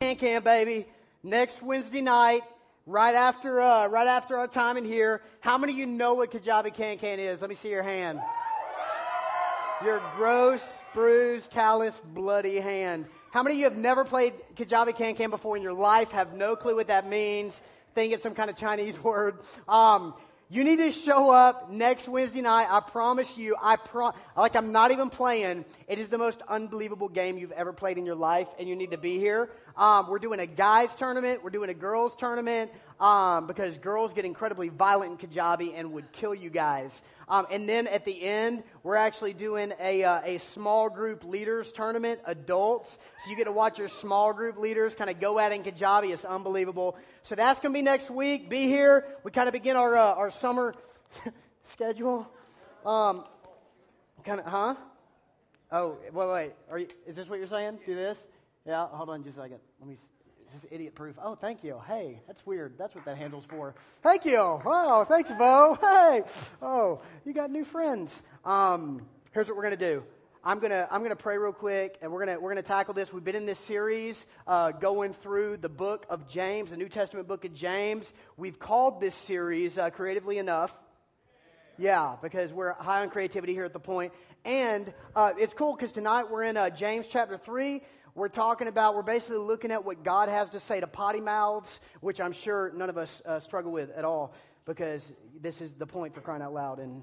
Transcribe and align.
Can 0.00 0.16
Can, 0.16 0.42
baby. 0.42 0.84
Next 1.22 1.62
Wednesday 1.62 2.02
night, 2.02 2.42
right 2.84 3.14
after, 3.14 3.62
uh, 3.62 3.86
right 3.88 4.06
after 4.06 4.36
our 4.36 4.46
time 4.46 4.76
in 4.76 4.84
here. 4.84 5.22
How 5.40 5.56
many 5.56 5.72
of 5.72 5.78
you 5.78 5.86
know 5.86 6.12
what 6.12 6.30
Kajabi 6.30 6.74
Can 6.74 6.98
Can 6.98 7.18
is? 7.18 7.40
Let 7.40 7.48
me 7.48 7.56
see 7.56 7.70
your 7.70 7.82
hand. 7.82 8.20
Your 9.82 10.02
gross, 10.14 10.60
bruised, 10.92 11.50
callous, 11.50 11.98
bloody 12.12 12.60
hand. 12.60 13.06
How 13.30 13.42
many 13.42 13.54
of 13.54 13.58
you 13.58 13.64
have 13.64 13.78
never 13.78 14.04
played 14.04 14.34
Kajabi 14.54 14.94
Can 14.94 15.14
Can 15.14 15.30
before 15.30 15.56
in 15.56 15.62
your 15.62 15.72
life, 15.72 16.10
have 16.10 16.34
no 16.34 16.56
clue 16.56 16.76
what 16.76 16.88
that 16.88 17.08
means, 17.08 17.62
think 17.94 18.12
it's 18.12 18.22
some 18.22 18.34
kind 18.34 18.50
of 18.50 18.58
Chinese 18.58 18.98
word? 19.02 19.38
Um, 19.66 20.12
you 20.48 20.62
need 20.62 20.76
to 20.76 20.92
show 20.92 21.30
up 21.30 21.70
next 21.70 22.06
Wednesday 22.06 22.40
night. 22.40 22.68
I 22.70 22.78
promise 22.78 23.36
you. 23.36 23.56
I 23.60 23.74
pro- 23.74 24.12
like 24.36 24.54
I'm 24.54 24.70
not 24.70 24.92
even 24.92 25.10
playing. 25.10 25.64
It 25.88 25.98
is 25.98 26.08
the 26.08 26.18
most 26.18 26.40
unbelievable 26.46 27.08
game 27.08 27.36
you've 27.36 27.50
ever 27.50 27.72
played 27.72 27.98
in 27.98 28.06
your 28.06 28.14
life, 28.14 28.46
and 28.58 28.68
you 28.68 28.76
need 28.76 28.92
to 28.92 28.98
be 28.98 29.18
here. 29.18 29.50
Um, 29.76 30.08
we're 30.08 30.20
doing 30.20 30.38
a 30.38 30.46
guys 30.46 30.94
tournament. 30.94 31.42
We're 31.42 31.50
doing 31.50 31.70
a 31.70 31.74
girls 31.74 32.14
tournament 32.14 32.70
um, 33.00 33.46
because 33.46 33.78
girls 33.78 34.12
get 34.12 34.24
incredibly 34.24 34.68
violent 34.68 35.20
in 35.20 35.28
Kajabi 35.28 35.72
and 35.76 35.92
would 35.92 36.10
kill 36.12 36.34
you 36.34 36.50
guys. 36.50 37.02
Um, 37.28 37.46
and 37.50 37.68
then 37.68 37.86
at 37.88 38.04
the 38.04 38.22
end, 38.22 38.62
we're 38.82 38.96
actually 38.96 39.34
doing 39.34 39.72
a, 39.80 40.04
uh, 40.04 40.20
a 40.24 40.38
small 40.38 40.88
group 40.88 41.24
leaders 41.24 41.72
tournament, 41.72 42.20
adults. 42.24 42.98
So 43.24 43.30
you 43.30 43.36
get 43.36 43.44
to 43.44 43.52
watch 43.52 43.78
your 43.78 43.88
small 43.88 44.32
group 44.32 44.58
leaders 44.58 44.94
kind 44.94 45.10
of 45.10 45.20
go 45.20 45.38
at 45.38 45.52
it 45.52 45.56
in 45.56 45.62
Kajabi. 45.64 46.12
It's 46.12 46.24
unbelievable. 46.24 46.96
So 47.24 47.34
that's 47.34 47.60
going 47.60 47.72
to 47.72 47.78
be 47.78 47.82
next 47.82 48.10
week. 48.10 48.48
Be 48.48 48.66
here. 48.66 49.04
We 49.24 49.30
kind 49.30 49.48
of 49.48 49.52
begin 49.52 49.76
our, 49.76 49.96
uh, 49.96 50.14
our 50.14 50.30
summer 50.30 50.74
schedule. 51.72 52.28
Um, 52.84 53.24
kind 54.24 54.40
of, 54.40 54.46
huh? 54.46 54.74
Oh, 55.72 55.96
wait, 56.12 56.28
wait. 56.28 56.52
Are 56.70 56.78
you, 56.78 56.88
is 57.06 57.16
this 57.16 57.28
what 57.28 57.38
you're 57.38 57.48
saying? 57.48 57.80
Do 57.84 57.94
this? 57.94 58.18
Yeah, 58.64 58.86
hold 58.86 59.10
on 59.10 59.22
just 59.24 59.36
a 59.38 59.42
second. 59.42 59.58
Let 59.80 59.88
me 59.88 59.96
is 60.54 60.62
this 60.62 60.70
idiot 60.70 60.94
proof? 60.94 61.16
Oh, 61.22 61.34
thank 61.34 61.64
you. 61.64 61.80
Hey, 61.86 62.20
that's 62.26 62.44
weird. 62.46 62.74
That's 62.78 62.94
what 62.94 63.04
that 63.04 63.16
handle's 63.18 63.44
for. 63.44 63.74
Thank 64.02 64.24
you. 64.24 64.38
Wow, 64.38 65.06
thanks, 65.08 65.30
Bo. 65.32 65.78
Hey. 65.80 66.22
Oh, 66.62 67.00
you 67.24 67.32
got 67.32 67.50
new 67.50 67.64
friends. 67.64 68.22
Um, 68.44 69.02
here's 69.32 69.48
what 69.48 69.56
we're 69.56 69.64
going 69.64 69.76
to 69.78 69.94
do. 69.94 70.04
I'm 70.44 70.60
gonna 70.60 70.86
I'm 70.92 71.02
gonna 71.02 71.16
pray 71.16 71.38
real 71.38 71.52
quick, 71.52 71.98
and 72.00 72.12
we're 72.12 72.24
gonna 72.24 72.38
we're 72.38 72.50
gonna 72.50 72.62
tackle 72.62 72.94
this. 72.94 73.12
We've 73.12 73.24
been 73.24 73.34
in 73.34 73.46
this 73.46 73.58
series 73.58 74.26
uh, 74.46 74.70
going 74.70 75.12
through 75.12 75.56
the 75.56 75.68
book 75.68 76.06
of 76.08 76.28
James, 76.28 76.70
the 76.70 76.76
New 76.76 76.88
Testament 76.88 77.26
book 77.26 77.44
of 77.44 77.52
James. 77.52 78.12
We've 78.36 78.56
called 78.56 79.00
this 79.00 79.16
series 79.16 79.76
uh, 79.76 79.90
creatively 79.90 80.38
enough. 80.38 80.72
Yeah, 81.78 82.14
because 82.22 82.52
we're 82.52 82.74
high 82.74 83.02
on 83.02 83.10
creativity 83.10 83.54
here 83.54 83.64
at 83.64 83.72
the 83.72 83.80
point. 83.80 84.12
and 84.44 84.94
uh, 85.16 85.32
it's 85.36 85.52
cool 85.52 85.74
because 85.74 85.90
tonight 85.90 86.30
we're 86.30 86.44
in 86.44 86.56
uh, 86.56 86.70
James 86.70 87.06
chapter 87.10 87.36
three, 87.36 87.82
we're 88.16 88.28
talking 88.28 88.66
about, 88.66 88.94
we're 88.94 89.02
basically 89.02 89.36
looking 89.36 89.70
at 89.70 89.84
what 89.84 90.02
God 90.02 90.30
has 90.30 90.48
to 90.50 90.58
say 90.58 90.80
to 90.80 90.86
potty 90.86 91.20
mouths, 91.20 91.80
which 92.00 92.18
I'm 92.18 92.32
sure 92.32 92.72
none 92.74 92.88
of 92.88 92.96
us 92.96 93.20
uh, 93.26 93.38
struggle 93.38 93.70
with 93.70 93.90
at 93.90 94.06
all 94.06 94.32
because 94.64 95.12
this 95.40 95.60
is 95.60 95.70
the 95.78 95.86
point 95.86 96.14
for 96.14 96.22
crying 96.22 96.40
out 96.40 96.54
loud, 96.54 96.80
and 96.80 97.02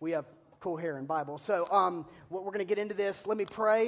we 0.00 0.10
have 0.10 0.26
cool 0.60 0.76
hair 0.76 0.98
and 0.98 1.08
Bible. 1.08 1.38
So, 1.38 1.66
um, 1.70 2.06
we're 2.28 2.42
going 2.42 2.58
to 2.58 2.64
get 2.66 2.78
into 2.78 2.94
this. 2.94 3.26
Let 3.26 3.38
me 3.38 3.46
pray. 3.46 3.86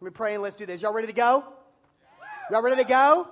Let 0.00 0.04
me 0.04 0.10
pray 0.10 0.34
and 0.34 0.42
let's 0.42 0.56
do 0.56 0.64
this. 0.64 0.80
Y'all 0.80 0.94
ready 0.94 1.06
to 1.06 1.12
go? 1.12 1.44
Y'all 2.50 2.62
ready 2.62 2.82
to 2.82 2.88
go? 2.88 3.28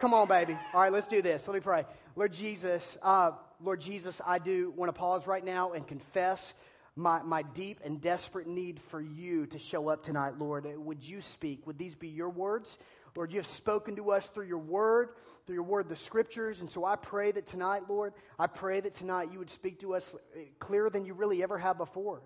Come 0.00 0.14
on, 0.14 0.26
baby. 0.26 0.56
All 0.72 0.80
right, 0.80 0.92
let's 0.92 1.08
do 1.08 1.20
this. 1.20 1.46
Let 1.46 1.54
me 1.54 1.60
pray. 1.60 1.84
Lord 2.16 2.32
Jesus, 2.32 2.96
uh, 3.02 3.32
Lord 3.62 3.80
Jesus, 3.80 4.22
I 4.26 4.38
do 4.38 4.72
want 4.74 4.88
to 4.88 4.98
pause 4.98 5.26
right 5.26 5.44
now 5.44 5.72
and 5.72 5.86
confess 5.86 6.54
my, 6.96 7.22
my 7.22 7.42
deep 7.42 7.80
and 7.84 8.00
desperate 8.00 8.46
need 8.46 8.80
for 8.88 9.00
you 9.00 9.46
to 9.48 9.58
show 9.58 9.88
up 9.88 10.02
tonight, 10.02 10.38
Lord. 10.38 10.66
Uh, 10.66 10.80
would 10.80 11.04
you 11.04 11.20
speak? 11.20 11.66
Would 11.66 11.78
these 11.78 11.94
be 11.94 12.08
your 12.08 12.30
words? 12.30 12.78
Lord, 13.14 13.30
you 13.30 13.38
have 13.38 13.46
spoken 13.46 13.96
to 13.96 14.10
us 14.10 14.26
through 14.26 14.46
your 14.46 14.58
word, 14.58 15.10
through 15.46 15.56
your 15.56 15.64
word, 15.64 15.90
the 15.90 15.96
scriptures. 15.96 16.60
And 16.60 16.70
so 16.70 16.86
I 16.86 16.96
pray 16.96 17.32
that 17.32 17.46
tonight, 17.46 17.82
Lord, 17.88 18.14
I 18.38 18.46
pray 18.46 18.80
that 18.80 18.94
tonight 18.94 19.28
you 19.30 19.38
would 19.38 19.50
speak 19.50 19.80
to 19.80 19.94
us 19.94 20.14
uh, 20.14 20.40
clearer 20.58 20.88
than 20.88 21.04
you 21.04 21.12
really 21.12 21.42
ever 21.42 21.58
have 21.58 21.76
before. 21.76 22.22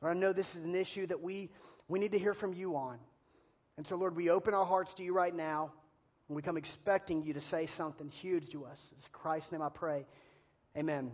Lord, 0.00 0.16
I 0.16 0.18
know 0.18 0.32
this 0.32 0.56
is 0.56 0.64
an 0.64 0.74
issue 0.74 1.06
that 1.06 1.20
we, 1.20 1.50
we 1.88 1.98
need 1.98 2.12
to 2.12 2.18
hear 2.18 2.34
from 2.34 2.54
you 2.54 2.76
on. 2.76 2.98
And 3.76 3.86
so, 3.86 3.96
Lord, 3.96 4.16
we 4.16 4.30
open 4.30 4.54
our 4.54 4.64
hearts 4.64 4.94
to 4.94 5.02
you 5.02 5.12
right 5.12 5.34
now, 5.34 5.70
and 6.28 6.36
we 6.36 6.40
come 6.40 6.56
expecting 6.56 7.22
you 7.22 7.34
to 7.34 7.40
say 7.40 7.66
something 7.66 8.08
huge 8.08 8.48
to 8.50 8.64
us. 8.64 8.78
In 8.92 9.02
Christ's 9.12 9.52
name 9.52 9.62
I 9.62 9.68
pray. 9.68 10.06
Amen. 10.76 11.10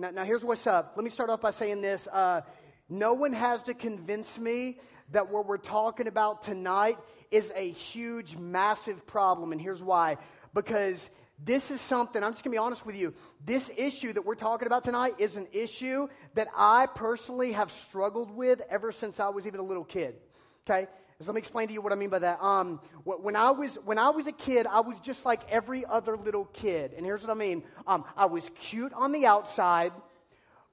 Now, 0.00 0.10
now 0.10 0.24
here's 0.24 0.42
what's 0.42 0.66
up. 0.66 0.94
Let 0.96 1.04
me 1.04 1.10
start 1.10 1.28
off 1.28 1.42
by 1.42 1.50
saying 1.50 1.82
this. 1.82 2.08
Uh, 2.10 2.40
no 2.88 3.12
one 3.12 3.34
has 3.34 3.62
to 3.64 3.74
convince 3.74 4.38
me 4.38 4.78
that 5.12 5.28
what 5.28 5.46
we're 5.46 5.58
talking 5.58 6.06
about 6.06 6.42
tonight 6.42 6.96
is 7.30 7.52
a 7.54 7.70
huge, 7.70 8.34
massive 8.34 9.06
problem. 9.06 9.52
And 9.52 9.60
here's 9.60 9.82
why. 9.82 10.16
Because 10.54 11.10
this 11.44 11.70
is 11.70 11.82
something, 11.82 12.22
I'm 12.22 12.32
just 12.32 12.42
going 12.42 12.52
to 12.52 12.54
be 12.54 12.58
honest 12.58 12.86
with 12.86 12.96
you. 12.96 13.12
This 13.44 13.70
issue 13.76 14.14
that 14.14 14.24
we're 14.24 14.36
talking 14.36 14.66
about 14.66 14.84
tonight 14.84 15.16
is 15.18 15.36
an 15.36 15.48
issue 15.52 16.08
that 16.32 16.48
I 16.56 16.86
personally 16.86 17.52
have 17.52 17.70
struggled 17.70 18.30
with 18.30 18.62
ever 18.70 18.92
since 18.92 19.20
I 19.20 19.28
was 19.28 19.46
even 19.46 19.60
a 19.60 19.64
little 19.64 19.84
kid. 19.84 20.14
Okay? 20.66 20.88
So 21.20 21.26
let 21.26 21.34
me 21.34 21.40
explain 21.40 21.68
to 21.68 21.74
you 21.74 21.82
what 21.82 21.92
I 21.92 21.96
mean 21.96 22.08
by 22.08 22.18
that. 22.20 22.42
Um, 22.42 22.80
when, 23.04 23.36
I 23.36 23.50
was, 23.50 23.74
when 23.84 23.98
I 23.98 24.08
was 24.08 24.26
a 24.26 24.32
kid, 24.32 24.66
I 24.66 24.80
was 24.80 24.98
just 25.00 25.26
like 25.26 25.42
every 25.50 25.84
other 25.84 26.16
little 26.16 26.46
kid. 26.46 26.94
And 26.96 27.04
here's 27.04 27.20
what 27.20 27.30
I 27.30 27.34
mean 27.34 27.62
um, 27.86 28.04
I 28.16 28.24
was 28.24 28.50
cute 28.58 28.90
on 28.94 29.12
the 29.12 29.26
outside, 29.26 29.92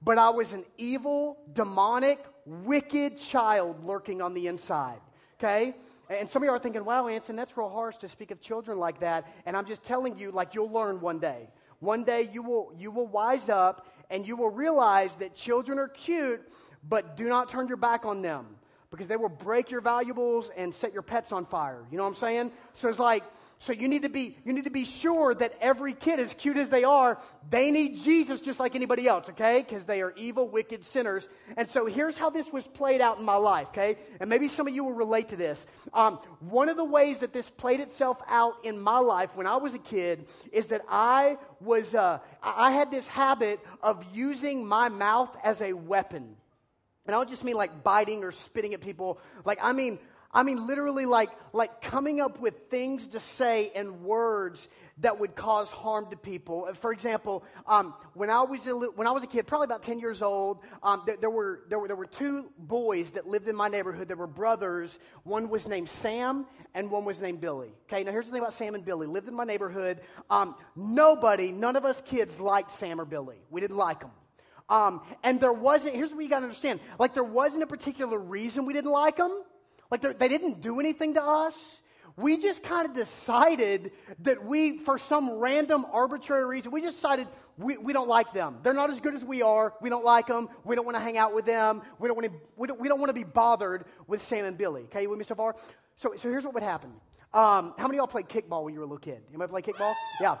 but 0.00 0.16
I 0.16 0.30
was 0.30 0.54
an 0.54 0.64
evil, 0.78 1.36
demonic, 1.52 2.24
wicked 2.46 3.18
child 3.18 3.84
lurking 3.84 4.22
on 4.22 4.32
the 4.32 4.46
inside. 4.46 5.00
Okay? 5.38 5.74
And 6.08 6.26
some 6.30 6.42
of 6.42 6.46
you 6.46 6.52
are 6.52 6.58
thinking, 6.58 6.82
wow, 6.82 7.08
Anson, 7.08 7.36
that's 7.36 7.54
real 7.54 7.68
harsh 7.68 7.98
to 7.98 8.08
speak 8.08 8.30
of 8.30 8.40
children 8.40 8.78
like 8.78 9.00
that. 9.00 9.26
And 9.44 9.54
I'm 9.54 9.66
just 9.66 9.82
telling 9.84 10.16
you, 10.16 10.30
like, 10.30 10.54
you'll 10.54 10.72
learn 10.72 11.02
one 11.02 11.18
day. 11.18 11.50
One 11.80 12.04
day 12.04 12.22
you 12.32 12.42
will, 12.42 12.72
you 12.78 12.90
will 12.90 13.06
wise 13.06 13.50
up 13.50 13.86
and 14.08 14.26
you 14.26 14.34
will 14.34 14.48
realize 14.48 15.14
that 15.16 15.34
children 15.34 15.78
are 15.78 15.88
cute, 15.88 16.40
but 16.88 17.18
do 17.18 17.24
not 17.24 17.50
turn 17.50 17.68
your 17.68 17.76
back 17.76 18.06
on 18.06 18.22
them 18.22 18.46
because 18.90 19.06
they 19.06 19.16
will 19.16 19.28
break 19.28 19.70
your 19.70 19.80
valuables 19.80 20.50
and 20.56 20.74
set 20.74 20.92
your 20.92 21.02
pets 21.02 21.32
on 21.32 21.46
fire. 21.46 21.84
You 21.90 21.98
know 21.98 22.04
what 22.04 22.10
I'm 22.10 22.14
saying? 22.14 22.52
So 22.74 22.88
it's 22.88 22.98
like, 22.98 23.24
so 23.60 23.72
you 23.72 23.88
need 23.88 24.02
to 24.02 24.08
be 24.08 24.36
you 24.44 24.52
need 24.52 24.64
to 24.64 24.70
be 24.70 24.84
sure 24.84 25.34
that 25.34 25.52
every 25.60 25.92
kid, 25.92 26.20
as 26.20 26.32
cute 26.32 26.56
as 26.56 26.68
they 26.68 26.84
are, 26.84 27.18
they 27.50 27.72
need 27.72 28.02
Jesus 28.04 28.40
just 28.40 28.60
like 28.60 28.76
anybody 28.76 29.08
else, 29.08 29.28
okay? 29.30 29.64
Because 29.66 29.84
they 29.84 30.00
are 30.00 30.14
evil, 30.16 30.48
wicked 30.48 30.84
sinners. 30.84 31.28
And 31.56 31.68
so 31.68 31.86
here's 31.86 32.16
how 32.16 32.30
this 32.30 32.52
was 32.52 32.68
played 32.68 33.00
out 33.00 33.18
in 33.18 33.24
my 33.24 33.34
life, 33.34 33.66
okay? 33.70 33.96
And 34.20 34.30
maybe 34.30 34.46
some 34.46 34.68
of 34.68 34.74
you 34.74 34.84
will 34.84 34.92
relate 34.92 35.30
to 35.30 35.36
this. 35.36 35.66
Um, 35.92 36.20
one 36.38 36.68
of 36.68 36.76
the 36.76 36.84
ways 36.84 37.18
that 37.18 37.32
this 37.32 37.50
played 37.50 37.80
itself 37.80 38.22
out 38.28 38.64
in 38.64 38.78
my 38.78 39.00
life 39.00 39.30
when 39.34 39.48
I 39.48 39.56
was 39.56 39.74
a 39.74 39.78
kid 39.78 40.28
is 40.52 40.68
that 40.68 40.82
I 40.88 41.36
was 41.60 41.96
uh, 41.96 42.20
I 42.40 42.70
had 42.70 42.92
this 42.92 43.08
habit 43.08 43.58
of 43.82 44.04
using 44.14 44.64
my 44.64 44.88
mouth 44.88 45.36
as 45.42 45.62
a 45.62 45.72
weapon. 45.72 46.36
And 47.08 47.14
I 47.14 47.18
don't 47.18 47.30
just 47.30 47.42
mean 47.42 47.56
like 47.56 47.82
biting 47.82 48.22
or 48.22 48.32
spitting 48.32 48.74
at 48.74 48.82
people. 48.82 49.18
Like, 49.46 49.58
I 49.62 49.72
mean, 49.72 49.98
I 50.30 50.42
mean 50.42 50.66
literally 50.66 51.06
like, 51.06 51.30
like 51.54 51.80
coming 51.80 52.20
up 52.20 52.38
with 52.38 52.68
things 52.68 53.08
to 53.08 53.20
say 53.20 53.72
and 53.74 54.02
words 54.02 54.68
that 54.98 55.18
would 55.18 55.34
cause 55.34 55.70
harm 55.70 56.10
to 56.10 56.18
people. 56.18 56.68
For 56.74 56.92
example, 56.92 57.44
um, 57.66 57.94
when, 58.12 58.28
I 58.28 58.42
was 58.42 58.66
a, 58.66 58.74
when 58.74 59.06
I 59.06 59.12
was 59.12 59.24
a 59.24 59.26
kid, 59.26 59.46
probably 59.46 59.64
about 59.64 59.82
10 59.82 60.00
years 60.00 60.20
old, 60.20 60.58
um, 60.82 61.02
there, 61.06 61.16
there, 61.18 61.30
were, 61.30 61.62
there, 61.70 61.78
were, 61.78 61.88
there 61.88 61.96
were 61.96 62.04
two 62.04 62.50
boys 62.58 63.12
that 63.12 63.26
lived 63.26 63.48
in 63.48 63.56
my 63.56 63.68
neighborhood. 63.68 64.06
There 64.06 64.16
were 64.18 64.26
brothers. 64.26 64.98
One 65.22 65.48
was 65.48 65.66
named 65.66 65.88
Sam 65.88 66.44
and 66.74 66.90
one 66.90 67.06
was 67.06 67.22
named 67.22 67.40
Billy. 67.40 67.72
Okay, 67.90 68.04
now 68.04 68.12
here's 68.12 68.26
the 68.26 68.32
thing 68.32 68.42
about 68.42 68.52
Sam 68.52 68.74
and 68.74 68.84
Billy. 68.84 69.06
Lived 69.06 69.28
in 69.28 69.34
my 69.34 69.44
neighborhood. 69.44 70.02
Um, 70.28 70.56
nobody, 70.76 71.52
none 71.52 71.74
of 71.76 71.86
us 71.86 72.02
kids 72.04 72.38
liked 72.38 72.70
Sam 72.70 73.00
or 73.00 73.06
Billy. 73.06 73.38
We 73.48 73.62
didn't 73.62 73.78
like 73.78 74.00
them. 74.00 74.10
Um, 74.68 75.02
and 75.22 75.40
there 75.40 75.52
wasn't, 75.52 75.94
here's 75.94 76.12
what 76.12 76.22
you 76.22 76.28
got 76.28 76.40
to 76.40 76.44
understand 76.44 76.80
like, 76.98 77.14
there 77.14 77.24
wasn't 77.24 77.62
a 77.62 77.66
particular 77.66 78.18
reason 78.18 78.66
we 78.66 78.72
didn't 78.74 78.90
like 78.90 79.16
them. 79.16 79.42
Like, 79.90 80.18
they 80.18 80.28
didn't 80.28 80.60
do 80.60 80.80
anything 80.80 81.14
to 81.14 81.22
us. 81.22 81.54
We 82.16 82.36
just 82.36 82.62
kind 82.62 82.84
of 82.84 82.94
decided 82.94 83.92
that 84.20 84.44
we, 84.44 84.78
for 84.78 84.98
some 84.98 85.30
random 85.30 85.86
arbitrary 85.92 86.44
reason, 86.44 86.72
we 86.72 86.82
just 86.82 86.98
decided 86.98 87.28
we, 87.56 87.76
we 87.76 87.92
don't 87.92 88.08
like 88.08 88.32
them. 88.32 88.58
They're 88.62 88.74
not 88.74 88.90
as 88.90 89.00
good 89.00 89.14
as 89.14 89.24
we 89.24 89.40
are. 89.40 89.72
We 89.80 89.88
don't 89.88 90.04
like 90.04 90.26
them. 90.26 90.48
We 90.64 90.76
don't 90.76 90.84
want 90.84 90.96
to 90.96 91.02
hang 91.02 91.16
out 91.16 91.32
with 91.32 91.46
them. 91.46 91.80
We 91.98 92.08
don't 92.08 92.16
want 92.16 92.32
to, 92.32 92.38
we 92.56 92.66
don't, 92.66 92.80
we 92.80 92.88
don't 92.88 92.98
want 92.98 93.10
to 93.10 93.14
be 93.14 93.24
bothered 93.24 93.84
with 94.06 94.20
Sam 94.20 94.44
and 94.44 94.58
Billy. 94.58 94.82
Okay, 94.82 95.02
you 95.02 95.10
with 95.10 95.18
me 95.18 95.24
so 95.24 95.36
far? 95.36 95.56
So, 95.96 96.14
so 96.16 96.28
here's 96.28 96.44
what 96.44 96.54
would 96.54 96.62
happen. 96.62 96.90
Um, 97.32 97.74
how 97.76 97.86
many 97.86 97.98
of 97.98 98.02
y'all 98.02 98.06
played 98.06 98.28
kickball 98.28 98.64
when 98.64 98.74
you 98.74 98.80
were 98.80 98.86
a 98.86 98.88
little 98.88 98.98
kid? 98.98 99.20
Anybody 99.28 99.50
play 99.50 99.62
kickball? 99.62 99.94
Yeah. 100.20 100.36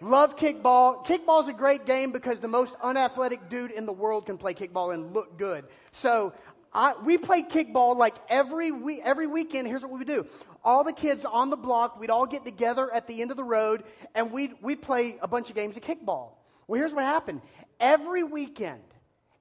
Love 0.00 0.36
kickball. 0.36 1.04
Kickball 1.06 1.42
is 1.42 1.48
a 1.48 1.54
great 1.54 1.86
game 1.86 2.12
because 2.12 2.38
the 2.40 2.48
most 2.48 2.76
unathletic 2.82 3.48
dude 3.48 3.70
in 3.70 3.86
the 3.86 3.92
world 3.92 4.26
can 4.26 4.36
play 4.36 4.52
kickball 4.52 4.92
and 4.92 5.14
look 5.14 5.38
good. 5.38 5.64
So 5.92 6.34
I, 6.72 6.94
we 7.02 7.16
played 7.16 7.48
kickball 7.48 7.96
like 7.96 8.14
every 8.28 8.70
week, 8.70 9.00
every 9.02 9.26
weekend. 9.26 9.66
Here's 9.66 9.80
what 9.80 9.90
we 9.90 9.98
would 9.98 10.06
do: 10.06 10.26
all 10.62 10.84
the 10.84 10.92
kids 10.92 11.24
on 11.24 11.48
the 11.48 11.56
block, 11.56 11.98
we'd 11.98 12.10
all 12.10 12.26
get 12.26 12.44
together 12.44 12.92
at 12.92 13.06
the 13.06 13.22
end 13.22 13.30
of 13.30 13.38
the 13.38 13.44
road, 13.44 13.84
and 14.14 14.30
we'd 14.30 14.54
we'd 14.60 14.82
play 14.82 15.16
a 15.22 15.28
bunch 15.28 15.48
of 15.48 15.56
games 15.56 15.78
of 15.78 15.82
kickball. 15.82 16.32
Well, 16.68 16.78
here's 16.78 16.92
what 16.92 17.04
happened: 17.04 17.40
every 17.80 18.22
weekend, 18.22 18.82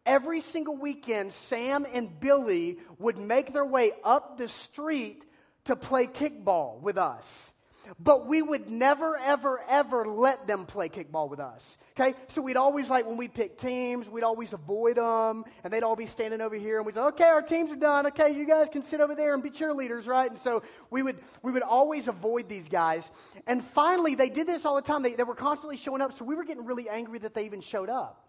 every 0.05 0.39
single 0.39 0.77
weekend, 0.77 1.33
Sam 1.33 1.85
and 1.91 2.17
Billy 2.17 2.77
would 2.97 3.17
make 3.17 3.51
their 3.51 3.65
way 3.65 3.91
up 4.05 4.37
the 4.37 4.47
street 4.47 5.25
to 5.65 5.75
play 5.75 6.07
kickball 6.07 6.79
with 6.79 6.97
us. 6.97 7.51
But 7.99 8.27
we 8.27 8.41
would 8.41 8.69
never, 8.69 9.17
ever, 9.17 9.61
ever 9.67 10.05
let 10.05 10.47
them 10.47 10.65
play 10.65 10.89
kickball 10.89 11.29
with 11.29 11.39
us. 11.39 11.77
Okay? 11.99 12.13
So 12.29 12.41
we'd 12.41 12.57
always, 12.57 12.89
like, 12.89 13.05
when 13.05 13.17
we 13.17 13.27
pick 13.27 13.57
teams, 13.57 14.09
we'd 14.09 14.23
always 14.23 14.53
avoid 14.53 14.97
them, 14.97 15.45
and 15.63 15.71
they'd 15.71 15.83
all 15.83 15.95
be 15.95 16.05
standing 16.05 16.41
over 16.41 16.55
here, 16.55 16.77
and 16.77 16.85
we'd 16.85 16.95
say, 16.95 17.01
okay, 17.01 17.25
our 17.25 17.41
teams 17.41 17.71
are 17.71 17.77
done. 17.77 18.07
Okay, 18.07 18.31
you 18.35 18.45
guys 18.45 18.67
can 18.69 18.83
sit 18.83 18.99
over 18.99 19.15
there 19.15 19.33
and 19.33 19.41
be 19.41 19.49
cheerleaders, 19.49 20.07
right? 20.07 20.29
And 20.29 20.39
so 20.39 20.63
we 20.89 21.03
would, 21.03 21.17
we 21.41 21.51
would 21.51 21.63
always 21.63 22.07
avoid 22.07 22.49
these 22.49 22.67
guys. 22.69 23.09
And 23.47 23.63
finally, 23.63 24.15
they 24.15 24.29
did 24.29 24.47
this 24.47 24.65
all 24.65 24.75
the 24.75 24.81
time. 24.81 25.03
They, 25.03 25.13
they 25.13 25.23
were 25.23 25.35
constantly 25.35 25.77
showing 25.77 26.01
up, 26.01 26.17
so 26.17 26.25
we 26.25 26.35
were 26.35 26.43
getting 26.43 26.65
really 26.65 26.89
angry 26.89 27.19
that 27.19 27.33
they 27.33 27.45
even 27.45 27.61
showed 27.61 27.89
up. 27.89 28.21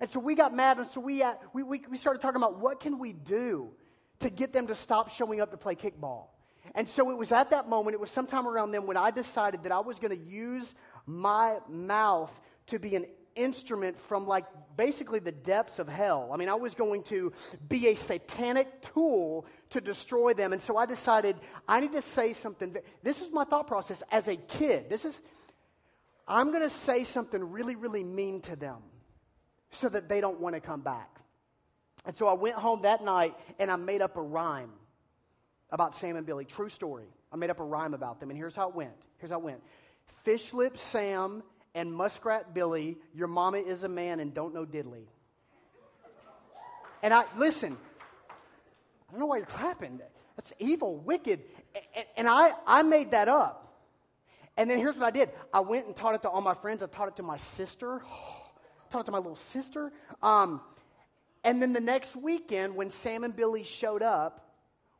And 0.00 0.08
so 0.08 0.20
we 0.20 0.34
got 0.34 0.54
mad, 0.54 0.78
and 0.78 0.88
so 0.90 1.00
we, 1.00 1.22
uh, 1.22 1.34
we, 1.52 1.62
we, 1.62 1.82
we 1.90 1.96
started 1.96 2.22
talking 2.22 2.36
about 2.36 2.60
what 2.60 2.80
can 2.80 2.98
we 2.98 3.12
do 3.12 3.70
to 4.20 4.30
get 4.30 4.52
them 4.52 4.68
to 4.68 4.76
stop 4.76 5.10
showing 5.10 5.40
up 5.40 5.50
to 5.50 5.56
play 5.56 5.74
kickball. 5.74 6.26
And 6.74 6.88
so 6.88 7.10
it 7.10 7.16
was 7.16 7.32
at 7.32 7.50
that 7.50 7.68
moment, 7.68 7.94
it 7.94 8.00
was 8.00 8.10
sometime 8.10 8.46
around 8.46 8.72
then 8.72 8.86
when 8.86 8.96
I 8.96 9.10
decided 9.10 9.64
that 9.64 9.72
I 9.72 9.80
was 9.80 9.98
going 9.98 10.16
to 10.16 10.24
use 10.24 10.72
my 11.06 11.58
mouth 11.68 12.32
to 12.68 12.78
be 12.78 12.94
an 12.94 13.06
instrument 13.34 13.98
from 14.00 14.26
like 14.26 14.44
basically 14.76 15.18
the 15.18 15.32
depths 15.32 15.78
of 15.78 15.88
hell. 15.88 16.30
I 16.32 16.36
mean, 16.36 16.48
I 16.48 16.54
was 16.54 16.74
going 16.74 17.02
to 17.04 17.32
be 17.68 17.88
a 17.88 17.94
satanic 17.94 18.82
tool 18.94 19.46
to 19.70 19.80
destroy 19.80 20.34
them. 20.34 20.52
And 20.52 20.62
so 20.62 20.76
I 20.76 20.86
decided 20.86 21.36
I 21.68 21.80
need 21.80 21.92
to 21.92 22.02
say 22.02 22.32
something. 22.32 22.76
This 23.02 23.20
is 23.20 23.30
my 23.32 23.44
thought 23.44 23.66
process 23.66 24.02
as 24.10 24.28
a 24.28 24.36
kid. 24.36 24.88
This 24.88 25.04
is, 25.04 25.20
I'm 26.26 26.50
going 26.50 26.62
to 26.62 26.70
say 26.70 27.04
something 27.04 27.42
really, 27.42 27.76
really 27.76 28.04
mean 28.04 28.40
to 28.42 28.56
them 28.56 28.78
so 29.72 29.88
that 29.88 30.08
they 30.08 30.20
don't 30.20 30.40
want 30.40 30.54
to 30.54 30.60
come 30.60 30.80
back. 30.80 31.20
And 32.06 32.16
so 32.16 32.26
I 32.26 32.32
went 32.34 32.56
home 32.56 32.82
that 32.82 33.04
night 33.04 33.34
and 33.58 33.70
I 33.70 33.76
made 33.76 34.02
up 34.02 34.16
a 34.16 34.22
rhyme 34.22 34.70
about 35.72 35.94
Sam 35.94 36.16
and 36.16 36.26
Billy. 36.26 36.44
True 36.44 36.68
story. 36.68 37.06
I 37.32 37.36
made 37.36 37.50
up 37.50 37.60
a 37.60 37.64
rhyme 37.64 37.94
about 37.94 38.20
them, 38.20 38.30
and 38.30 38.38
here's 38.38 38.54
how 38.54 38.68
it 38.68 38.74
went. 38.74 38.92
Here's 39.18 39.30
how 39.30 39.38
it 39.38 39.44
went. 39.44 39.62
Fish 40.24 40.52
lip 40.52 40.78
Sam 40.78 41.42
and 41.74 41.92
muskrat 41.92 42.52
Billy, 42.52 42.98
your 43.14 43.28
mama 43.28 43.58
is 43.58 43.82
a 43.82 43.88
man 43.88 44.20
and 44.20 44.34
don't 44.34 44.52
know 44.52 44.66
diddly. 44.66 45.04
And 47.02 47.14
I, 47.14 47.24
listen, 47.36 47.76
I 49.08 49.12
don't 49.12 49.20
know 49.20 49.26
why 49.26 49.38
you're 49.38 49.46
clapping. 49.46 50.00
That's 50.36 50.52
evil, 50.58 50.96
wicked. 50.96 51.40
And, 51.94 52.06
and 52.16 52.28
I, 52.28 52.52
I 52.66 52.82
made 52.82 53.12
that 53.12 53.28
up. 53.28 53.70
And 54.56 54.68
then 54.68 54.78
here's 54.78 54.96
what 54.96 55.06
I 55.06 55.10
did 55.10 55.30
I 55.54 55.60
went 55.60 55.86
and 55.86 55.96
taught 55.96 56.14
it 56.14 56.22
to 56.22 56.28
all 56.28 56.40
my 56.40 56.54
friends. 56.54 56.82
I 56.82 56.86
taught 56.86 57.08
it 57.08 57.16
to 57.16 57.22
my 57.22 57.38
sister, 57.38 58.02
taught 58.90 59.00
it 59.00 59.04
to 59.06 59.12
my 59.12 59.18
little 59.18 59.36
sister. 59.36 59.92
Um, 60.22 60.60
and 61.42 61.62
then 61.62 61.72
the 61.72 61.80
next 61.80 62.14
weekend, 62.14 62.76
when 62.76 62.90
Sam 62.90 63.24
and 63.24 63.34
Billy 63.34 63.64
showed 63.64 64.02
up, 64.02 64.49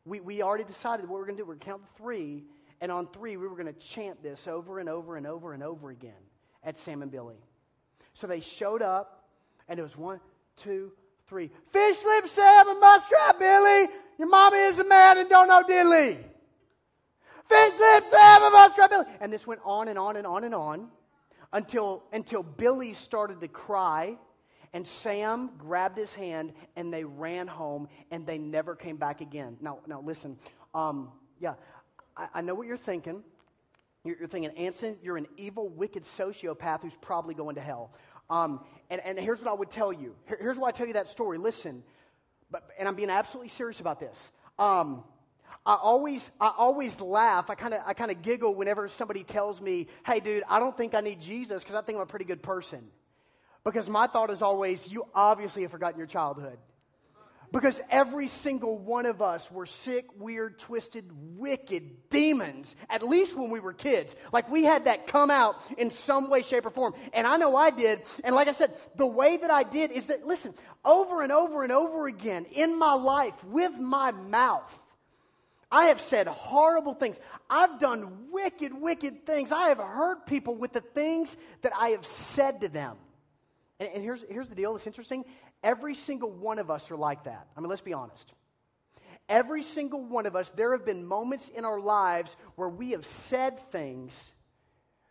we, 0.04 0.20
we 0.20 0.42
already 0.42 0.64
decided 0.64 1.08
what 1.08 1.16
we 1.16 1.22
are 1.22 1.26
going 1.26 1.36
to 1.36 1.42
do. 1.42 1.46
We're 1.46 1.54
going 1.54 1.60
to 1.60 1.66
count 1.66 1.82
three, 1.96 2.44
and 2.80 2.90
on 2.90 3.06
three, 3.08 3.36
we 3.36 3.46
were 3.46 3.56
going 3.56 3.72
to 3.72 3.80
chant 3.80 4.22
this 4.22 4.48
over 4.48 4.78
and 4.78 4.88
over 4.88 5.16
and 5.16 5.26
over 5.26 5.52
and 5.52 5.62
over 5.62 5.90
again 5.90 6.12
at 6.64 6.78
Sam 6.78 7.02
and 7.02 7.10
Billy. 7.10 7.36
So 8.14 8.26
they 8.26 8.40
showed 8.40 8.82
up, 8.82 9.28
and 9.68 9.78
it 9.78 9.82
was 9.82 9.96
one, 9.96 10.20
two, 10.56 10.92
three. 11.28 11.50
Fish 11.72 11.96
lip 12.04 12.28
Sam 12.28 12.68
and 12.68 12.80
muskrat 12.80 13.38
Billy. 13.38 13.88
Your 14.18 14.28
mama 14.28 14.56
is 14.56 14.78
a 14.78 14.84
man 14.84 15.18
and 15.18 15.28
don't 15.28 15.48
know 15.48 15.62
diddly. 15.62 16.16
Fish 17.48 17.72
lip 17.80 18.04
Sam 18.10 18.42
and 18.42 18.52
muskrat 18.52 18.90
Billy. 18.90 19.06
And 19.20 19.32
this 19.32 19.46
went 19.46 19.60
on 19.64 19.88
and 19.88 19.98
on 19.98 20.16
and 20.16 20.26
on 20.26 20.44
and 20.44 20.54
on 20.54 20.88
until, 21.52 22.02
until 22.12 22.42
Billy 22.42 22.94
started 22.94 23.40
to 23.40 23.48
cry 23.48 24.16
and 24.72 24.86
Sam 24.86 25.50
grabbed 25.58 25.98
his 25.98 26.14
hand 26.14 26.52
and 26.76 26.92
they 26.92 27.04
ran 27.04 27.46
home 27.48 27.88
and 28.10 28.26
they 28.26 28.38
never 28.38 28.76
came 28.76 28.96
back 28.96 29.20
again. 29.20 29.56
Now, 29.60 29.78
now 29.86 30.00
listen, 30.00 30.38
um, 30.74 31.10
yeah, 31.40 31.54
I, 32.16 32.28
I, 32.34 32.40
know 32.40 32.54
what 32.54 32.66
you're 32.66 32.76
thinking. 32.76 33.24
You're, 34.04 34.18
you're, 34.18 34.28
thinking, 34.28 34.52
Anson, 34.56 34.96
you're 35.02 35.16
an 35.16 35.26
evil, 35.36 35.68
wicked 35.68 36.04
sociopath 36.04 36.82
who's 36.82 36.96
probably 37.00 37.34
going 37.34 37.56
to 37.56 37.60
hell. 37.60 37.92
Um, 38.30 38.60
and, 38.90 39.00
and 39.04 39.18
here's 39.18 39.40
what 39.40 39.48
I 39.48 39.54
would 39.54 39.70
tell 39.70 39.92
you. 39.92 40.14
Here, 40.28 40.38
here's 40.40 40.56
why 40.56 40.68
I 40.68 40.72
tell 40.72 40.86
you 40.86 40.92
that 40.92 41.08
story. 41.08 41.36
Listen, 41.36 41.82
but, 42.50 42.68
and 42.78 42.86
I'm 42.86 42.94
being 42.94 43.10
absolutely 43.10 43.50
serious 43.50 43.80
about 43.80 43.98
this. 43.98 44.30
Um, 44.58 45.02
I 45.66 45.74
always, 45.74 46.30
I 46.40 46.52
always 46.56 47.00
laugh. 47.00 47.50
I 47.50 47.54
kind 47.54 47.74
of, 47.74 47.80
I 47.84 47.92
kind 47.92 48.10
of 48.10 48.22
giggle 48.22 48.54
whenever 48.54 48.88
somebody 48.88 49.24
tells 49.24 49.60
me, 49.60 49.88
"Hey, 50.06 50.20
dude, 50.20 50.42
I 50.48 50.58
don't 50.58 50.74
think 50.74 50.94
I 50.94 51.00
need 51.00 51.20
Jesus 51.20 51.62
because 51.62 51.74
I 51.74 51.82
think 51.82 51.96
I'm 51.96 52.02
a 52.02 52.06
pretty 52.06 52.24
good 52.24 52.42
person." 52.42 52.88
Because 53.64 53.88
my 53.88 54.06
thought 54.06 54.30
is 54.30 54.42
always, 54.42 54.88
you 54.88 55.06
obviously 55.14 55.62
have 55.62 55.70
forgotten 55.70 55.98
your 55.98 56.06
childhood. 56.06 56.58
Because 57.52 57.80
every 57.90 58.28
single 58.28 58.78
one 58.78 59.06
of 59.06 59.20
us 59.20 59.50
were 59.50 59.66
sick, 59.66 60.06
weird, 60.16 60.60
twisted, 60.60 61.10
wicked 61.36 62.08
demons, 62.08 62.76
at 62.88 63.02
least 63.02 63.36
when 63.36 63.50
we 63.50 63.58
were 63.58 63.72
kids. 63.72 64.14
Like 64.32 64.48
we 64.48 64.62
had 64.62 64.84
that 64.84 65.08
come 65.08 65.32
out 65.32 65.60
in 65.76 65.90
some 65.90 66.30
way, 66.30 66.42
shape, 66.42 66.64
or 66.64 66.70
form. 66.70 66.94
And 67.12 67.26
I 67.26 67.38
know 67.38 67.56
I 67.56 67.70
did. 67.70 68.02
And 68.22 68.36
like 68.36 68.46
I 68.46 68.52
said, 68.52 68.72
the 68.96 69.06
way 69.06 69.36
that 69.36 69.50
I 69.50 69.64
did 69.64 69.90
is 69.90 70.06
that, 70.06 70.24
listen, 70.24 70.54
over 70.84 71.22
and 71.22 71.32
over 71.32 71.64
and 71.64 71.72
over 71.72 72.06
again 72.06 72.46
in 72.52 72.78
my 72.78 72.94
life 72.94 73.34
with 73.44 73.76
my 73.76 74.12
mouth, 74.12 74.78
I 75.72 75.86
have 75.86 76.00
said 76.00 76.28
horrible 76.28 76.94
things. 76.94 77.18
I've 77.48 77.80
done 77.80 78.30
wicked, 78.30 78.72
wicked 78.74 79.26
things. 79.26 79.50
I 79.50 79.68
have 79.68 79.78
hurt 79.78 80.24
people 80.26 80.54
with 80.54 80.72
the 80.72 80.80
things 80.80 81.36
that 81.62 81.72
I 81.76 81.90
have 81.90 82.06
said 82.06 82.60
to 82.60 82.68
them. 82.68 82.96
And, 83.80 83.88
and 83.94 84.02
here's, 84.04 84.24
here's 84.28 84.48
the 84.48 84.54
deal 84.54 84.74
that's 84.74 84.86
interesting. 84.86 85.24
Every 85.64 85.94
single 85.94 86.30
one 86.30 86.60
of 86.60 86.70
us 86.70 86.90
are 86.90 86.96
like 86.96 87.24
that. 87.24 87.48
I 87.56 87.60
mean, 87.60 87.68
let's 87.68 87.82
be 87.82 87.94
honest. 87.94 88.32
Every 89.28 89.62
single 89.62 90.04
one 90.04 90.26
of 90.26 90.36
us, 90.36 90.50
there 90.50 90.72
have 90.72 90.84
been 90.84 91.04
moments 91.04 91.48
in 91.48 91.64
our 91.64 91.80
lives 91.80 92.36
where 92.56 92.68
we 92.68 92.90
have 92.90 93.06
said 93.06 93.58
things 93.72 94.32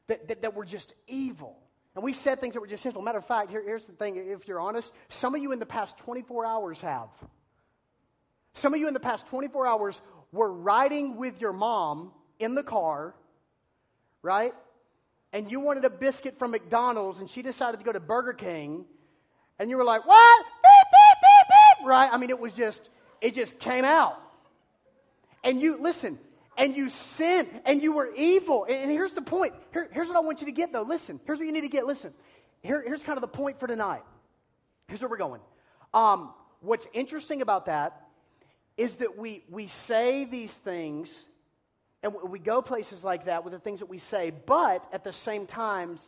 that, 0.08 0.28
that, 0.28 0.42
that 0.44 0.56
were 0.56 0.66
just 0.66 0.94
evil. 1.08 1.58
And 1.96 2.04
we've 2.04 2.16
said 2.16 2.40
things 2.40 2.54
that 2.54 2.62
were 2.62 2.68
just 2.68 2.84
sinful. 2.84 3.02
Matter 3.02 3.18
of 3.18 3.26
fact, 3.26 3.50
here, 3.50 3.64
here's 3.66 3.86
the 3.86 3.94
thing 3.94 4.18
if 4.18 4.48
you're 4.48 4.60
honest, 4.60 4.94
some 5.10 5.36
of 5.36 5.42
you 5.42 5.52
in 5.52 5.60
the 5.60 5.66
past 5.66 5.98
24 5.98 6.46
hours 6.46 6.82
have. 6.82 7.10
Some 8.54 8.74
of 8.74 8.80
you 8.80 8.88
in 8.88 8.94
the 8.94 9.00
past 9.00 9.28
24 9.28 9.68
hours 9.68 10.02
were 10.32 10.52
riding 10.52 11.16
with 11.16 11.40
your 11.40 11.54
mom 11.54 12.12
in 12.40 12.56
the 12.56 12.64
car, 12.64 13.16
right? 14.22 14.54
And 15.34 15.50
you 15.50 15.60
wanted 15.60 15.86
a 15.86 15.90
biscuit 15.90 16.40
from 16.40 16.52
McDonald's 16.52 17.20
and 17.20 17.30
she 17.30 17.42
decided 17.42 17.78
to 17.78 17.84
go 17.84 17.92
to 17.92 18.00
Burger 18.00 18.34
King, 18.34 18.86
and 19.60 19.70
you 19.70 19.78
were 19.78 19.84
like, 19.84 20.06
what? 20.06 20.46
Beep, 20.46 20.92
beep, 20.92 21.22
beep, 21.22 21.48
beep. 21.80 21.88
Right? 21.88 22.10
I 22.12 22.18
mean, 22.18 22.30
it 22.30 22.40
was 22.40 22.54
just, 22.54 22.90
it 23.22 23.36
just 23.36 23.60
came 23.60 23.86
out. 23.86 24.20
And 25.44 25.62
you, 25.62 25.78
listen, 25.82 26.18
and 26.58 26.76
you 26.76 26.90
sinned 26.90 27.62
and 27.66 27.82
you 27.82 27.94
were 27.94 28.14
evil. 28.16 28.66
And 28.70 28.90
here's 28.92 29.14
the 29.14 29.22
point. 29.22 29.54
Here, 29.72 29.90
here's 29.92 30.08
what 30.08 30.18
I 30.18 30.22
want 30.22 30.42
you 30.42 30.46
to 30.48 30.52
get, 30.52 30.74
though. 30.74 30.82
Listen, 30.82 31.20
here's 31.26 31.40
what 31.40 31.46
you 31.46 31.54
need 31.54 31.62
to 31.62 31.70
get. 31.70 31.86
Listen, 31.86 32.14
Here, 32.62 32.84
here's 32.86 33.04
kind 33.04 33.18
of 33.18 33.22
the 33.22 33.28
point 33.28 33.60
for 33.60 33.68
tonight. 33.68 34.04
Here's 34.88 35.02
where 35.02 35.10
we're 35.10 35.18
going. 35.18 35.42
Um, 35.94 36.34
what's 36.62 36.88
interesting 36.94 37.42
about 37.42 37.68
that 37.68 38.08
is 38.76 38.98
that 38.98 39.18
we, 39.18 39.44
we 39.50 39.68
say 39.68 40.26
these 40.26 40.52
things 40.52 41.26
and 42.02 42.14
we 42.30 42.40
go 42.40 42.62
places 42.62 43.04
like 43.04 43.26
that 43.26 43.44
with 43.44 43.54
the 43.54 43.60
things 43.60 43.80
that 43.80 43.90
we 43.90 43.98
say, 43.98 44.32
but 44.46 44.88
at 44.94 45.04
the 45.04 45.14
same 45.14 45.46
time, 45.46 46.00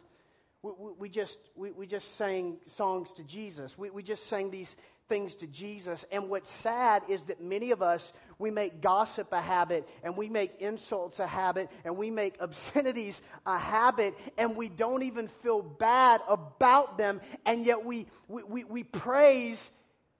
we, 0.63 0.71
we, 0.99 1.09
just, 1.09 1.37
we, 1.55 1.71
we 1.71 1.87
just 1.87 2.15
sang 2.15 2.57
songs 2.67 3.11
to 3.13 3.23
Jesus. 3.23 3.77
We, 3.77 3.89
we 3.89 4.03
just 4.03 4.27
sang 4.27 4.51
these 4.51 4.75
things 5.09 5.35
to 5.35 5.47
Jesus. 5.47 6.05
And 6.09 6.29
what's 6.29 6.49
sad 6.49 7.03
is 7.09 7.25
that 7.25 7.41
many 7.41 7.71
of 7.71 7.81
us, 7.81 8.13
we 8.39 8.51
make 8.51 8.79
gossip 8.79 9.33
a 9.33 9.41
habit, 9.41 9.85
and 10.03 10.15
we 10.15 10.29
make 10.29 10.61
insults 10.61 11.19
a 11.19 11.27
habit, 11.27 11.69
and 11.83 11.97
we 11.97 12.09
make 12.09 12.37
obscenities 12.41 13.21
a 13.45 13.57
habit, 13.57 14.15
and 14.37 14.55
we 14.55 14.69
don't 14.69 15.03
even 15.03 15.27
feel 15.43 15.61
bad 15.61 16.21
about 16.29 16.97
them, 16.97 17.19
and 17.45 17.65
yet 17.65 17.83
we, 17.83 18.07
we, 18.29 18.43
we, 18.43 18.63
we 18.63 18.83
praise 18.83 19.69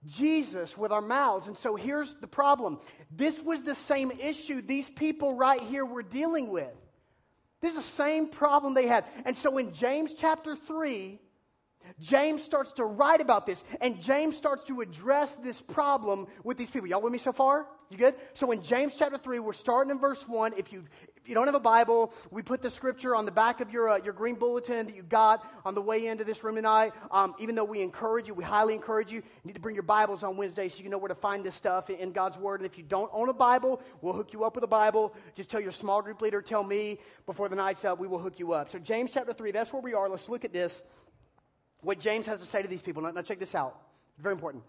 Jesus 0.06 0.76
with 0.76 0.92
our 0.92 1.00
mouths. 1.00 1.46
And 1.46 1.56
so 1.56 1.76
here's 1.76 2.14
the 2.16 2.26
problem 2.26 2.78
this 3.10 3.38
was 3.40 3.62
the 3.62 3.74
same 3.74 4.10
issue 4.10 4.62
these 4.62 4.90
people 4.90 5.34
right 5.34 5.60
here 5.60 5.84
were 5.84 6.02
dealing 6.02 6.48
with. 6.48 6.72
This 7.60 7.76
is 7.76 7.76
the 7.76 7.92
same 7.92 8.28
problem 8.28 8.74
they 8.74 8.88
had. 8.88 9.04
And 9.24 9.36
so 9.36 9.56
in 9.58 9.72
James 9.72 10.14
chapter 10.14 10.56
3, 10.56 11.20
James 12.00 12.42
starts 12.42 12.72
to 12.72 12.84
write 12.84 13.20
about 13.20 13.46
this, 13.46 13.62
and 13.80 14.00
James 14.00 14.36
starts 14.36 14.64
to 14.64 14.80
address 14.80 15.36
this 15.36 15.60
problem 15.60 16.26
with 16.44 16.56
these 16.56 16.70
people. 16.70 16.88
Y'all 16.88 17.02
with 17.02 17.12
me 17.12 17.18
so 17.18 17.32
far? 17.32 17.66
You 17.90 17.96
good? 17.98 18.14
So 18.34 18.50
in 18.50 18.62
James 18.62 18.94
chapter 18.98 19.18
3, 19.18 19.38
we're 19.38 19.52
starting 19.52 19.90
in 19.90 19.98
verse 19.98 20.26
1. 20.26 20.54
If 20.56 20.72
you, 20.72 20.84
if 21.22 21.28
you 21.28 21.36
don't 21.36 21.46
have 21.46 21.54
a 21.54 21.60
Bible, 21.60 22.12
we 22.32 22.42
put 22.42 22.62
the 22.62 22.70
scripture 22.70 23.14
on 23.14 23.24
the 23.24 23.30
back 23.30 23.60
of 23.60 23.70
your, 23.70 23.88
uh, 23.88 23.98
your 23.98 24.12
green 24.12 24.34
bulletin 24.34 24.86
that 24.86 24.96
you 24.96 25.04
got 25.04 25.48
on 25.64 25.72
the 25.72 25.80
way 25.80 26.08
into 26.08 26.24
this 26.24 26.42
room 26.42 26.56
tonight. 26.56 26.92
Um, 27.12 27.36
even 27.38 27.54
though 27.54 27.64
we 27.64 27.80
encourage 27.80 28.26
you, 28.26 28.34
we 28.34 28.42
highly 28.42 28.74
encourage 28.74 29.12
you, 29.12 29.18
you 29.18 29.22
need 29.44 29.54
to 29.54 29.60
bring 29.60 29.76
your 29.76 29.84
Bibles 29.84 30.24
on 30.24 30.36
Wednesday 30.36 30.68
so 30.68 30.82
you 30.82 30.88
know 30.88 30.98
where 30.98 31.08
to 31.08 31.14
find 31.14 31.44
this 31.44 31.54
stuff 31.54 31.90
in, 31.90 32.10
God's 32.10 32.36
Word. 32.36 32.60
And 32.60 32.68
if 32.68 32.76
you 32.76 32.82
don't 32.82 33.08
own 33.12 33.28
a 33.28 33.32
Bible, 33.32 33.80
we'll 34.00 34.14
hook 34.14 34.32
you 34.32 34.42
up 34.42 34.56
with 34.56 34.64
a 34.64 34.68
Bible. 34.68 35.14
Just 35.36 35.48
tell 35.48 35.60
your 35.60 35.70
small 35.70 36.02
group 36.02 36.20
leader, 36.20 36.42
tell 36.42 36.64
me 36.64 36.98
before 37.24 37.48
the 37.48 37.54
night's 37.54 37.84
up, 37.84 38.00
we 38.00 38.08
will 38.08 38.18
hook 38.18 38.40
you 38.40 38.52
up. 38.52 38.68
So 38.68 38.80
James 38.80 39.12
chapter 39.12 39.32
3, 39.32 39.52
that's 39.52 39.72
where 39.72 39.80
we 39.80 39.94
are. 39.94 40.08
Let's 40.08 40.28
look 40.28 40.44
at 40.44 40.52
this 40.52 40.82
what 41.82 42.00
James 42.00 42.26
has 42.26 42.40
to 42.40 42.46
say 42.46 42.62
to 42.62 42.68
these 42.68 42.82
people. 42.82 43.00
Now, 43.00 43.12
now 43.12 43.22
check 43.22 43.38
this 43.38 43.54
out. 43.54 43.80
Very 44.18 44.34
important. 44.34 44.64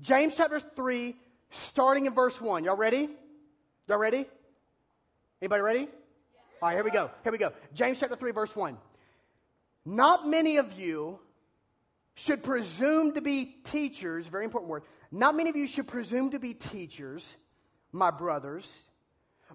James 0.00 0.34
chapter 0.36 0.58
3, 0.58 1.14
starting 1.50 2.06
in 2.06 2.14
verse 2.14 2.40
1. 2.40 2.64
Y'all 2.64 2.76
ready? 2.76 3.10
Y'all 3.86 3.98
ready? 3.98 4.26
Anybody 5.40 5.62
ready? 5.62 5.88
All 6.62 6.68
right, 6.68 6.74
here 6.74 6.84
we 6.84 6.90
go. 6.90 7.10
Here 7.22 7.32
we 7.32 7.38
go. 7.38 7.52
James 7.74 7.98
chapter 7.98 8.16
3, 8.16 8.32
verse 8.32 8.54
1. 8.54 8.76
Not 9.84 10.28
many 10.28 10.56
of 10.56 10.72
you 10.72 11.18
should 12.14 12.42
presume 12.42 13.12
to 13.14 13.20
be 13.20 13.56
teachers, 13.64 14.28
very 14.28 14.44
important 14.44 14.70
word. 14.70 14.84
Not 15.10 15.36
many 15.36 15.50
of 15.50 15.56
you 15.56 15.66
should 15.66 15.88
presume 15.88 16.30
to 16.30 16.38
be 16.38 16.54
teachers, 16.54 17.34
my 17.92 18.10
brothers, 18.10 18.74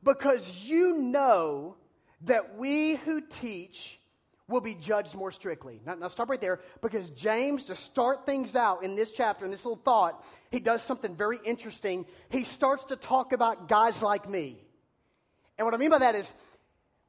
because 0.04 0.58
you 0.58 0.98
know 0.98 1.76
that 2.22 2.58
we 2.58 2.96
who 2.96 3.22
teach 3.22 4.00
will 4.48 4.62
be 4.62 4.76
judged 4.76 5.16
more 5.16 5.32
strictly. 5.32 5.80
Now, 5.86 5.96
now, 5.96 6.08
stop 6.08 6.30
right 6.30 6.42
there 6.42 6.60
because 6.82 7.10
James, 7.12 7.66
to 7.66 7.76
start 7.76 8.26
things 8.26 8.56
out 8.56 8.84
in 8.84 8.96
this 8.96 9.12
chapter, 9.12 9.46
in 9.46 9.52
this 9.52 9.64
little 9.64 9.82
thought, 9.84 10.24
he 10.52 10.60
does 10.60 10.84
something 10.84 11.16
very 11.16 11.40
interesting. 11.46 12.06
He 12.30 12.44
starts 12.44 12.86
to 12.86 12.96
talk 12.96 13.32
about 13.32 13.68
guys 13.68 14.02
like 14.02 14.28
me. 14.28 14.60
And 15.60 15.66
what 15.66 15.76
I 15.76 15.78
mean 15.78 15.90
by 15.90 16.00
that 16.00 16.16
is, 16.16 16.32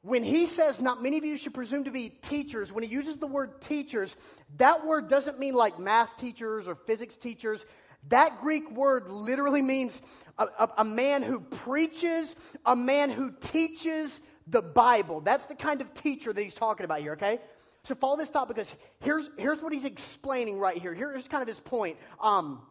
when 0.02 0.24
he 0.24 0.46
says, 0.46 0.80
not 0.80 1.02
many 1.02 1.18
of 1.18 1.24
you 1.24 1.38
should 1.38 1.54
presume 1.54 1.84
to 1.84 1.90
be 1.90 2.08
teachers, 2.08 2.72
when 2.72 2.82
he 2.82 2.90
uses 2.90 3.18
the 3.18 3.28
word 3.28 3.62
teachers, 3.62 4.16
that 4.56 4.84
word 4.84 5.08
doesn't 5.08 5.38
mean 5.38 5.54
like 5.54 5.78
math 5.78 6.16
teachers 6.18 6.66
or 6.66 6.74
physics 6.74 7.16
teachers. 7.16 7.64
That 8.08 8.40
Greek 8.40 8.70
word 8.72 9.08
literally 9.08 9.62
means 9.62 10.02
a, 10.36 10.46
a, 10.58 10.70
a 10.78 10.84
man 10.84 11.22
who 11.22 11.38
preaches, 11.38 12.34
a 12.66 12.74
man 12.74 13.10
who 13.10 13.30
teaches 13.40 14.20
the 14.48 14.62
Bible. 14.62 15.20
That's 15.20 15.46
the 15.46 15.54
kind 15.54 15.80
of 15.80 15.94
teacher 15.94 16.32
that 16.32 16.42
he's 16.42 16.54
talking 16.54 16.84
about 16.84 17.00
here, 17.00 17.12
okay? 17.12 17.38
So 17.84 17.94
follow 17.94 18.16
this 18.16 18.30
thought 18.30 18.48
because 18.48 18.74
here's, 18.98 19.30
here's 19.38 19.62
what 19.62 19.72
he's 19.72 19.84
explaining 19.84 20.58
right 20.58 20.76
here. 20.76 20.92
Here's 20.92 21.28
kind 21.28 21.42
of 21.42 21.48
his 21.48 21.60
point. 21.60 21.98
Um, 22.20 22.62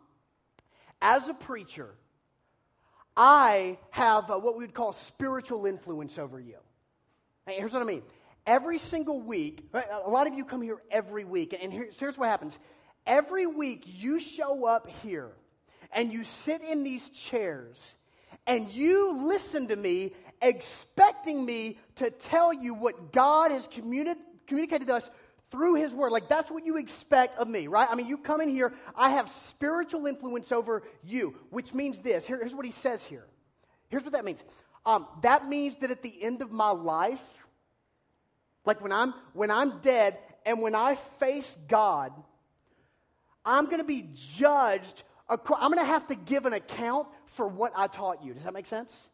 as 1.01 1.29
a 1.29 1.33
preacher, 1.33 1.95
I 3.21 3.77
have 3.89 4.31
uh, 4.31 4.37
what 4.37 4.55
we 4.55 4.63
would 4.63 4.73
call 4.73 4.93
spiritual 4.93 5.65
influence 5.65 6.17
over 6.17 6.39
you. 6.39 6.55
Here's 7.45 7.73
what 7.73 7.81
I 7.81 7.85
mean. 7.85 8.01
Every 8.47 8.79
single 8.79 9.19
week, 9.19 9.65
a 9.73 10.09
lot 10.09 10.25
of 10.25 10.35
you 10.35 10.45
come 10.45 10.61
here 10.61 10.77
every 10.89 11.25
week, 11.25 11.53
and 11.61 11.73
here's, 11.73 11.99
here's 11.99 12.17
what 12.17 12.29
happens. 12.29 12.57
Every 13.05 13.45
week, 13.45 13.83
you 13.85 14.21
show 14.21 14.65
up 14.65 14.87
here 15.03 15.31
and 15.91 16.13
you 16.13 16.23
sit 16.23 16.61
in 16.61 16.85
these 16.85 17.09
chairs 17.09 17.93
and 18.47 18.69
you 18.69 19.17
listen 19.27 19.67
to 19.67 19.75
me, 19.75 20.13
expecting 20.41 21.45
me 21.45 21.77
to 21.97 22.11
tell 22.11 22.53
you 22.53 22.73
what 22.73 23.11
God 23.11 23.51
has 23.51 23.67
communi- 23.67 24.15
communicated 24.47 24.87
to 24.87 24.95
us 24.95 25.09
through 25.51 25.75
His 25.75 25.93
Word. 25.93 26.11
Like, 26.11 26.29
that's 26.29 26.51
what 26.51 26.65
you 26.65 26.77
expect 26.77 27.37
of 27.39 27.47
me, 27.47 27.67
right? 27.67 27.87
I 27.89 27.95
mean, 27.95 28.07
you 28.07 28.17
come 28.17 28.41
in 28.41 28.49
here, 28.49 28.73
I 28.95 29.11
have 29.11 29.29
spiritual 29.29 30.05
influence 30.05 30.51
over 30.51 30.83
you, 31.03 31.35
which 31.49 31.73
means 31.73 31.99
this. 31.99 32.25
Here, 32.25 32.37
here's 32.37 32.55
what 32.55 32.65
He 32.65 32.71
says 32.71 33.03
here. 33.03 33.25
Here's 33.89 34.03
what 34.03 34.13
that 34.13 34.25
means. 34.25 34.43
Um, 34.85 35.07
that 35.21 35.47
means 35.47 35.77
that 35.77 35.91
at 35.91 36.01
the 36.01 36.23
end 36.23 36.41
of 36.41 36.51
my 36.51 36.69
life, 36.69 37.21
like 38.65 38.81
when 38.81 38.91
I'm 38.91 39.13
when 39.33 39.51
I'm 39.51 39.79
dead 39.79 40.17
and 40.45 40.61
when 40.61 40.75
I 40.75 40.95
face 41.19 41.57
God, 41.67 42.13
I'm 43.43 43.65
going 43.65 43.79
to 43.79 43.83
be 43.83 44.09
judged. 44.37 45.03
I'm 45.27 45.39
going 45.45 45.77
to 45.77 45.83
have 45.83 46.07
to 46.07 46.15
give 46.15 46.45
an 46.45 46.53
account 46.53 47.07
for 47.25 47.47
what 47.47 47.73
I 47.75 47.87
taught 47.87 48.23
you. 48.23 48.33
Does 48.33 48.43
that 48.43 48.53
make 48.53 48.65
sense? 48.65 49.08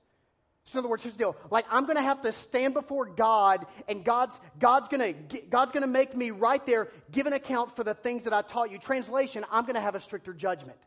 So 0.68 0.74
in 0.74 0.80
other 0.80 0.90
words, 0.90 1.04
here's 1.04 1.14
the 1.14 1.20
deal. 1.20 1.36
Like 1.52 1.66
I'm 1.70 1.84
going 1.84 1.98
to 1.98 2.02
have 2.02 2.22
to 2.22 2.32
stand 2.32 2.74
before 2.74 3.06
God, 3.06 3.66
and 3.88 4.04
God's 4.04 4.40
God's 4.60 4.88
going 4.88 5.28
to 5.30 5.42
God's 5.42 5.72
going 5.72 5.82
to 5.82 5.88
make 5.88 6.16
me 6.16 6.32
right 6.32 6.66
there 6.66 6.90
give 7.12 7.28
an 7.28 7.34
account 7.34 7.76
for 7.76 7.84
the 7.84 7.94
things 7.94 8.24
that 8.24 8.34
I 8.34 8.42
taught 8.42 8.72
you. 8.72 8.80
Translation: 8.80 9.46
I'm 9.52 9.64
going 9.64 9.76
to 9.76 9.82
have 9.82 9.96
a 9.96 10.00
stricter 10.00 10.34
judgment. 10.34 10.78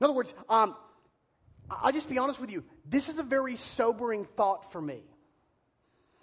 In 0.00 0.04
other 0.04 0.14
words, 0.14 0.34
um, 0.48 0.74
I'll 1.70 1.92
just 1.92 2.08
be 2.08 2.18
honest 2.18 2.40
with 2.40 2.50
you. 2.50 2.64
This 2.84 3.08
is 3.08 3.18
a 3.18 3.22
very 3.22 3.56
sobering 3.56 4.24
thought 4.36 4.72
for 4.72 4.80
me. 4.82 5.02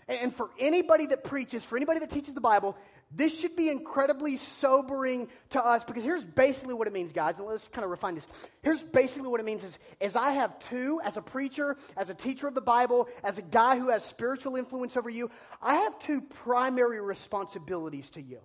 And 0.07 0.35
for 0.35 0.49
anybody 0.59 1.05
that 1.07 1.23
preaches, 1.23 1.63
for 1.63 1.77
anybody 1.77 1.99
that 2.01 2.09
teaches 2.09 2.33
the 2.33 2.41
Bible, 2.41 2.77
this 3.15 3.39
should 3.39 3.55
be 3.55 3.69
incredibly 3.69 4.37
sobering 4.37 5.27
to 5.51 5.63
us 5.63 5.83
because 5.83 6.03
here's 6.03 6.25
basically 6.25 6.73
what 6.73 6.87
it 6.87 6.93
means, 6.93 7.11
guys. 7.11 7.35
And 7.37 7.47
let's 7.47 7.67
kind 7.67 7.85
of 7.85 7.91
refine 7.91 8.15
this. 8.15 8.25
Here's 8.61 8.81
basically 8.81 9.27
what 9.27 9.39
it 9.39 9.45
means 9.45 9.63
is, 9.63 9.77
is 9.99 10.15
I 10.15 10.31
have 10.31 10.57
two, 10.59 10.99
as 11.03 11.17
a 11.17 11.21
preacher, 11.21 11.77
as 11.95 12.09
a 12.09 12.15
teacher 12.15 12.47
of 12.47 12.55
the 12.55 12.61
Bible, 12.61 13.07
as 13.23 13.37
a 13.37 13.43
guy 13.43 13.77
who 13.77 13.89
has 13.89 14.03
spiritual 14.03 14.55
influence 14.55 14.97
over 14.97 15.09
you, 15.09 15.29
I 15.61 15.75
have 15.75 15.99
two 15.99 16.21
primary 16.21 17.01
responsibilities 17.01 18.09
to 18.11 18.21
you. 18.21 18.39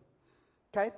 Okay? 0.76 0.94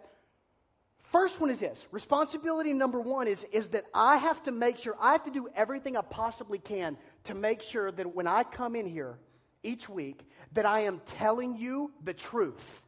First 1.04 1.40
one 1.40 1.50
is 1.50 1.60
this 1.60 1.86
responsibility 1.90 2.72
number 2.72 3.00
one 3.00 3.26
is, 3.26 3.44
is 3.52 3.68
that 3.70 3.84
I 3.92 4.16
have 4.16 4.42
to 4.44 4.52
make 4.52 4.78
sure, 4.78 4.96
I 5.00 5.12
have 5.12 5.24
to 5.24 5.30
do 5.30 5.48
everything 5.54 5.96
I 5.96 6.02
possibly 6.02 6.58
can 6.58 6.96
to 7.24 7.34
make 7.34 7.62
sure 7.62 7.90
that 7.90 8.14
when 8.14 8.26
I 8.26 8.44
come 8.44 8.76
in 8.76 8.86
here 8.86 9.18
each 9.62 9.88
week, 9.88 10.24
that 10.52 10.66
I 10.66 10.80
am 10.80 11.00
telling 11.04 11.56
you 11.56 11.92
the 12.02 12.14
truth. 12.14 12.80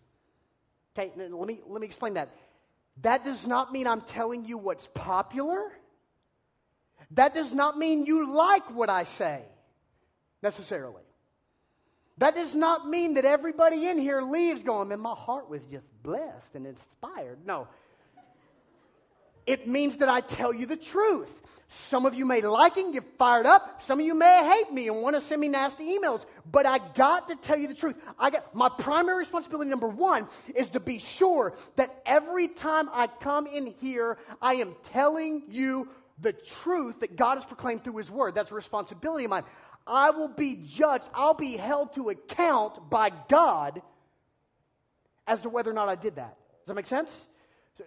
Okay, 0.96 1.10
let 1.16 1.30
me, 1.30 1.60
let 1.66 1.80
me 1.80 1.86
explain 1.86 2.14
that. 2.14 2.28
That 3.00 3.24
does 3.24 3.46
not 3.46 3.72
mean 3.72 3.86
I'm 3.86 4.02
telling 4.02 4.44
you 4.44 4.58
what's 4.58 4.88
popular. 4.94 5.72
That 7.12 7.34
does 7.34 7.54
not 7.54 7.78
mean 7.78 8.06
you 8.06 8.32
like 8.34 8.74
what 8.74 8.90
I 8.90 9.04
say 9.04 9.42
necessarily. 10.42 11.02
That 12.18 12.34
does 12.34 12.54
not 12.54 12.88
mean 12.88 13.14
that 13.14 13.24
everybody 13.24 13.88
in 13.88 13.98
here 13.98 14.20
leaves 14.22 14.62
going, 14.62 14.88
man, 14.88 15.00
my 15.00 15.14
heart 15.14 15.48
was 15.48 15.62
just 15.70 15.86
blessed 16.02 16.54
and 16.54 16.66
inspired. 16.66 17.38
No. 17.46 17.68
It 19.46 19.66
means 19.66 19.96
that 19.98 20.08
I 20.08 20.20
tell 20.20 20.52
you 20.52 20.66
the 20.66 20.76
truth. 20.76 21.30
Some 21.74 22.04
of 22.04 22.14
you 22.14 22.26
may 22.26 22.42
like 22.42 22.76
it, 22.76 22.84
and 22.84 22.92
get 22.92 23.04
fired 23.16 23.46
up. 23.46 23.80
Some 23.82 23.98
of 23.98 24.04
you 24.04 24.14
may 24.14 24.44
hate 24.46 24.74
me 24.74 24.88
and 24.88 25.00
want 25.00 25.16
to 25.16 25.22
send 25.22 25.40
me 25.40 25.48
nasty 25.48 25.98
emails. 25.98 26.24
But 26.50 26.66
I 26.66 26.78
got 26.94 27.28
to 27.28 27.36
tell 27.36 27.58
you 27.58 27.66
the 27.66 27.74
truth. 27.74 27.96
I 28.18 28.28
got 28.28 28.54
my 28.54 28.68
primary 28.68 29.18
responsibility 29.18 29.70
number 29.70 29.88
one 29.88 30.28
is 30.54 30.68
to 30.70 30.80
be 30.80 30.98
sure 30.98 31.54
that 31.76 32.02
every 32.04 32.48
time 32.48 32.90
I 32.92 33.06
come 33.06 33.46
in 33.46 33.74
here, 33.80 34.18
I 34.42 34.56
am 34.56 34.74
telling 34.82 35.44
you 35.48 35.88
the 36.20 36.34
truth 36.34 37.00
that 37.00 37.16
God 37.16 37.36
has 37.36 37.46
proclaimed 37.46 37.84
through 37.84 37.96
His 37.96 38.10
Word. 38.10 38.34
That's 38.34 38.50
a 38.50 38.54
responsibility 38.54 39.24
of 39.24 39.30
mine. 39.30 39.44
I 39.86 40.10
will 40.10 40.28
be 40.28 40.56
judged. 40.56 41.06
I'll 41.14 41.32
be 41.32 41.56
held 41.56 41.94
to 41.94 42.10
account 42.10 42.90
by 42.90 43.12
God 43.28 43.80
as 45.26 45.40
to 45.40 45.48
whether 45.48 45.70
or 45.70 45.74
not 45.74 45.88
I 45.88 45.94
did 45.94 46.16
that. 46.16 46.36
Does 46.36 46.66
that 46.66 46.74
make 46.74 46.86
sense? 46.86 47.24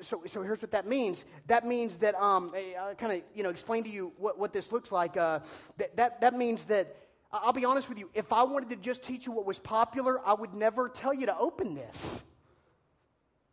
So, 0.01 0.23
so, 0.25 0.41
here's 0.41 0.61
what 0.61 0.71
that 0.71 0.87
means. 0.87 1.25
That 1.47 1.65
means 1.65 1.97
that 1.97 2.15
um, 2.15 2.53
I 2.55 2.93
kind 2.95 3.13
of 3.13 3.21
you 3.33 3.43
know 3.43 3.49
explain 3.49 3.83
to 3.83 3.89
you 3.89 4.11
what, 4.17 4.37
what 4.37 4.53
this 4.53 4.71
looks 4.71 4.91
like. 4.91 5.17
Uh, 5.17 5.39
that, 5.77 5.95
that 5.97 6.21
that 6.21 6.37
means 6.37 6.65
that 6.65 6.95
I'll 7.31 7.53
be 7.53 7.65
honest 7.65 7.89
with 7.89 7.97
you. 7.97 8.09
If 8.13 8.31
I 8.31 8.43
wanted 8.43 8.69
to 8.69 8.75
just 8.77 9.03
teach 9.03 9.25
you 9.25 9.31
what 9.31 9.45
was 9.45 9.59
popular, 9.59 10.25
I 10.25 10.33
would 10.33 10.53
never 10.53 10.89
tell 10.89 11.13
you 11.13 11.25
to 11.25 11.37
open 11.37 11.75
this, 11.75 12.21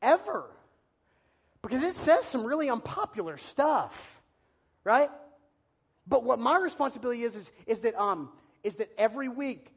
ever, 0.01 0.45
because 1.63 1.83
it 1.83 1.97
says 1.97 2.25
some 2.25 2.45
really 2.45 2.71
unpopular 2.71 3.39
stuff, 3.39 4.23
right? 4.85 5.11
But 6.07 6.25
what 6.25 6.39
my 6.39 6.59
responsibility 6.59 7.23
is 7.23 7.37
is, 7.37 7.51
is 7.67 7.81
that 7.81 8.01
um, 8.01 8.31
is 8.63 8.77
that 8.77 8.91
every 8.99 9.29
week 9.29 9.73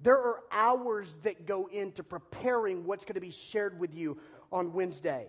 there 0.00 0.18
are 0.18 0.40
hours 0.50 1.16
that 1.22 1.46
go 1.46 1.68
into 1.68 2.02
preparing 2.02 2.84
what's 2.84 3.04
going 3.04 3.14
to 3.14 3.20
be 3.20 3.30
shared 3.30 3.78
with 3.78 3.94
you 3.94 4.18
on 4.50 4.72
Wednesday. 4.72 5.26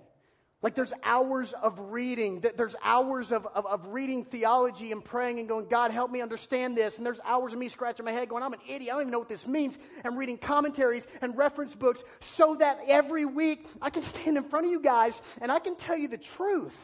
Like 0.63 0.75
there's 0.75 0.93
hours 1.03 1.53
of 1.61 1.77
reading, 1.91 2.41
there's 2.55 2.75
hours 2.81 3.33
of, 3.33 3.45
of, 3.47 3.65
of, 3.65 3.87
reading 3.87 4.23
theology 4.23 4.93
and 4.93 5.03
praying 5.03 5.39
and 5.39 5.47
going, 5.47 5.67
God, 5.67 5.91
help 5.91 6.09
me 6.09 6.21
understand 6.21 6.77
this. 6.77 6.95
And 6.95 7.05
there's 7.05 7.19
hours 7.25 7.51
of 7.51 7.59
me 7.59 7.67
scratching 7.67 8.05
my 8.05 8.13
head 8.13 8.29
going, 8.29 8.43
I'm 8.43 8.53
an 8.53 8.61
idiot. 8.65 8.89
I 8.89 8.93
don't 8.93 9.01
even 9.01 9.11
know 9.11 9.19
what 9.19 9.27
this 9.27 9.45
means. 9.45 9.77
And 10.05 10.17
reading 10.17 10.37
commentaries 10.37 11.05
and 11.21 11.37
reference 11.37 11.75
books 11.75 12.01
so 12.21 12.55
that 12.55 12.79
every 12.87 13.25
week 13.25 13.67
I 13.81 13.89
can 13.89 14.03
stand 14.03 14.37
in 14.37 14.43
front 14.45 14.65
of 14.65 14.71
you 14.71 14.79
guys 14.79 15.21
and 15.41 15.51
I 15.51 15.59
can 15.59 15.75
tell 15.75 15.97
you 15.97 16.07
the 16.07 16.17
truth. 16.17 16.75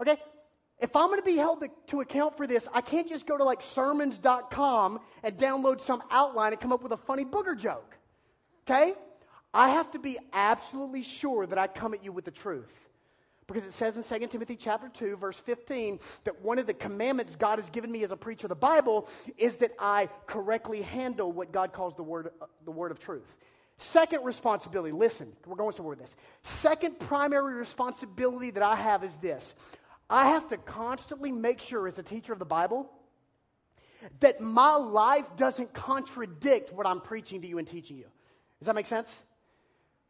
Okay? 0.00 0.16
If 0.78 0.96
I'm 0.96 1.08
going 1.08 1.20
to 1.20 1.26
be 1.26 1.36
held 1.36 1.60
to, 1.60 1.68
to 1.88 2.00
account 2.00 2.38
for 2.38 2.46
this, 2.46 2.66
I 2.72 2.80
can't 2.80 3.10
just 3.10 3.26
go 3.26 3.36
to 3.36 3.44
like 3.44 3.60
sermons.com 3.60 5.00
and 5.22 5.36
download 5.36 5.82
some 5.82 6.02
outline 6.10 6.52
and 6.52 6.60
come 6.62 6.72
up 6.72 6.82
with 6.82 6.92
a 6.92 6.96
funny 6.96 7.26
booger 7.26 7.58
joke. 7.58 7.94
Okay? 8.66 8.94
I 9.52 9.68
have 9.68 9.90
to 9.90 9.98
be 9.98 10.18
absolutely 10.32 11.02
sure 11.02 11.46
that 11.46 11.58
I 11.58 11.66
come 11.66 11.92
at 11.92 12.02
you 12.02 12.10
with 12.10 12.24
the 12.24 12.30
truth. 12.30 12.72
Because 13.46 13.64
it 13.64 13.74
says 13.74 13.96
in 13.96 14.04
2 14.04 14.26
Timothy 14.28 14.56
chapter 14.56 14.88
2, 14.88 15.16
verse 15.16 15.36
15, 15.36 15.98
that 16.24 16.42
one 16.42 16.58
of 16.58 16.66
the 16.66 16.74
commandments 16.74 17.36
God 17.36 17.58
has 17.58 17.68
given 17.70 17.90
me 17.90 18.04
as 18.04 18.10
a 18.10 18.16
preacher 18.16 18.46
of 18.46 18.50
the 18.50 18.54
Bible 18.54 19.08
is 19.36 19.56
that 19.58 19.72
I 19.78 20.08
correctly 20.26 20.82
handle 20.82 21.32
what 21.32 21.52
God 21.52 21.72
calls 21.72 21.94
the 21.96 22.02
word, 22.02 22.30
uh, 22.40 22.46
the 22.64 22.70
word 22.70 22.92
of 22.92 22.98
truth. 22.98 23.36
Second 23.78 24.24
responsibility, 24.24 24.92
listen, 24.92 25.32
we're 25.44 25.56
going 25.56 25.72
somewhere 25.72 25.96
with 25.96 25.98
this. 25.98 26.14
Second 26.44 27.00
primary 27.00 27.54
responsibility 27.54 28.52
that 28.52 28.62
I 28.62 28.76
have 28.76 29.02
is 29.02 29.14
this 29.16 29.54
I 30.08 30.28
have 30.28 30.48
to 30.50 30.56
constantly 30.56 31.32
make 31.32 31.58
sure, 31.58 31.88
as 31.88 31.98
a 31.98 32.02
teacher 32.02 32.32
of 32.32 32.38
the 32.38 32.44
Bible, 32.44 32.90
that 34.20 34.40
my 34.40 34.76
life 34.76 35.26
doesn't 35.36 35.72
contradict 35.72 36.72
what 36.72 36.86
I'm 36.86 37.00
preaching 37.00 37.40
to 37.42 37.48
you 37.48 37.58
and 37.58 37.66
teaching 37.66 37.96
you. 37.96 38.06
Does 38.60 38.66
that 38.66 38.74
make 38.74 38.86
sense? 38.86 39.22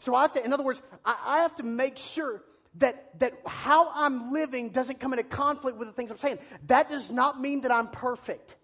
So 0.01 0.15
I 0.15 0.23
have 0.23 0.33
to, 0.33 0.45
in 0.45 0.53
other 0.53 0.65
words, 0.65 0.83
I, 1.05 1.17
I 1.25 1.39
have 1.41 1.57
to 1.57 1.63
make 1.63 1.97
sure 1.97 2.43
that, 2.77 3.19
that 3.21 3.35
how 3.47 3.91
I'm 3.95 4.33
living 4.33 4.71
doesn't 4.71 5.01
come 5.01 5.13
into 5.13 5.25
conflict 5.25 5.79
with 5.79 5.89
the 5.89 5.95
things 5.95 6.11
I'm 6.11 6.19
saying. 6.19 6.39
That 6.67 6.89
does 6.89 7.11
not 7.11 7.41
mean 7.41 7.63
that 7.63 7.73
I'm 7.73 7.89
perfect. 7.89 8.57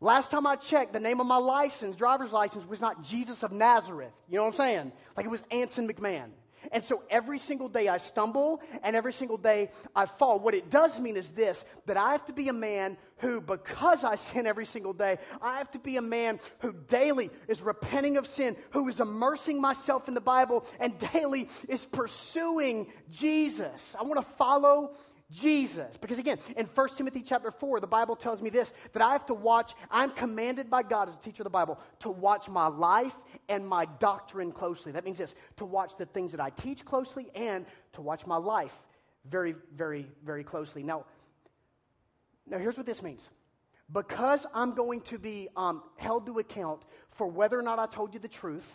Last 0.00 0.30
time 0.30 0.46
I 0.46 0.56
checked, 0.56 0.92
the 0.92 1.00
name 1.00 1.20
of 1.20 1.26
my 1.26 1.38
license, 1.38 1.96
driver's 1.96 2.30
license, 2.30 2.66
was 2.66 2.80
not 2.80 3.02
Jesus 3.02 3.42
of 3.42 3.52
Nazareth. 3.52 4.12
You 4.28 4.36
know 4.36 4.42
what 4.42 4.48
I'm 4.48 4.54
saying? 4.54 4.92
Like 5.16 5.24
it 5.24 5.30
was 5.30 5.42
Anson 5.50 5.88
McMahon. 5.88 6.30
And 6.72 6.84
so 6.84 7.02
every 7.10 7.38
single 7.38 7.68
day 7.68 7.88
I 7.88 7.98
stumble 7.98 8.60
and 8.82 8.96
every 8.96 9.12
single 9.12 9.36
day 9.36 9.70
I 9.94 10.06
fall. 10.06 10.38
What 10.38 10.54
it 10.54 10.70
does 10.70 10.98
mean 11.00 11.16
is 11.16 11.30
this 11.30 11.64
that 11.86 11.96
I 11.96 12.12
have 12.12 12.24
to 12.26 12.32
be 12.32 12.48
a 12.48 12.52
man 12.52 12.96
who, 13.18 13.40
because 13.40 14.04
I 14.04 14.16
sin 14.16 14.46
every 14.46 14.66
single 14.66 14.92
day, 14.92 15.18
I 15.40 15.58
have 15.58 15.70
to 15.72 15.78
be 15.78 15.96
a 15.96 16.02
man 16.02 16.40
who 16.58 16.72
daily 16.88 17.30
is 17.48 17.62
repenting 17.62 18.16
of 18.16 18.26
sin, 18.26 18.56
who 18.70 18.88
is 18.88 19.00
immersing 19.00 19.60
myself 19.60 20.08
in 20.08 20.14
the 20.14 20.20
Bible, 20.20 20.66
and 20.80 20.98
daily 21.12 21.48
is 21.68 21.84
pursuing 21.84 22.88
Jesus. 23.10 23.96
I 23.98 24.02
want 24.02 24.24
to 24.26 24.34
follow 24.34 24.96
Jesus. 25.34 25.96
Because 25.96 26.18
again, 26.18 26.38
in 26.56 26.66
1 26.66 26.88
Timothy 26.96 27.22
chapter 27.22 27.50
4, 27.50 27.80
the 27.80 27.86
Bible 27.86 28.14
tells 28.14 28.40
me 28.40 28.50
this 28.50 28.72
that 28.92 29.02
I 29.02 29.12
have 29.12 29.26
to 29.26 29.34
watch, 29.34 29.74
I'm 29.90 30.10
commanded 30.10 30.70
by 30.70 30.82
God 30.82 31.08
as 31.08 31.14
a 31.14 31.18
teacher 31.18 31.42
of 31.42 31.44
the 31.44 31.50
Bible 31.50 31.78
to 32.00 32.10
watch 32.10 32.48
my 32.48 32.68
life 32.68 33.14
and 33.48 33.66
my 33.66 33.86
doctrine 33.98 34.52
closely. 34.52 34.92
That 34.92 35.04
means 35.04 35.18
this 35.18 35.34
to 35.56 35.64
watch 35.64 35.96
the 35.96 36.06
things 36.06 36.30
that 36.32 36.40
I 36.40 36.50
teach 36.50 36.84
closely 36.84 37.30
and 37.34 37.66
to 37.94 38.02
watch 38.02 38.26
my 38.26 38.36
life 38.36 38.76
very, 39.28 39.54
very, 39.74 40.06
very 40.24 40.44
closely. 40.44 40.82
Now, 40.82 41.04
now 42.46 42.58
here's 42.58 42.76
what 42.76 42.86
this 42.86 43.02
means. 43.02 43.22
Because 43.92 44.46
I'm 44.54 44.74
going 44.74 45.02
to 45.02 45.18
be 45.18 45.48
um, 45.56 45.82
held 45.96 46.26
to 46.26 46.38
account 46.38 46.82
for 47.10 47.26
whether 47.26 47.58
or 47.58 47.62
not 47.62 47.78
I 47.78 47.86
told 47.86 48.14
you 48.14 48.20
the 48.20 48.28
truth, 48.28 48.66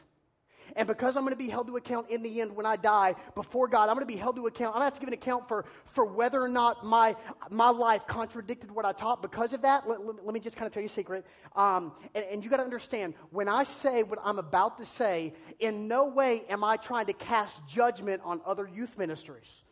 and 0.76 0.88
because 0.88 1.16
I'm 1.16 1.24
going 1.24 1.34
to 1.34 1.38
be 1.38 1.50
held 1.50 1.68
to 1.68 1.78
account 1.78 2.10
in 2.10 2.24
the 2.24 2.42
end 2.42 2.56
when 2.56 2.66
I 2.66 2.76
die 2.76 3.16
before 3.36 3.68
God, 3.68 3.90
I'm 3.90 3.96
going 3.96 4.08
to 4.08 4.14
be 4.14 4.16
held 4.16 4.36
to 4.38 4.48
account. 4.48 4.76
I'm 4.76 4.82
going 4.82 4.92
to 4.92 4.94
have 4.94 4.94
to 4.96 5.00
give 5.00 5.08
an 5.08 5.14
account 5.14 5.48
for, 5.48 5.66
for 5.86 6.06
whether 6.06 6.42
or 6.42 6.48
not 6.48 6.86
my, 6.86 7.16
my 7.50 7.70
life 7.70 8.06
contradicted 8.08 8.72
what 8.72 8.86
I 8.86 8.92
taught. 8.92 9.22
Because 9.22 9.54
of 9.54 9.62
that, 9.64 9.88
let, 9.88 10.00
let, 10.06 10.34
me 10.34 10.40
just 10.40 10.56
kind 10.56 10.68
of 10.68 10.74
tell 10.74 10.82
you 10.82 10.88
a 10.88 10.92
secret. 10.92 11.26
Um, 11.56 11.94
and, 12.16 12.26
and 12.26 12.44
you 12.44 12.50
got 12.50 12.58
to 12.58 12.64
understand, 12.64 13.14
when 13.32 13.48
I 13.48 13.64
say 13.64 14.04
what 14.04 14.20
I'm 14.24 14.40
about 14.40 14.78
to 14.78 14.86
say, 14.86 15.34
in 15.60 15.88
no 15.88 16.06
way 16.06 16.44
am 16.50 16.64
I 16.64 16.78
trying 16.78 17.08
to 17.08 17.14
cast 17.14 17.66
judgment 17.68 18.22
on 18.24 18.42
other 18.46 18.68
youth 18.68 18.98
ministries. 18.98 19.64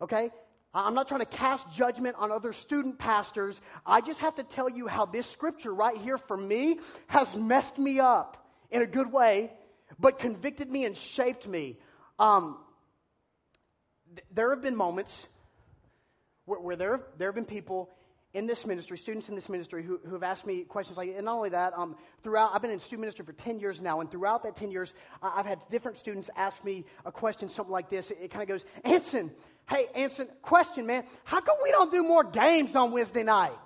Okay? 0.00 0.30
I'm 0.74 0.94
not 0.94 1.06
trying 1.06 1.20
to 1.20 1.26
cast 1.26 1.70
judgment 1.72 2.16
on 2.18 2.32
other 2.32 2.52
student 2.52 2.98
pastors. 2.98 3.60
I 3.86 4.00
just 4.00 4.18
have 4.20 4.34
to 4.36 4.42
tell 4.42 4.68
you 4.68 4.88
how 4.88 5.06
this 5.06 5.28
scripture 5.28 5.72
right 5.72 5.96
here 5.96 6.18
for 6.18 6.36
me 6.36 6.80
has 7.06 7.36
messed 7.36 7.78
me 7.78 8.00
up 8.00 8.44
in 8.72 8.82
a 8.82 8.86
good 8.86 9.12
way 9.12 9.52
but 9.98 10.18
convicted 10.18 10.70
me 10.70 10.84
and 10.84 10.96
shaped 10.96 11.46
me. 11.46 11.78
Um, 12.18 12.58
th- 14.14 14.26
there 14.32 14.50
have 14.50 14.62
been 14.62 14.76
moments 14.76 15.26
where, 16.44 16.60
where, 16.60 16.76
there, 16.76 17.00
there 17.18 17.28
have 17.28 17.34
been 17.34 17.44
people 17.44 17.90
in 18.34 18.46
this 18.48 18.66
ministry, 18.66 18.98
students 18.98 19.28
in 19.28 19.36
this 19.36 19.48
ministry, 19.48 19.84
who, 19.84 20.00
who 20.04 20.12
have 20.12 20.24
asked 20.24 20.44
me 20.44 20.62
questions 20.62 20.98
like, 20.98 21.14
and 21.14 21.24
not 21.24 21.36
only 21.36 21.50
that, 21.50 21.72
um, 21.76 21.96
throughout, 22.22 22.50
I've 22.52 22.62
been 22.62 22.72
in 22.72 22.80
student 22.80 23.02
ministry 23.02 23.24
for 23.24 23.32
10 23.32 23.60
years 23.60 23.80
now, 23.80 24.00
and 24.00 24.10
throughout 24.10 24.42
that 24.42 24.56
10 24.56 24.72
years, 24.72 24.92
I've 25.22 25.46
had 25.46 25.60
different 25.70 25.98
students 25.98 26.28
ask 26.36 26.62
me 26.64 26.84
a 27.06 27.12
question, 27.12 27.48
something 27.48 27.72
like 27.72 27.88
this. 27.88 28.10
It, 28.10 28.18
it 28.22 28.30
kind 28.32 28.42
of 28.42 28.48
goes, 28.48 28.64
Anson, 28.84 29.30
hey, 29.68 29.86
Anson, 29.94 30.28
question, 30.42 30.84
man, 30.84 31.04
how 31.22 31.40
come 31.40 31.56
we 31.62 31.70
don't 31.70 31.92
do 31.92 32.02
more 32.02 32.24
games 32.24 32.74
on 32.74 32.90
Wednesday 32.90 33.22
night? 33.22 33.56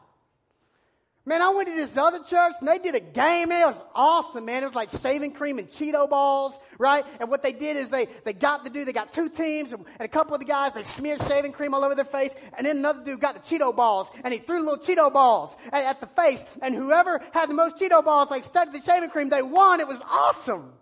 Man, 1.28 1.42
I 1.42 1.50
went 1.50 1.68
to 1.68 1.74
this 1.74 1.94
other 1.98 2.20
church 2.20 2.54
and 2.58 2.66
they 2.66 2.78
did 2.78 2.94
a 2.94 3.00
game, 3.00 3.50
man. 3.50 3.60
It 3.60 3.66
was 3.66 3.82
awesome, 3.94 4.46
man. 4.46 4.62
It 4.62 4.66
was 4.68 4.74
like 4.74 4.88
shaving 4.88 5.32
cream 5.32 5.58
and 5.58 5.68
Cheeto 5.68 6.08
balls, 6.08 6.58
right? 6.78 7.04
And 7.20 7.28
what 7.28 7.42
they 7.42 7.52
did 7.52 7.76
is 7.76 7.90
they, 7.90 8.06
they 8.24 8.32
got 8.32 8.64
the 8.64 8.70
dude, 8.70 8.88
they 8.88 8.94
got 8.94 9.12
two 9.12 9.28
teams, 9.28 9.72
and, 9.72 9.84
and 9.98 10.06
a 10.06 10.08
couple 10.08 10.32
of 10.32 10.40
the 10.40 10.46
guys, 10.46 10.72
they 10.72 10.84
smeared 10.84 11.20
shaving 11.28 11.52
cream 11.52 11.74
all 11.74 11.84
over 11.84 11.94
their 11.94 12.06
face, 12.06 12.34
and 12.56 12.66
then 12.66 12.78
another 12.78 13.04
dude 13.04 13.20
got 13.20 13.34
the 13.34 13.40
Cheeto 13.40 13.76
balls, 13.76 14.08
and 14.24 14.32
he 14.32 14.40
threw 14.40 14.60
little 14.60 14.78
Cheeto 14.78 15.12
balls 15.12 15.54
at, 15.70 15.84
at 15.84 16.00
the 16.00 16.06
face, 16.06 16.42
and 16.62 16.74
whoever 16.74 17.20
had 17.32 17.50
the 17.50 17.54
most 17.54 17.76
Cheeto 17.76 18.02
balls, 18.02 18.30
like 18.30 18.42
stuck 18.42 18.72
the 18.72 18.80
shaving 18.80 19.10
cream, 19.10 19.28
they 19.28 19.42
won. 19.42 19.80
It 19.80 19.86
was 19.86 20.00
awesome. 20.08 20.72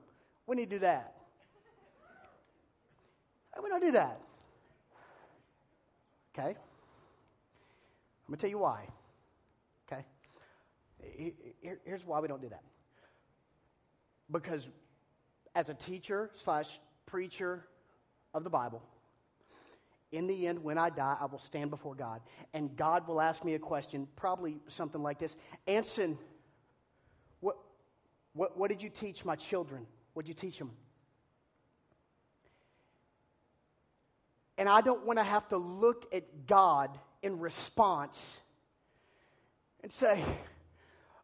We 0.46 0.54
need 0.54 0.70
to 0.70 0.76
do 0.76 0.80
that. 0.80 1.12
We 3.60 3.68
don't 3.68 3.82
do 3.82 3.90
that. 3.92 4.20
Okay? 6.38 6.50
I'm 6.50 6.54
going 8.28 8.36
to 8.36 8.36
tell 8.36 8.50
you 8.50 8.58
why 8.58 8.86
here's 11.84 12.04
why 12.04 12.20
we 12.20 12.28
don't 12.28 12.42
do 12.42 12.48
that. 12.48 12.62
Because 14.30 14.68
as 15.54 15.68
a 15.68 15.74
teacher 15.74 16.30
slash 16.34 16.80
preacher 17.06 17.64
of 18.34 18.44
the 18.44 18.50
Bible, 18.50 18.82
in 20.12 20.26
the 20.26 20.46
end, 20.46 20.62
when 20.62 20.78
I 20.78 20.90
die, 20.90 21.16
I 21.20 21.26
will 21.26 21.38
stand 21.38 21.70
before 21.70 21.94
God. 21.94 22.20
And 22.54 22.76
God 22.76 23.06
will 23.08 23.20
ask 23.20 23.44
me 23.44 23.54
a 23.54 23.58
question, 23.58 24.06
probably 24.16 24.58
something 24.68 25.02
like 25.02 25.18
this 25.18 25.36
Anson, 25.66 26.18
what, 27.40 27.56
what, 28.32 28.56
what 28.56 28.70
did 28.70 28.82
you 28.82 28.88
teach 28.88 29.24
my 29.24 29.36
children? 29.36 29.86
What 30.14 30.24
did 30.24 30.28
you 30.28 30.34
teach 30.34 30.58
them? 30.58 30.70
And 34.58 34.68
I 34.68 34.80
don't 34.80 35.04
want 35.04 35.18
to 35.18 35.24
have 35.24 35.46
to 35.48 35.58
look 35.58 36.06
at 36.14 36.46
God 36.46 36.96
in 37.22 37.40
response 37.40 38.36
and 39.82 39.92
say, 39.92 40.24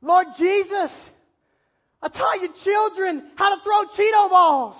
Lord 0.03 0.27
Jesus, 0.37 1.11
I 2.03 2.09
taught 2.09 2.41
your 2.41 2.53
children 2.53 3.23
how 3.37 3.55
to 3.55 3.63
throw 3.63 3.85
Cheeto 3.85 4.29
balls. 4.29 4.77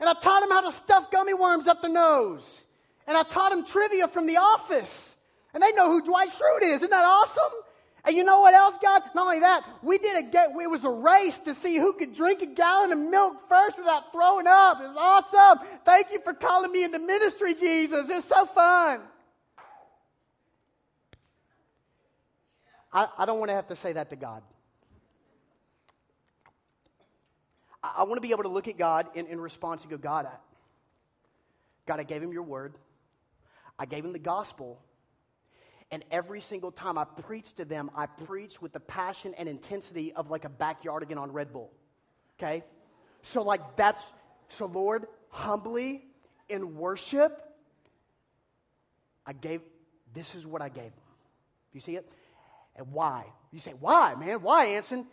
And 0.00 0.08
I 0.08 0.14
taught 0.14 0.40
them 0.40 0.50
how 0.50 0.62
to 0.62 0.72
stuff 0.72 1.10
gummy 1.10 1.34
worms 1.34 1.66
up 1.68 1.82
their 1.82 1.90
nose. 1.90 2.62
And 3.06 3.16
I 3.16 3.22
taught 3.22 3.50
them 3.50 3.66
trivia 3.66 4.08
from 4.08 4.26
the 4.26 4.38
office. 4.38 5.14
And 5.52 5.62
they 5.62 5.72
know 5.72 5.90
who 5.90 6.02
Dwight 6.02 6.30
Schrute 6.30 6.62
is. 6.62 6.76
Isn't 6.76 6.90
that 6.90 7.04
awesome? 7.04 7.52
And 8.04 8.16
you 8.16 8.24
know 8.24 8.40
what 8.40 8.54
else, 8.54 8.76
God? 8.82 9.02
Not 9.14 9.26
only 9.26 9.40
that, 9.40 9.62
we 9.82 9.98
did 9.98 10.16
a 10.16 10.22
get, 10.22 10.50
it 10.58 10.70
was 10.70 10.84
a 10.84 10.90
race 10.90 11.38
to 11.40 11.52
see 11.52 11.76
who 11.76 11.92
could 11.92 12.14
drink 12.14 12.40
a 12.40 12.46
gallon 12.46 12.92
of 12.92 12.98
milk 12.98 13.36
first 13.46 13.76
without 13.76 14.10
throwing 14.10 14.46
up. 14.46 14.80
It 14.80 14.88
was 14.88 14.96
awesome. 14.98 15.66
Thank 15.84 16.10
you 16.10 16.20
for 16.24 16.32
calling 16.32 16.72
me 16.72 16.84
into 16.84 16.98
ministry, 16.98 17.52
Jesus. 17.52 18.08
It's 18.08 18.24
so 18.24 18.46
fun. 18.46 19.00
I, 22.92 23.08
I 23.18 23.26
don't 23.26 23.38
want 23.38 23.50
to 23.50 23.54
have 23.54 23.68
to 23.68 23.76
say 23.76 23.92
that 23.92 24.10
to 24.10 24.16
God. 24.16 24.42
I, 27.82 27.94
I 27.98 28.02
want 28.02 28.16
to 28.16 28.20
be 28.20 28.30
able 28.30 28.42
to 28.42 28.48
look 28.48 28.68
at 28.68 28.78
God 28.78 29.06
in, 29.14 29.26
in 29.26 29.40
response 29.40 29.82
and 29.82 29.90
go, 29.90 29.98
God, 29.98 30.26
I, 30.26 30.36
God, 31.86 32.00
I 32.00 32.04
gave 32.04 32.22
him 32.22 32.32
your 32.32 32.42
word. 32.42 32.74
I 33.78 33.86
gave 33.86 34.04
him 34.04 34.12
the 34.12 34.18
gospel. 34.18 34.80
And 35.90 36.04
every 36.10 36.40
single 36.40 36.70
time 36.70 36.98
I 36.98 37.04
preach 37.04 37.54
to 37.54 37.64
them, 37.64 37.90
I 37.96 38.06
preach 38.06 38.62
with 38.62 38.72
the 38.72 38.80
passion 38.80 39.34
and 39.36 39.48
intensity 39.48 40.12
of 40.12 40.30
like 40.30 40.44
a 40.44 40.48
backyardigan 40.48 41.16
on 41.16 41.32
Red 41.32 41.52
Bull. 41.52 41.70
Okay? 42.38 42.62
So, 43.22 43.42
like, 43.42 43.76
that's, 43.76 44.02
so 44.48 44.66
Lord, 44.66 45.06
humbly 45.30 46.04
in 46.48 46.76
worship, 46.76 47.42
I 49.26 49.32
gave, 49.32 49.62
this 50.14 50.34
is 50.34 50.46
what 50.46 50.62
I 50.62 50.68
gave 50.68 50.84
them. 50.84 50.92
You 51.72 51.80
see 51.80 51.96
it? 51.96 52.10
And 52.76 52.92
why? 52.92 53.24
You 53.52 53.60
say, 53.60 53.74
why, 53.78 54.14
man? 54.14 54.42
Why, 54.42 54.66
Anson? 54.66 55.06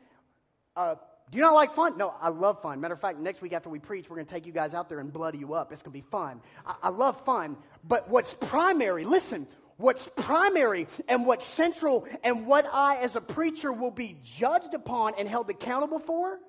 Uh, 0.75 0.95
do 1.29 1.37
you 1.37 1.43
not 1.43 1.53
like 1.53 1.73
fun? 1.75 1.97
No, 1.97 2.13
I 2.21 2.29
love 2.29 2.61
fun. 2.61 2.79
Matter 2.79 2.93
of 2.93 3.01
fact, 3.01 3.19
next 3.19 3.41
week 3.41 3.53
after 3.53 3.69
we 3.69 3.79
preach, 3.79 4.09
we're 4.09 4.15
going 4.15 4.27
to 4.27 4.33
take 4.33 4.45
you 4.45 4.53
guys 4.53 4.73
out 4.73 4.87
there 4.87 4.99
and 4.99 5.11
bloody 5.11 5.39
you 5.39 5.53
up. 5.53 5.73
It's 5.73 5.81
going 5.81 5.91
to 5.91 5.97
be 5.97 6.09
fun. 6.09 6.39
I, 6.65 6.75
I 6.83 6.89
love 6.89 7.23
fun. 7.25 7.57
But 7.83 8.09
what's 8.09 8.33
primary, 8.33 9.03
listen, 9.03 9.47
what's 9.75 10.07
primary 10.15 10.87
and 11.07 11.25
what's 11.25 11.45
central 11.45 12.07
and 12.23 12.47
what 12.47 12.65
I, 12.71 12.97
as 12.97 13.15
a 13.15 13.21
preacher, 13.21 13.73
will 13.73 13.91
be 13.91 14.17
judged 14.23 14.73
upon 14.73 15.15
and 15.17 15.27
held 15.27 15.49
accountable 15.49 15.99
for 15.99 16.39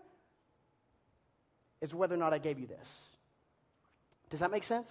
is 1.80 1.94
whether 1.94 2.14
or 2.14 2.18
not 2.18 2.32
I 2.32 2.38
gave 2.38 2.58
you 2.58 2.66
this. 2.66 2.86
Does 4.30 4.40
that 4.40 4.50
make 4.50 4.64
sense? 4.64 4.90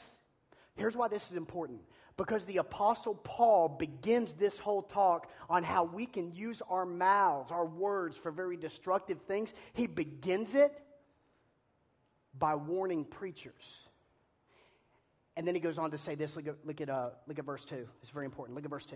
Here's 0.75 0.95
why 0.95 1.07
this 1.07 1.29
is 1.31 1.37
important 1.37 1.79
because 2.17 2.45
the 2.45 2.57
Apostle 2.57 3.13
Paul 3.13 3.69
begins 3.69 4.33
this 4.33 4.57
whole 4.57 4.81
talk 4.81 5.31
on 5.49 5.63
how 5.63 5.83
we 5.83 6.07
can 6.07 6.33
use 6.33 6.61
our 6.67 6.85
mouths, 6.85 7.51
our 7.51 7.65
words, 7.65 8.17
for 8.17 8.31
very 8.31 8.57
destructive 8.57 9.21
things. 9.27 9.53
He 9.73 9.85
begins 9.85 10.55
it 10.55 10.73
by 12.37 12.55
warning 12.55 13.05
preachers. 13.05 13.77
And 15.35 15.47
then 15.47 15.53
he 15.53 15.61
goes 15.61 15.77
on 15.77 15.91
to 15.91 15.99
say 15.99 16.15
this. 16.15 16.35
Look 16.35 16.47
at, 16.47 16.55
look 16.65 16.81
at, 16.81 16.89
uh, 16.89 17.09
look 17.27 17.37
at 17.37 17.45
verse 17.45 17.63
2. 17.63 17.87
It's 18.01 18.11
very 18.11 18.25
important. 18.25 18.55
Look 18.55 18.65
at 18.65 18.71
verse 18.71 18.87
2. 18.87 18.95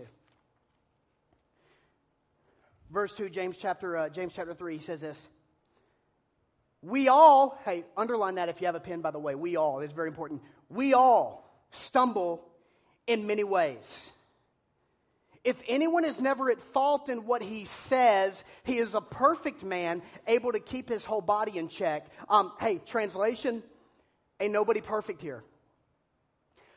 Verse 2.90 3.14
2, 3.14 3.30
James 3.30 3.56
chapter, 3.56 3.96
uh, 3.96 4.08
James 4.08 4.32
chapter 4.34 4.52
3, 4.52 4.74
he 4.74 4.80
says 4.80 5.00
this. 5.00 5.28
We 6.82 7.06
all, 7.06 7.58
hey, 7.64 7.84
underline 7.96 8.34
that 8.34 8.48
if 8.48 8.60
you 8.60 8.66
have 8.66 8.74
a 8.74 8.80
pen, 8.80 9.00
by 9.00 9.12
the 9.12 9.20
way. 9.20 9.36
We 9.36 9.54
all, 9.56 9.78
it's 9.80 9.92
very 9.92 10.08
important. 10.08 10.42
We 10.68 10.92
all 10.92 11.48
stumble 11.70 12.51
in 13.06 13.26
many 13.26 13.44
ways. 13.44 14.10
If 15.44 15.60
anyone 15.66 16.04
is 16.04 16.20
never 16.20 16.50
at 16.50 16.60
fault 16.60 17.08
in 17.08 17.26
what 17.26 17.42
he 17.42 17.64
says, 17.64 18.44
he 18.62 18.78
is 18.78 18.94
a 18.94 19.00
perfect 19.00 19.64
man, 19.64 20.02
able 20.28 20.52
to 20.52 20.60
keep 20.60 20.88
his 20.88 21.04
whole 21.04 21.20
body 21.20 21.58
in 21.58 21.68
check. 21.68 22.06
Um, 22.28 22.52
hey, 22.60 22.80
translation, 22.86 23.62
ain't 24.38 24.52
nobody 24.52 24.80
perfect 24.80 25.20
here. 25.20 25.42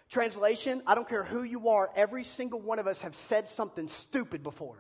Translation, 0.10 0.82
I 0.88 0.96
don't 0.96 1.08
care 1.08 1.24
who 1.24 1.44
you 1.44 1.70
are, 1.70 1.92
every 1.96 2.24
single 2.24 2.60
one 2.60 2.80
of 2.80 2.88
us 2.88 3.02
have 3.02 3.16
said 3.16 3.50
something 3.50 3.88
stupid 3.88 4.42
before. 4.42 4.78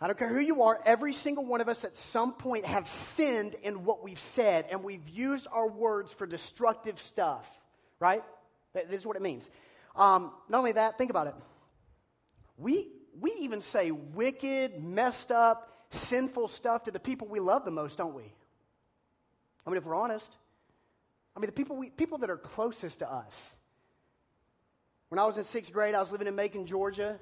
I 0.00 0.08
don't 0.08 0.18
care 0.18 0.28
who 0.28 0.40
you 0.40 0.62
are, 0.62 0.80
every 0.84 1.12
single 1.12 1.44
one 1.44 1.60
of 1.60 1.68
us 1.68 1.84
at 1.84 1.96
some 1.96 2.32
point 2.32 2.66
have 2.66 2.88
sinned 2.88 3.54
in 3.62 3.84
what 3.84 4.02
we've 4.02 4.18
said, 4.18 4.66
and 4.68 4.82
we've 4.82 5.08
used 5.08 5.46
our 5.52 5.68
words 5.68 6.12
for 6.12 6.26
destructive 6.26 7.00
stuff, 7.00 7.48
right? 8.00 8.24
This 8.74 9.00
is 9.00 9.06
what 9.06 9.14
it 9.14 9.22
means. 9.22 9.48
Um, 9.94 10.32
not 10.48 10.58
only 10.58 10.72
that, 10.72 10.98
think 10.98 11.10
about 11.10 11.26
it. 11.26 11.34
We, 12.56 12.88
we 13.20 13.32
even 13.40 13.60
say 13.62 13.90
wicked, 13.90 14.82
messed 14.82 15.30
up, 15.30 15.86
sinful 15.90 16.48
stuff 16.48 16.84
to 16.84 16.90
the 16.90 17.00
people 17.00 17.28
we 17.28 17.40
love 17.40 17.64
the 17.64 17.70
most, 17.70 17.98
don't 17.98 18.14
we? 18.14 18.32
I 19.66 19.70
mean, 19.70 19.76
if 19.76 19.84
we're 19.84 19.94
honest, 19.94 20.34
I 21.36 21.40
mean, 21.40 21.46
the 21.46 21.52
people, 21.52 21.76
we, 21.76 21.90
people 21.90 22.18
that 22.18 22.30
are 22.30 22.36
closest 22.36 23.00
to 23.00 23.10
us. 23.10 23.50
When 25.08 25.18
I 25.18 25.24
was 25.24 25.36
in 25.36 25.44
sixth 25.44 25.72
grade, 25.72 25.94
I 25.94 26.00
was 26.00 26.10
living 26.10 26.26
in 26.26 26.34
Macon, 26.34 26.66
Georgia, 26.66 27.18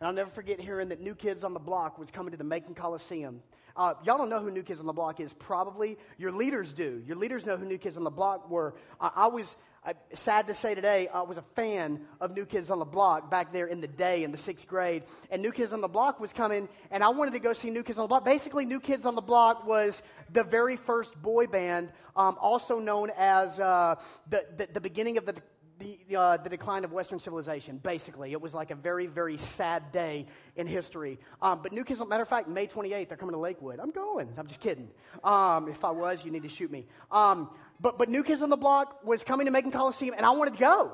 and 0.00 0.06
I'll 0.06 0.12
never 0.12 0.30
forget 0.30 0.60
hearing 0.60 0.88
that 0.88 1.00
New 1.00 1.14
Kids 1.14 1.44
on 1.44 1.52
the 1.52 1.60
Block 1.60 1.98
was 1.98 2.10
coming 2.10 2.30
to 2.32 2.36
the 2.36 2.44
Macon 2.44 2.74
Coliseum. 2.74 3.42
Uh, 3.76 3.94
y'all 4.04 4.18
don't 4.18 4.28
know 4.28 4.40
who 4.40 4.50
New 4.50 4.62
Kids 4.62 4.80
on 4.80 4.86
the 4.86 4.92
Block 4.92 5.20
is, 5.20 5.32
probably. 5.32 5.96
Your 6.18 6.32
leaders 6.32 6.72
do. 6.72 7.02
Your 7.06 7.16
leaders 7.16 7.46
know 7.46 7.56
who 7.56 7.64
New 7.64 7.78
Kids 7.78 7.96
on 7.96 8.04
the 8.04 8.10
Block 8.10 8.50
were. 8.50 8.74
Uh, 9.00 9.10
I 9.14 9.28
was, 9.28 9.56
uh, 9.84 9.92
sad 10.14 10.46
to 10.46 10.54
say 10.54 10.74
today, 10.76 11.08
I 11.12 11.22
was 11.22 11.38
a 11.38 11.44
fan 11.56 12.02
of 12.20 12.34
New 12.36 12.44
Kids 12.44 12.70
on 12.70 12.78
the 12.78 12.84
Block 12.84 13.30
back 13.30 13.52
there 13.52 13.66
in 13.66 13.80
the 13.80 13.88
day 13.88 14.22
in 14.22 14.30
the 14.30 14.38
sixth 14.38 14.68
grade. 14.68 15.02
And 15.28 15.42
New 15.42 15.50
Kids 15.50 15.72
on 15.72 15.80
the 15.80 15.88
Block 15.88 16.20
was 16.20 16.32
coming, 16.32 16.68
and 16.92 17.02
I 17.02 17.08
wanted 17.08 17.32
to 17.32 17.40
go 17.40 17.52
see 17.52 17.68
New 17.68 17.82
Kids 17.82 17.98
on 17.98 18.04
the 18.04 18.08
Block. 18.08 18.24
Basically, 18.24 18.64
New 18.64 18.78
Kids 18.78 19.04
on 19.06 19.16
the 19.16 19.20
Block 19.20 19.66
was 19.66 20.00
the 20.32 20.44
very 20.44 20.76
first 20.76 21.20
boy 21.20 21.48
band, 21.48 21.92
um, 22.14 22.36
also 22.40 22.78
known 22.78 23.10
as 23.18 23.58
uh, 23.58 23.96
the, 24.30 24.46
the, 24.56 24.68
the 24.74 24.80
beginning 24.80 25.18
of 25.18 25.26
the 25.26 25.34
the, 25.82 26.16
uh, 26.16 26.36
the 26.36 26.48
decline 26.48 26.84
of 26.84 26.92
Western 26.92 27.18
civilization, 27.18 27.78
basically. 27.78 28.32
It 28.32 28.40
was 28.40 28.54
like 28.54 28.70
a 28.70 28.74
very, 28.74 29.06
very 29.06 29.36
sad 29.36 29.92
day 29.92 30.26
in 30.56 30.66
history. 30.66 31.18
Um, 31.40 31.60
but 31.62 31.72
New 31.72 31.84
Kids, 31.84 32.00
on 32.00 32.08
matter 32.08 32.22
of 32.22 32.28
fact, 32.28 32.48
May 32.48 32.66
28th, 32.66 33.08
they're 33.08 33.16
coming 33.16 33.34
to 33.34 33.40
Lakewood. 33.40 33.80
I'm 33.80 33.90
going. 33.90 34.32
I'm 34.36 34.46
just 34.46 34.60
kidding. 34.60 34.88
Um, 35.24 35.68
if 35.68 35.84
I 35.84 35.90
was, 35.90 36.24
you 36.24 36.30
need 36.30 36.42
to 36.42 36.48
shoot 36.48 36.70
me. 36.70 36.86
Um, 37.10 37.50
but, 37.82 37.98
but 37.98 38.08
New 38.08 38.22
Kids 38.22 38.42
on 38.42 38.48
the 38.48 38.56
Block 38.56 39.04
was 39.04 39.24
coming 39.24 39.46
to 39.46 39.50
Macon 39.50 39.72
Coliseum, 39.72 40.14
and 40.16 40.24
I 40.24 40.30
wanted 40.30 40.54
to 40.54 40.60
go. 40.60 40.92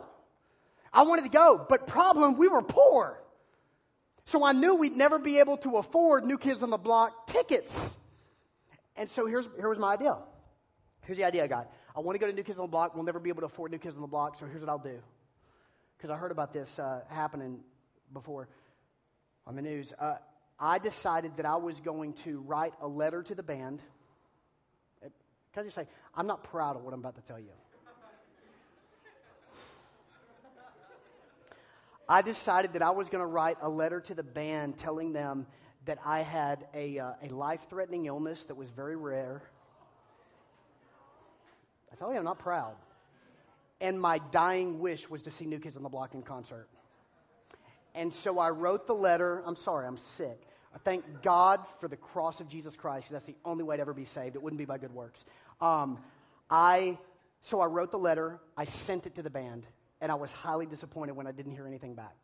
I 0.91 1.03
wanted 1.03 1.25
to 1.25 1.31
go. 1.31 1.65
But 1.69 1.87
problem, 1.87 2.39
we 2.39 2.49
were 2.49 2.63
poor. 2.63 3.23
So 4.25 4.43
I 4.43 4.53
knew 4.53 4.75
we'd 4.75 4.97
never 4.97 5.19
be 5.19 5.39
able 5.39 5.59
to 5.59 5.77
afford 5.77 6.25
New 6.25 6.39
Kids 6.39 6.63
on 6.63 6.71
the 6.71 6.79
Block 6.79 7.27
tickets. 7.27 7.97
And 8.97 9.11
so 9.11 9.27
here's, 9.27 9.47
here 9.57 9.69
was 9.69 9.79
my 9.79 9.93
idea. 9.95 10.17
Here's 11.03 11.19
the 11.19 11.25
idea 11.25 11.45
I 11.45 11.47
got. 11.47 11.71
I 11.95 12.01
want 12.01 12.15
to 12.15 12.19
go 12.19 12.27
to 12.27 12.33
New 12.33 12.43
Kids 12.43 12.59
on 12.59 12.65
the 12.65 12.71
Block. 12.71 12.95
We'll 12.95 13.05
never 13.05 13.21
be 13.21 13.29
able 13.29 13.43
to 13.43 13.47
afford 13.47 13.71
New 13.71 13.79
Kids 13.79 13.95
on 13.95 14.01
the 14.01 14.09
Block, 14.09 14.39
so 14.39 14.47
here's 14.47 14.61
what 14.61 14.71
I'll 14.71 14.79
do. 14.79 14.99
Because 15.97 16.11
I 16.11 16.17
heard 16.17 16.33
about 16.33 16.55
this 16.55 16.79
uh, 16.79 17.01
happening 17.09 17.61
before 18.15 18.49
on 19.47 19.57
the 19.57 19.63
news. 19.63 19.93
Uh, 19.99 20.17
I 20.59 20.79
decided 20.79 21.37
that 21.37 21.47
I 21.47 21.57
was 21.57 21.81
going 21.81 22.15
to 22.25 22.41
write 22.41 22.73
a 22.81 22.89
letter 22.89 23.23
to 23.23 23.35
the 23.35 23.43
band. 23.43 23.81
Can 25.53 25.63
I 25.63 25.65
just 25.65 25.77
say, 25.77 25.87
I'm 26.15 26.27
not 26.27 26.45
proud 26.45 26.77
of 26.77 26.83
what 26.83 26.95
I'm 26.95 27.01
about 27.01 27.17
to 27.17 27.23
tell 27.23 27.39
you. 27.39 27.51
I 32.09 32.23
decided 32.23 32.73
that 32.73 32.83
I 32.83 32.91
was 32.91 33.09
going 33.09 33.21
to 33.21 33.27
write 33.27 33.59
a 33.61 33.69
letter 33.69 34.01
to 34.01 34.15
the 34.15 34.23
band 34.23 34.79
telling 34.79 35.13
them 35.13 35.47
that 35.85 35.99
I 36.05 36.21
had 36.21 36.67
a, 36.73 36.99
uh, 36.99 37.13
a 37.23 37.29
life 37.29 37.61
threatening 37.69 38.07
illness 38.07 38.45
that 38.45 38.55
was 38.55 38.71
very 38.71 38.97
rare 38.97 39.43
I 41.93 41.97
tell 41.97 42.13
you, 42.13 42.19
I'm 42.19 42.25
not 42.25 42.39
proud. 42.39 42.75
And 43.81 44.01
my 44.01 44.19
dying 44.31 44.79
wish 44.79 45.09
was 45.09 45.23
to 45.23 45.31
see 45.31 45.47
New 45.47 45.59
Kids 45.59 45.77
on 45.77 45.83
the 45.83 45.89
Block 45.89 46.15
in 46.15 46.23
concert. 46.23 46.69
And 47.95 48.13
so 48.13 48.39
I 48.39 48.51
wrote 48.51 48.87
the 48.87 48.95
letter. 48.95 49.43
I'm 49.47 49.57
sorry, 49.57 49.87
I'm 49.87 49.97
sick. 49.97 50.41
I 50.79 50.91
thank 50.91 51.23
God 51.23 51.61
for 51.81 51.89
the 51.89 51.97
cross 51.97 52.41
of 52.41 52.49
Jesus 52.49 52.77
Christ 52.77 53.09
because 53.09 53.25
that's 53.25 53.27
the 53.27 53.35
only 53.45 53.65
way 53.65 53.77
to 53.77 53.81
ever 53.81 53.93
be 53.93 54.05
saved. 54.05 54.37
It 54.37 54.43
wouldn't 54.43 54.59
be 54.59 54.65
by 54.65 54.79
good 54.79 54.95
works. 54.95 55.25
Um, 55.61 55.99
I, 56.49 56.99
so 57.43 57.61
I 57.61 57.67
wrote 57.67 57.91
the 57.91 57.99
letter, 57.99 58.39
I 58.57 58.65
sent 58.65 59.07
it 59.07 59.17
to 59.17 59.23
the 59.23 59.31
band, 59.31 59.67
and 60.01 60.13
I 60.13 60.15
was 60.15 60.31
highly 60.31 60.67
disappointed 60.67 61.17
when 61.17 61.27
I 61.27 61.33
didn't 61.33 61.53
hear 61.53 61.67
anything 61.67 61.95
back. 61.95 62.15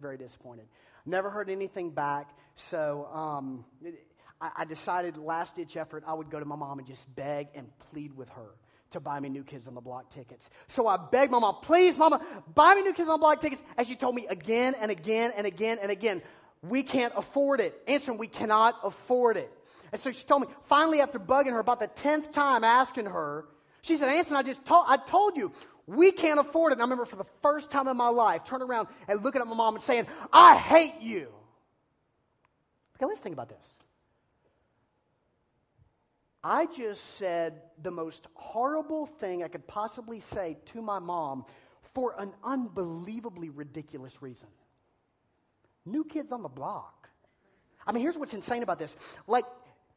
Very 0.00 0.16
disappointed. 0.16 0.66
Never 1.06 1.30
heard 1.30 1.48
anything 1.48 1.90
back, 1.90 2.30
so 2.56 3.06
um, 3.12 3.64
I, 4.40 4.50
I 4.56 4.64
decided 4.64 5.16
last 5.16 5.54
ditch 5.54 5.76
effort 5.76 6.02
I 6.04 6.14
would 6.14 6.30
go 6.30 6.40
to 6.40 6.44
my 6.44 6.56
mom 6.56 6.80
and 6.80 6.88
just 6.88 7.14
beg 7.14 7.46
and 7.54 7.68
plead 7.90 8.16
with 8.16 8.28
her 8.30 8.50
to 8.90 9.00
buy 9.00 9.20
me 9.20 9.28
new 9.28 9.44
Kids 9.44 9.68
on 9.68 9.74
the 9.74 9.80
Block 9.80 10.12
tickets. 10.12 10.48
So 10.68 10.86
I 10.86 10.96
begged 10.96 11.30
mom, 11.30 11.56
please, 11.62 11.96
mama, 11.96 12.24
buy 12.54 12.74
me 12.74 12.82
new 12.82 12.92
Kids 12.92 13.08
on 13.08 13.14
the 13.14 13.18
Block 13.18 13.40
tickets. 13.40 13.62
And 13.76 13.86
she 13.86 13.94
told 13.94 14.14
me 14.14 14.26
again 14.28 14.74
and 14.80 14.90
again 14.90 15.32
and 15.36 15.46
again 15.46 15.78
and 15.80 15.90
again, 15.90 16.22
we 16.62 16.82
can't 16.82 17.12
afford 17.16 17.60
it. 17.60 17.80
Anson, 17.86 18.18
we 18.18 18.26
cannot 18.26 18.76
afford 18.82 19.36
it. 19.36 19.52
And 19.92 20.00
so 20.00 20.12
she 20.12 20.24
told 20.24 20.42
me, 20.42 20.48
finally, 20.64 21.00
after 21.00 21.18
bugging 21.18 21.52
her 21.52 21.60
about 21.60 21.80
the 21.80 21.88
10th 21.88 22.32
time 22.32 22.64
asking 22.64 23.06
her, 23.06 23.46
she 23.82 23.96
said, 23.96 24.08
Anson, 24.08 24.36
I 24.36 24.42
just 24.42 24.64
told, 24.66 24.84
I 24.88 24.96
told 24.96 25.36
you, 25.36 25.52
we 25.86 26.12
can't 26.12 26.38
afford 26.38 26.72
it. 26.72 26.74
And 26.74 26.82
I 26.82 26.84
remember 26.84 27.06
for 27.06 27.16
the 27.16 27.26
first 27.42 27.70
time 27.70 27.88
in 27.88 27.96
my 27.96 28.08
life, 28.08 28.44
turning 28.44 28.68
around 28.68 28.88
and 29.08 29.22
looking 29.22 29.40
at 29.40 29.46
my 29.46 29.54
mom 29.54 29.74
and 29.74 29.82
saying, 29.82 30.06
I 30.32 30.56
hate 30.56 31.00
you. 31.00 31.28
Okay, 32.96 33.06
let's 33.06 33.20
think 33.20 33.32
about 33.32 33.48
this. 33.48 33.64
I 36.42 36.66
just 36.66 37.16
said 37.16 37.62
the 37.82 37.90
most 37.90 38.26
horrible 38.34 39.06
thing 39.06 39.42
I 39.42 39.48
could 39.48 39.66
possibly 39.66 40.20
say 40.20 40.56
to 40.66 40.82
my 40.82 40.98
mom 40.98 41.44
for 41.94 42.14
an 42.18 42.32
unbelievably 42.44 43.50
ridiculous 43.50 44.20
reason. 44.20 44.48
New 45.90 46.04
kids 46.04 46.32
on 46.32 46.42
the 46.42 46.48
block. 46.48 47.08
I 47.86 47.92
mean, 47.92 48.02
here's 48.02 48.16
what's 48.16 48.34
insane 48.34 48.62
about 48.62 48.78
this. 48.78 48.94
Like, 49.26 49.44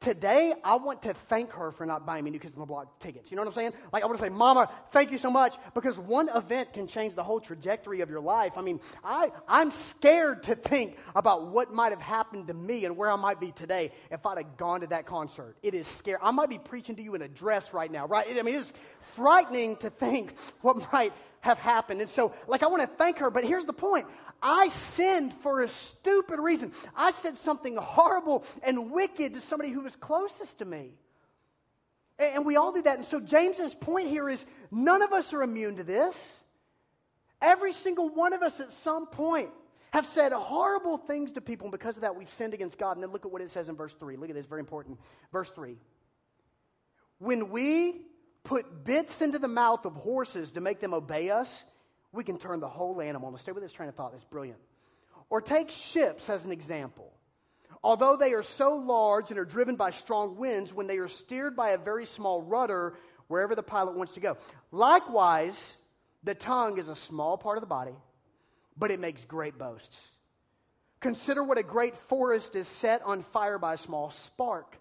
Today, 0.02 0.56
I 0.64 0.78
want 0.78 1.04
to 1.04 1.14
thank 1.14 1.52
her 1.52 1.72
for 1.72 1.86
not 1.86 2.08
buying 2.08 2.24
me 2.26 2.32
New 2.32 2.40
Kids 2.40 2.56
on 2.56 2.62
the 2.62 2.66
Block 2.66 3.00
tickets. 3.00 3.30
You 3.30 3.38
know 3.38 3.44
what 3.44 3.50
I'm 3.50 3.54
saying? 3.54 3.74
Like, 3.94 4.02
I 4.02 4.08
want 4.08 4.18
to 4.18 4.24
say, 4.26 4.30
Mama, 4.30 4.68
thank 4.90 5.12
you 5.12 5.20
so 5.20 5.30
much, 5.30 5.58
because 5.76 6.00
one 6.00 6.28
event 6.30 6.74
can 6.74 6.88
change 6.88 7.14
the 7.14 7.22
whole 7.22 7.40
trajectory 7.40 8.02
of 8.02 8.10
your 8.10 8.20
life. 8.20 8.54
I 8.56 8.64
mean, 8.64 8.80
I, 9.04 9.32
I'm 9.48 9.70
scared 9.70 10.42
to 10.44 10.56
think 10.56 10.98
about 11.14 11.50
what 11.50 11.72
might 11.72 11.92
have 11.92 12.02
happened 12.02 12.48
to 12.48 12.56
me 12.56 12.86
and 12.86 12.98
where 12.98 13.12
I 13.12 13.16
might 13.16 13.40
be 13.40 13.52
today 13.52 13.92
if 14.10 14.26
I'd 14.26 14.40
have 14.40 14.58
gone 14.58 14.82
to 14.82 14.88
that 14.88 15.06
concert. 15.06 15.56
It 15.62 15.76
is 15.76 15.86
scary. 15.86 16.18
I 16.20 16.32
might 16.32 16.50
be 16.50 16.58
preaching 16.58 16.96
to 16.96 17.04
you 17.04 17.14
in 17.14 17.22
a 17.22 17.28
dress 17.28 17.72
right 17.72 17.92
now, 17.92 18.08
right? 18.08 18.26
I 18.28 18.42
mean, 18.42 18.56
it's 18.56 18.74
frightening 19.16 19.78
to 19.78 19.92
think 19.92 20.34
what 20.62 20.92
might 20.92 21.14
have 21.42 21.58
happened. 21.58 22.02
And 22.02 22.10
so, 22.10 22.34
like, 22.48 22.64
I 22.64 22.68
want 22.68 22.82
to 22.82 22.88
thank 22.88 23.18
her, 23.20 23.30
but 23.30 23.44
here's 23.44 23.66
the 23.66 23.74
point 23.74 24.08
I 24.42 24.70
sinned 24.70 25.34
for 25.44 25.62
a 25.62 25.70
stupid 25.70 26.40
reason. 26.40 26.72
I 26.96 27.12
said 27.12 27.38
something 27.38 27.76
horrible 27.76 28.46
and 28.64 28.92
wicked 28.92 29.34
to 29.34 29.42
somebody 29.42 29.72
who 29.72 29.82
was 29.82 29.96
closest 29.96 30.60
to 30.60 30.66
me. 30.66 30.92
And 32.18 32.46
we 32.46 32.56
all 32.56 32.72
do 32.72 32.84
that. 32.84 33.00
And 33.00 33.08
so, 33.08 33.20
James's 33.20 33.74
point 33.74 34.08
here 34.08 34.30
is 34.30 34.46
none 34.72 35.02
of 35.02 35.12
us 35.12 35.34
are 35.34 35.44
immune 35.44 35.78
to 35.78 35.84
this. 35.84 36.38
Every 37.42 37.74
single 37.74 38.10
one 38.10 38.34
of 38.34 38.44
us 38.44 38.60
at 38.60 38.72
some 38.72 39.08
point 39.08 39.50
have 39.92 40.06
said 40.06 40.32
horrible 40.32 40.98
things 40.98 41.34
to 41.34 41.42
people, 41.42 41.66
and 41.66 41.72
because 41.72 41.96
of 41.96 42.02
that, 42.02 42.16
we've 42.16 42.30
sinned 42.30 42.54
against 42.54 42.78
God. 42.78 42.96
And 42.96 43.04
then 43.04 43.12
look 43.12 43.26
at 43.26 43.32
what 43.32 43.42
it 43.42 43.50
says 43.50 43.68
in 43.68 43.76
verse 43.76 43.96
3. 43.96 44.16
Look 44.16 44.30
at 44.30 44.36
this, 44.36 44.46
very 44.46 44.62
important. 44.62 45.00
Verse 45.32 45.50
3. 45.50 45.76
When 47.18 47.50
we 47.50 48.02
put 48.44 48.84
bits 48.84 49.22
into 49.22 49.40
the 49.40 49.48
mouth 49.48 49.86
of 49.86 49.96
horses 49.96 50.52
to 50.54 50.62
make 50.62 50.80
them 50.80 50.94
obey 50.94 51.30
us, 51.30 51.64
we 52.12 52.24
can 52.24 52.38
turn 52.38 52.60
the 52.60 52.68
whole 52.68 53.02
animal. 53.02 53.32
Now, 53.32 53.38
stay 53.38 53.52
with 53.52 53.64
this 53.64 53.72
train 53.72 53.90
of 53.90 53.96
thought. 53.96 54.12
That's 54.12 54.24
brilliant. 54.24 54.60
Or 55.30 55.42
take 55.42 55.72
ships 55.72 56.30
as 56.30 56.44
an 56.44 56.52
example. 56.52 57.14
Although 57.84 58.18
they 58.18 58.34
are 58.34 58.44
so 58.44 58.76
large 58.76 59.32
and 59.32 59.40
are 59.40 59.46
driven 59.46 59.76
by 59.76 59.92
strong 59.92 60.36
winds, 60.38 60.74
when 60.74 60.88
they 60.88 60.98
are 60.98 61.08
steered 61.08 61.56
by 61.56 61.72
a 61.72 61.78
very 61.78 62.06
small 62.06 62.42
rudder 62.42 62.96
wherever 63.28 63.56
the 63.56 63.64
pilot 63.64 63.96
wants 63.96 64.14
to 64.14 64.20
go. 64.20 64.38
Likewise, 64.72 65.78
the 66.24 66.36
tongue 66.36 66.78
is 66.78 66.90
a 66.90 66.96
small 66.96 67.38
part 67.38 67.58
of 67.58 67.62
the 67.62 67.68
body, 67.68 67.96
but 68.78 68.92
it 68.92 69.00
makes 69.00 69.24
great 69.26 69.58
boasts. 69.58 70.10
Consider 71.00 71.44
what 71.44 71.58
a 71.58 71.64
great 71.64 71.98
forest 71.98 72.56
is 72.56 72.68
set 72.68 73.02
on 73.04 73.24
fire 73.24 73.58
by 73.58 73.74
a 73.74 73.78
small 73.78 74.12
spark. 74.12 74.78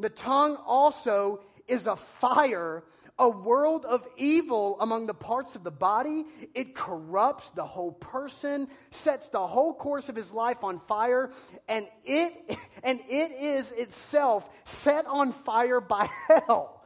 The 0.00 0.08
tongue 0.08 0.56
also 0.66 1.42
is 1.70 1.86
a 1.86 1.96
fire, 1.96 2.82
a 3.18 3.28
world 3.28 3.84
of 3.84 4.06
evil 4.16 4.76
among 4.80 5.06
the 5.06 5.14
parts 5.14 5.54
of 5.54 5.62
the 5.62 5.70
body. 5.70 6.24
It 6.54 6.74
corrupts 6.74 7.50
the 7.50 7.64
whole 7.64 7.92
person, 7.92 8.68
sets 8.90 9.28
the 9.28 9.46
whole 9.46 9.74
course 9.74 10.08
of 10.08 10.16
his 10.16 10.32
life 10.32 10.64
on 10.64 10.80
fire, 10.88 11.30
and 11.68 11.86
it, 12.04 12.58
and 12.82 13.00
it 13.08 13.32
is 13.32 13.70
itself 13.72 14.48
set 14.64 15.06
on 15.06 15.32
fire 15.44 15.80
by 15.80 16.08
hell. 16.28 16.82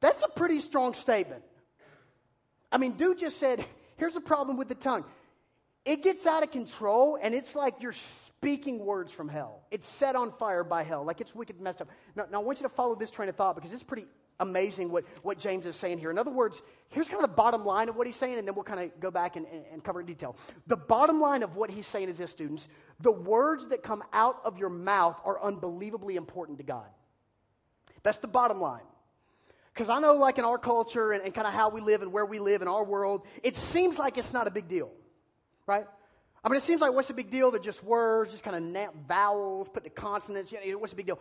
That's 0.00 0.22
a 0.22 0.28
pretty 0.28 0.60
strong 0.60 0.94
statement. 0.94 1.42
I 2.70 2.78
mean, 2.78 2.96
dude 2.96 3.18
just 3.18 3.38
said, 3.38 3.64
here's 3.96 4.16
a 4.16 4.20
problem 4.20 4.56
with 4.56 4.68
the 4.68 4.74
tongue. 4.74 5.04
It 5.84 6.02
gets 6.02 6.26
out 6.26 6.42
of 6.42 6.50
control, 6.50 7.18
and 7.20 7.34
it's 7.34 7.54
like 7.54 7.74
you're 7.80 7.94
speaking 8.44 8.84
words 8.84 9.10
from 9.10 9.28
hell. 9.28 9.62
It's 9.70 9.88
set 9.88 10.14
on 10.16 10.32
fire 10.32 10.64
by 10.64 10.82
hell, 10.82 11.04
like 11.04 11.20
it's 11.20 11.34
wicked 11.34 11.60
messed 11.60 11.80
up. 11.80 11.88
Now, 12.14 12.26
now, 12.30 12.40
I 12.40 12.44
want 12.44 12.60
you 12.60 12.68
to 12.68 12.74
follow 12.74 12.94
this 12.94 13.10
train 13.10 13.28
of 13.28 13.36
thought 13.36 13.54
because 13.54 13.72
it's 13.72 13.82
pretty, 13.82 14.06
amazing 14.40 14.90
what, 14.90 15.04
what 15.22 15.38
James 15.38 15.66
is 15.66 15.76
saying 15.76 15.98
here. 15.98 16.10
In 16.10 16.18
other 16.18 16.30
words, 16.30 16.60
here's 16.88 17.06
kind 17.06 17.22
of 17.22 17.30
the 17.30 17.36
bottom 17.36 17.64
line 17.64 17.88
of 17.88 17.96
what 17.96 18.06
he's 18.06 18.16
saying, 18.16 18.38
and 18.38 18.46
then 18.46 18.54
we'll 18.54 18.64
kind 18.64 18.80
of 18.80 19.00
go 19.00 19.10
back 19.10 19.36
and, 19.36 19.46
and, 19.46 19.64
and 19.72 19.84
cover 19.84 20.00
in 20.00 20.06
detail. 20.06 20.36
The 20.66 20.76
bottom 20.76 21.20
line 21.20 21.42
of 21.42 21.56
what 21.56 21.70
he's 21.70 21.86
saying 21.86 22.08
is 22.08 22.18
this, 22.18 22.32
students 22.32 22.68
the 23.00 23.12
words 23.12 23.68
that 23.68 23.82
come 23.82 24.02
out 24.12 24.40
of 24.44 24.58
your 24.58 24.70
mouth 24.70 25.20
are 25.24 25.42
unbelievably 25.42 26.16
important 26.16 26.58
to 26.58 26.64
God. 26.64 26.86
That's 28.02 28.18
the 28.18 28.28
bottom 28.28 28.60
line. 28.60 28.82
Because 29.72 29.88
I 29.88 29.98
know, 29.98 30.14
like 30.14 30.38
in 30.38 30.44
our 30.44 30.58
culture 30.58 31.12
and, 31.12 31.24
and 31.24 31.34
kind 31.34 31.46
of 31.46 31.52
how 31.52 31.68
we 31.68 31.80
live 31.80 32.02
and 32.02 32.12
where 32.12 32.26
we 32.26 32.38
live 32.38 32.62
in 32.62 32.68
our 32.68 32.84
world, 32.84 33.22
it 33.42 33.56
seems 33.56 33.98
like 33.98 34.18
it's 34.18 34.32
not 34.32 34.46
a 34.46 34.50
big 34.50 34.68
deal, 34.68 34.90
right? 35.66 35.86
I 36.44 36.48
mean, 36.48 36.58
it 36.58 36.62
seems 36.62 36.82
like 36.82 36.92
what's 36.92 37.08
the 37.08 37.14
big 37.14 37.30
deal? 37.30 37.50
They're 37.50 37.60
just 37.60 37.82
words, 37.82 38.30
just 38.30 38.44
kind 38.44 38.54
of 38.56 38.62
na- 38.62 38.92
vowels, 39.08 39.68
put 39.68 39.82
the 39.82 39.90
consonants. 39.90 40.52
You 40.52 40.72
know, 40.72 40.78
what's 40.78 40.92
the 40.92 40.96
big 40.96 41.06
deal? 41.06 41.18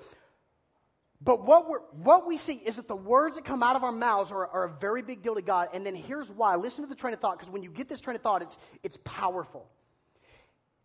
But 1.23 1.45
what, 1.45 1.69
we 1.69 1.75
what 2.03 2.27
we 2.27 2.35
see 2.35 2.55
is 2.55 2.75
that 2.75 2.89
the 2.89 2.95
words 2.95 3.37
that 3.37 3.45
come 3.45 3.63
out 3.63 3.77
of 3.77 3.83
our 3.83 3.93
mouths 3.93 4.31
are, 4.31 4.45
are, 4.45 4.65
a 4.65 4.69
very 4.69 5.01
big 5.01 5.23
deal 5.23 5.35
to 5.35 5.41
God. 5.41 5.69
And 5.73 5.85
then 5.85 5.95
here's 5.95 6.29
why. 6.29 6.55
Listen 6.55 6.83
to 6.83 6.89
the 6.89 6.95
train 6.95 7.13
of 7.13 7.21
thought, 7.21 7.39
because 7.39 7.51
when 7.51 7.63
you 7.63 7.71
get 7.71 7.87
this 7.87 8.01
train 8.01 8.17
of 8.17 8.21
thought, 8.21 8.41
it's, 8.41 8.57
it's 8.83 8.97
powerful. 9.05 9.65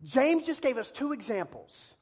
James 0.03 0.45
just 0.45 0.61
gave 0.61 0.77
us 0.77 0.91
two 0.91 1.11
examples. 1.11 1.95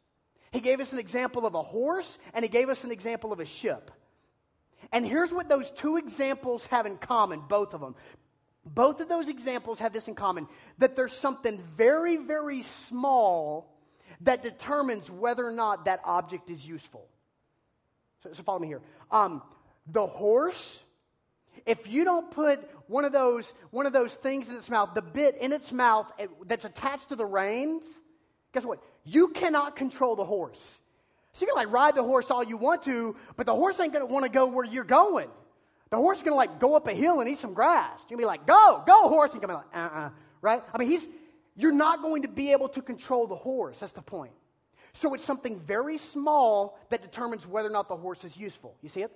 He 0.51 0.59
gave 0.59 0.79
us 0.79 0.93
an 0.93 0.99
example 0.99 1.47
of 1.47 1.55
a 1.55 1.63
horse, 1.63 2.19
and 2.33 2.45
he 2.45 2.49
gave 2.49 2.69
us 2.69 2.83
an 2.83 2.91
example 2.91 3.33
of 3.33 3.39
a 3.39 3.45
ship. 3.45 3.89
And 4.91 5.05
here's 5.05 5.33
what 5.33 5.49
those 5.49 5.71
two 5.71 5.97
examples 5.97 6.65
have 6.67 6.85
in 6.85 6.97
common, 6.97 7.41
both 7.47 7.73
of 7.73 7.81
them. 7.81 7.95
Both 8.73 8.99
of 8.99 9.09
those 9.09 9.27
examples 9.27 9.79
have 9.79 9.93
this 9.93 10.07
in 10.07 10.15
common 10.15 10.47
that 10.77 10.95
there's 10.95 11.13
something 11.13 11.61
very, 11.75 12.17
very 12.17 12.61
small 12.61 13.73
that 14.21 14.43
determines 14.43 15.09
whether 15.09 15.45
or 15.45 15.51
not 15.51 15.85
that 15.85 16.01
object 16.03 16.49
is 16.49 16.65
useful. 16.65 17.07
So, 18.23 18.33
so 18.33 18.43
follow 18.43 18.59
me 18.59 18.67
here. 18.67 18.81
Um, 19.11 19.41
the 19.91 20.05
horse, 20.05 20.79
if 21.65 21.87
you 21.87 22.03
don't 22.03 22.29
put 22.31 22.59
one 22.87 23.05
of 23.05 23.11
those 23.11 23.53
one 23.71 23.85
of 23.85 23.93
those 23.93 24.13
things 24.15 24.49
in 24.49 24.55
its 24.55 24.69
mouth, 24.69 24.93
the 24.93 25.01
bit 25.01 25.37
in 25.39 25.53
its 25.53 25.71
mouth 25.71 26.11
that's 26.45 26.65
attached 26.65 27.09
to 27.09 27.15
the 27.15 27.25
reins, 27.25 27.83
guess 28.53 28.65
what? 28.65 28.79
You 29.03 29.29
cannot 29.29 29.75
control 29.75 30.15
the 30.15 30.25
horse. 30.25 30.79
So 31.33 31.41
you 31.45 31.53
can 31.53 31.55
like 31.55 31.71
ride 31.71 31.95
the 31.95 32.03
horse 32.03 32.31
all 32.31 32.43
you 32.43 32.57
want 32.57 32.83
to, 32.83 33.15
but 33.35 33.45
the 33.45 33.53
horse 33.53 33.79
ain't 33.79 33.93
gonna 33.93 34.05
want 34.07 34.25
to 34.25 34.31
go 34.31 34.47
where 34.47 34.65
you're 34.65 34.83
going. 34.83 35.29
The 35.89 35.97
horse 35.97 36.17
is 36.17 36.23
gonna 36.23 36.35
like 36.35 36.59
go 36.59 36.75
up 36.75 36.87
a 36.87 36.93
hill 36.93 37.19
and 37.19 37.29
eat 37.29 37.37
some 37.37 37.53
grass. 37.53 37.99
You're 38.01 38.17
gonna 38.17 38.21
be 38.21 38.25
like, 38.25 38.45
go, 38.45 38.83
go, 38.85 39.07
horse, 39.09 39.33
and 39.33 39.41
you're 39.41 39.47
gonna 39.47 39.63
be 39.63 39.77
like, 39.77 39.91
uh-uh, 39.91 40.09
right? 40.41 40.63
I 40.73 40.77
mean, 40.77 40.89
he's 40.89 41.07
you're 41.55 41.71
not 41.71 42.01
going 42.01 42.21
to 42.21 42.27
be 42.27 42.51
able 42.51 42.69
to 42.69 42.81
control 42.81 43.25
the 43.25 43.35
horse. 43.35 43.79
That's 43.79 43.91
the 43.91 44.01
point. 44.01 44.33
So 44.93 45.13
it's 45.13 45.25
something 45.25 45.59
very 45.59 45.97
small 45.97 46.79
that 46.89 47.01
determines 47.01 47.47
whether 47.47 47.67
or 47.67 47.71
not 47.71 47.87
the 47.87 47.95
horse 47.95 48.23
is 48.23 48.37
useful. 48.37 48.75
You 48.81 48.89
see 48.89 49.01
it? 49.01 49.11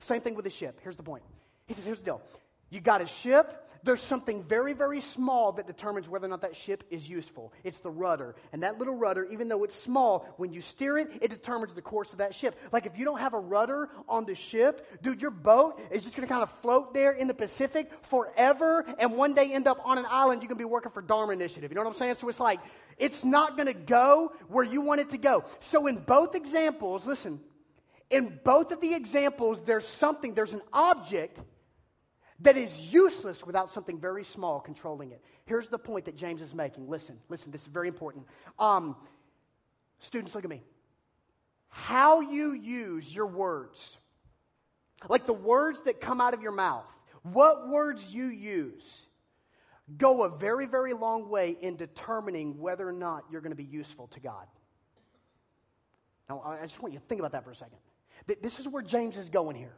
Same 0.00 0.20
thing 0.20 0.34
with 0.34 0.44
the 0.44 0.50
ship. 0.50 0.80
Here's 0.82 0.96
the 0.96 1.02
point. 1.02 1.22
He 1.66 1.74
says, 1.74 1.84
here's 1.84 1.98
the 1.98 2.04
deal. 2.04 2.22
You 2.70 2.80
got 2.80 3.00
a 3.00 3.06
ship, 3.06 3.65
there's 3.82 4.00
something 4.00 4.44
very, 4.44 4.72
very 4.72 5.00
small 5.00 5.52
that 5.52 5.66
determines 5.66 6.08
whether 6.08 6.26
or 6.26 6.30
not 6.30 6.42
that 6.42 6.56
ship 6.56 6.84
is 6.90 7.08
useful. 7.08 7.52
It's 7.64 7.78
the 7.80 7.90
rudder. 7.90 8.34
And 8.52 8.62
that 8.62 8.78
little 8.78 8.94
rudder, 8.94 9.26
even 9.30 9.48
though 9.48 9.64
it's 9.64 9.74
small, 9.74 10.26
when 10.36 10.52
you 10.52 10.60
steer 10.60 10.98
it, 10.98 11.10
it 11.20 11.30
determines 11.30 11.74
the 11.74 11.82
course 11.82 12.12
of 12.12 12.18
that 12.18 12.34
ship. 12.34 12.58
Like 12.72 12.86
if 12.86 12.98
you 12.98 13.04
don't 13.04 13.18
have 13.18 13.34
a 13.34 13.38
rudder 13.38 13.88
on 14.08 14.24
the 14.24 14.34
ship, 14.34 15.02
dude, 15.02 15.20
your 15.20 15.30
boat 15.30 15.80
is 15.90 16.02
just 16.02 16.16
going 16.16 16.26
to 16.26 16.32
kind 16.32 16.42
of 16.42 16.50
float 16.62 16.94
there 16.94 17.12
in 17.12 17.28
the 17.28 17.34
Pacific 17.34 17.90
forever 18.10 18.84
and 18.98 19.16
one 19.16 19.34
day 19.34 19.52
end 19.52 19.66
up 19.66 19.80
on 19.84 19.98
an 19.98 20.06
island. 20.08 20.42
You 20.42 20.48
can 20.48 20.58
be 20.58 20.64
working 20.64 20.92
for 20.92 21.02
Dharma 21.02 21.32
Initiative. 21.32 21.70
You 21.70 21.74
know 21.74 21.82
what 21.82 21.90
I'm 21.90 21.96
saying? 21.96 22.16
So 22.16 22.28
it's 22.28 22.40
like, 22.40 22.60
it's 22.98 23.24
not 23.24 23.56
going 23.56 23.68
to 23.68 23.74
go 23.74 24.32
where 24.48 24.64
you 24.64 24.80
want 24.80 25.00
it 25.00 25.10
to 25.10 25.18
go. 25.18 25.44
So 25.60 25.86
in 25.86 25.96
both 25.96 26.34
examples, 26.34 27.04
listen, 27.04 27.40
in 28.10 28.38
both 28.44 28.72
of 28.72 28.80
the 28.80 28.94
examples, 28.94 29.60
there's 29.66 29.86
something, 29.86 30.34
there's 30.34 30.52
an 30.52 30.62
object 30.72 31.38
that 32.40 32.56
is 32.56 32.78
useless 32.78 33.44
without 33.44 33.72
something 33.72 33.98
very 33.98 34.24
small 34.24 34.60
controlling 34.60 35.12
it. 35.12 35.22
Here's 35.46 35.68
the 35.68 35.78
point 35.78 36.04
that 36.04 36.16
James 36.16 36.42
is 36.42 36.54
making. 36.54 36.88
Listen, 36.88 37.18
listen, 37.28 37.50
this 37.50 37.62
is 37.62 37.68
very 37.68 37.88
important. 37.88 38.26
Um, 38.58 38.96
students, 40.00 40.34
look 40.34 40.44
at 40.44 40.50
me. 40.50 40.62
How 41.68 42.20
you 42.20 42.52
use 42.52 43.14
your 43.14 43.26
words, 43.26 43.96
like 45.08 45.26
the 45.26 45.32
words 45.32 45.82
that 45.84 46.00
come 46.00 46.20
out 46.20 46.34
of 46.34 46.42
your 46.42 46.52
mouth, 46.52 46.86
what 47.22 47.68
words 47.68 48.02
you 48.10 48.26
use, 48.26 49.02
go 49.98 50.22
a 50.22 50.28
very, 50.28 50.66
very 50.66 50.92
long 50.92 51.28
way 51.28 51.56
in 51.60 51.76
determining 51.76 52.58
whether 52.58 52.88
or 52.88 52.92
not 52.92 53.24
you're 53.30 53.40
going 53.40 53.50
to 53.50 53.56
be 53.56 53.64
useful 53.64 54.08
to 54.08 54.20
God. 54.20 54.46
Now, 56.28 56.42
I 56.44 56.64
just 56.66 56.80
want 56.82 56.92
you 56.92 57.00
to 57.00 57.06
think 57.06 57.20
about 57.20 57.32
that 57.32 57.44
for 57.44 57.50
a 57.50 57.56
second. 57.56 57.78
This 58.42 58.58
is 58.58 58.66
where 58.66 58.82
James 58.82 59.16
is 59.16 59.28
going 59.28 59.56
here. 59.56 59.74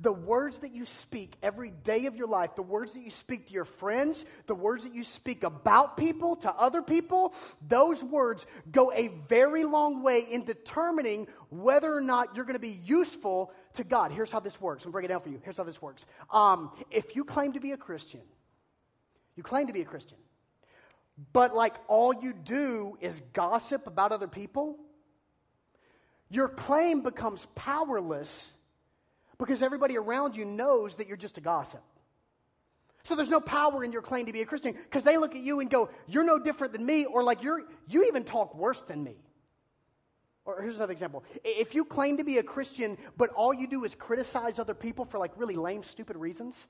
The 0.00 0.12
words 0.12 0.58
that 0.58 0.74
you 0.74 0.86
speak 0.86 1.36
every 1.42 1.70
day 1.70 2.06
of 2.06 2.16
your 2.16 2.26
life, 2.26 2.56
the 2.56 2.62
words 2.62 2.92
that 2.92 3.02
you 3.02 3.10
speak 3.10 3.48
to 3.48 3.52
your 3.52 3.64
friends, 3.64 4.24
the 4.46 4.54
words 4.54 4.84
that 4.84 4.94
you 4.94 5.04
speak 5.04 5.42
about 5.44 5.96
people, 5.96 6.36
to 6.36 6.52
other 6.52 6.82
people, 6.82 7.34
those 7.66 8.02
words 8.02 8.46
go 8.70 8.92
a 8.92 9.08
very 9.28 9.64
long 9.64 10.02
way 10.02 10.26
in 10.30 10.44
determining 10.44 11.26
whether 11.50 11.94
or 11.94 12.00
not 12.00 12.34
you're 12.34 12.44
going 12.44 12.54
to 12.54 12.60
be 12.60 12.80
useful 12.84 13.52
to 13.74 13.84
God. 13.84 14.12
Here's 14.12 14.30
how 14.30 14.40
this 14.40 14.60
works. 14.60 14.84
I'm 14.84 14.90
break 14.90 15.04
it 15.04 15.08
down 15.08 15.20
for 15.20 15.28
you. 15.28 15.40
Here's 15.44 15.56
how 15.56 15.64
this 15.64 15.80
works. 15.80 16.06
Um, 16.30 16.70
if 16.90 17.16
you 17.16 17.24
claim 17.24 17.52
to 17.52 17.60
be 17.60 17.72
a 17.72 17.76
Christian, 17.76 18.22
you 19.36 19.42
claim 19.42 19.66
to 19.66 19.72
be 19.72 19.82
a 19.82 19.84
Christian, 19.84 20.18
but 21.32 21.54
like 21.54 21.74
all 21.86 22.14
you 22.14 22.32
do 22.32 22.96
is 23.00 23.20
gossip 23.32 23.86
about 23.86 24.12
other 24.12 24.28
people, 24.28 24.78
your 26.28 26.48
claim 26.48 27.02
becomes 27.02 27.46
powerless 27.54 28.50
because 29.38 29.62
everybody 29.62 29.96
around 29.96 30.36
you 30.36 30.44
knows 30.44 30.96
that 30.96 31.08
you're 31.08 31.16
just 31.16 31.38
a 31.38 31.40
gossip. 31.40 31.82
So 33.04 33.14
there's 33.14 33.28
no 33.28 33.40
power 33.40 33.84
in 33.84 33.92
your 33.92 34.02
claim 34.02 34.26
to 34.26 34.32
be 34.32 34.40
a 34.40 34.46
Christian 34.46 34.72
because 34.72 35.04
they 35.04 35.18
look 35.18 35.34
at 35.34 35.42
you 35.42 35.60
and 35.60 35.68
go, 35.68 35.90
"You're 36.06 36.24
no 36.24 36.38
different 36.38 36.72
than 36.72 36.84
me," 36.86 37.04
or 37.04 37.22
like 37.22 37.42
you're 37.42 37.62
you 37.86 38.04
even 38.04 38.24
talk 38.24 38.54
worse 38.54 38.82
than 38.82 39.04
me. 39.04 39.16
Or 40.46 40.60
here's 40.60 40.76
another 40.76 40.92
example. 40.92 41.24
If 41.42 41.74
you 41.74 41.84
claim 41.84 42.18
to 42.18 42.24
be 42.24 42.38
a 42.38 42.42
Christian, 42.42 42.98
but 43.16 43.30
all 43.30 43.54
you 43.54 43.66
do 43.66 43.84
is 43.84 43.94
criticize 43.94 44.58
other 44.58 44.74
people 44.74 45.04
for 45.04 45.18
like 45.18 45.32
really 45.36 45.54
lame, 45.54 45.82
stupid 45.82 46.16
reasons, 46.16 46.66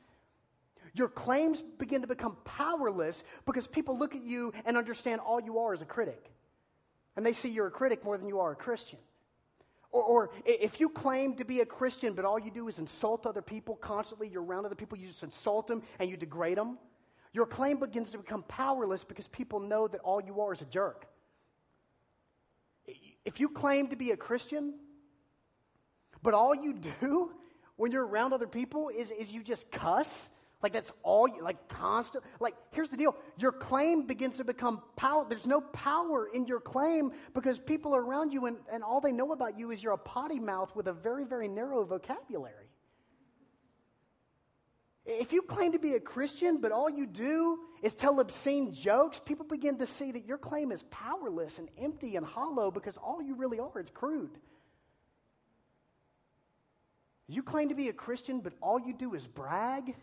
your 0.92 1.08
claims 1.08 1.60
begin 1.78 2.02
to 2.02 2.06
become 2.06 2.36
powerless 2.44 3.24
because 3.46 3.66
people 3.66 3.98
look 3.98 4.14
at 4.14 4.22
you 4.22 4.52
and 4.64 4.76
understand 4.76 5.20
all 5.20 5.40
you 5.40 5.58
are 5.58 5.74
is 5.74 5.82
a 5.82 5.86
critic. 5.86 6.30
And 7.16 7.26
they 7.26 7.32
see 7.32 7.48
you're 7.48 7.66
a 7.66 7.72
critic 7.72 8.04
more 8.04 8.16
than 8.16 8.28
you 8.28 8.40
are 8.40 8.52
a 8.52 8.56
Christian. 8.56 8.98
Or, 9.94 10.02
or, 10.02 10.30
if 10.44 10.80
you 10.80 10.88
claim 10.88 11.36
to 11.36 11.44
be 11.44 11.60
a 11.60 11.64
Christian, 11.64 12.14
but 12.14 12.24
all 12.24 12.36
you 12.36 12.50
do 12.50 12.66
is 12.66 12.80
insult 12.80 13.26
other 13.26 13.40
people 13.40 13.76
constantly, 13.76 14.26
you're 14.26 14.42
around 14.42 14.66
other 14.66 14.74
people, 14.74 14.98
you 14.98 15.06
just 15.06 15.22
insult 15.22 15.68
them 15.68 15.84
and 16.00 16.10
you 16.10 16.16
degrade 16.16 16.58
them, 16.58 16.78
your 17.32 17.46
claim 17.46 17.78
begins 17.78 18.10
to 18.10 18.18
become 18.18 18.42
powerless 18.42 19.04
because 19.04 19.28
people 19.28 19.60
know 19.60 19.86
that 19.86 20.00
all 20.00 20.20
you 20.20 20.40
are 20.40 20.52
is 20.52 20.60
a 20.62 20.64
jerk. 20.64 21.06
If 23.24 23.38
you 23.38 23.48
claim 23.48 23.86
to 23.88 23.96
be 23.96 24.10
a 24.10 24.16
Christian, 24.16 24.74
but 26.24 26.34
all 26.34 26.56
you 26.56 26.74
do 27.00 27.30
when 27.76 27.92
you're 27.92 28.04
around 28.04 28.32
other 28.32 28.48
people 28.48 28.88
is, 28.88 29.12
is 29.12 29.30
you 29.30 29.44
just 29.44 29.70
cuss 29.70 30.28
like 30.64 30.72
that's 30.72 30.90
all 31.02 31.28
you, 31.28 31.44
like 31.44 31.68
constant. 31.68 32.24
Like 32.40 32.54
here's 32.70 32.88
the 32.88 32.96
deal 32.96 33.14
your 33.36 33.52
claim 33.52 34.06
begins 34.06 34.38
to 34.38 34.44
become 34.44 34.80
power. 34.96 35.26
There's 35.28 35.46
no 35.46 35.60
power 35.60 36.30
in 36.32 36.46
your 36.46 36.58
claim 36.58 37.12
because 37.34 37.58
people 37.60 37.94
are 37.94 38.02
around 38.02 38.32
you 38.32 38.46
and, 38.46 38.56
and 38.72 38.82
all 38.82 39.02
they 39.02 39.12
know 39.12 39.32
about 39.32 39.58
you 39.58 39.72
is 39.72 39.82
you're 39.82 39.92
a 39.92 39.98
potty 39.98 40.40
mouth 40.40 40.74
with 40.74 40.88
a 40.88 40.92
very, 40.94 41.26
very 41.26 41.48
narrow 41.48 41.84
vocabulary. 41.84 42.70
If 45.04 45.34
you 45.34 45.42
claim 45.42 45.72
to 45.72 45.78
be 45.78 45.92
a 45.92 46.00
Christian, 46.00 46.62
but 46.62 46.72
all 46.72 46.88
you 46.88 47.06
do 47.06 47.58
is 47.82 47.94
tell 47.94 48.18
obscene 48.18 48.72
jokes, 48.72 49.20
people 49.22 49.44
begin 49.44 49.76
to 49.80 49.86
see 49.86 50.12
that 50.12 50.24
your 50.24 50.38
claim 50.38 50.72
is 50.72 50.82
powerless 50.90 51.58
and 51.58 51.68
empty 51.78 52.16
and 52.16 52.24
hollow 52.24 52.70
because 52.70 52.96
all 52.96 53.20
you 53.20 53.34
really 53.34 53.58
are 53.58 53.78
is 53.78 53.90
crude. 53.92 54.38
You 57.28 57.42
claim 57.42 57.68
to 57.68 57.74
be 57.74 57.90
a 57.90 57.92
Christian, 57.92 58.40
but 58.40 58.54
all 58.62 58.80
you 58.80 58.94
do 58.94 59.14
is 59.14 59.26
brag 59.26 59.94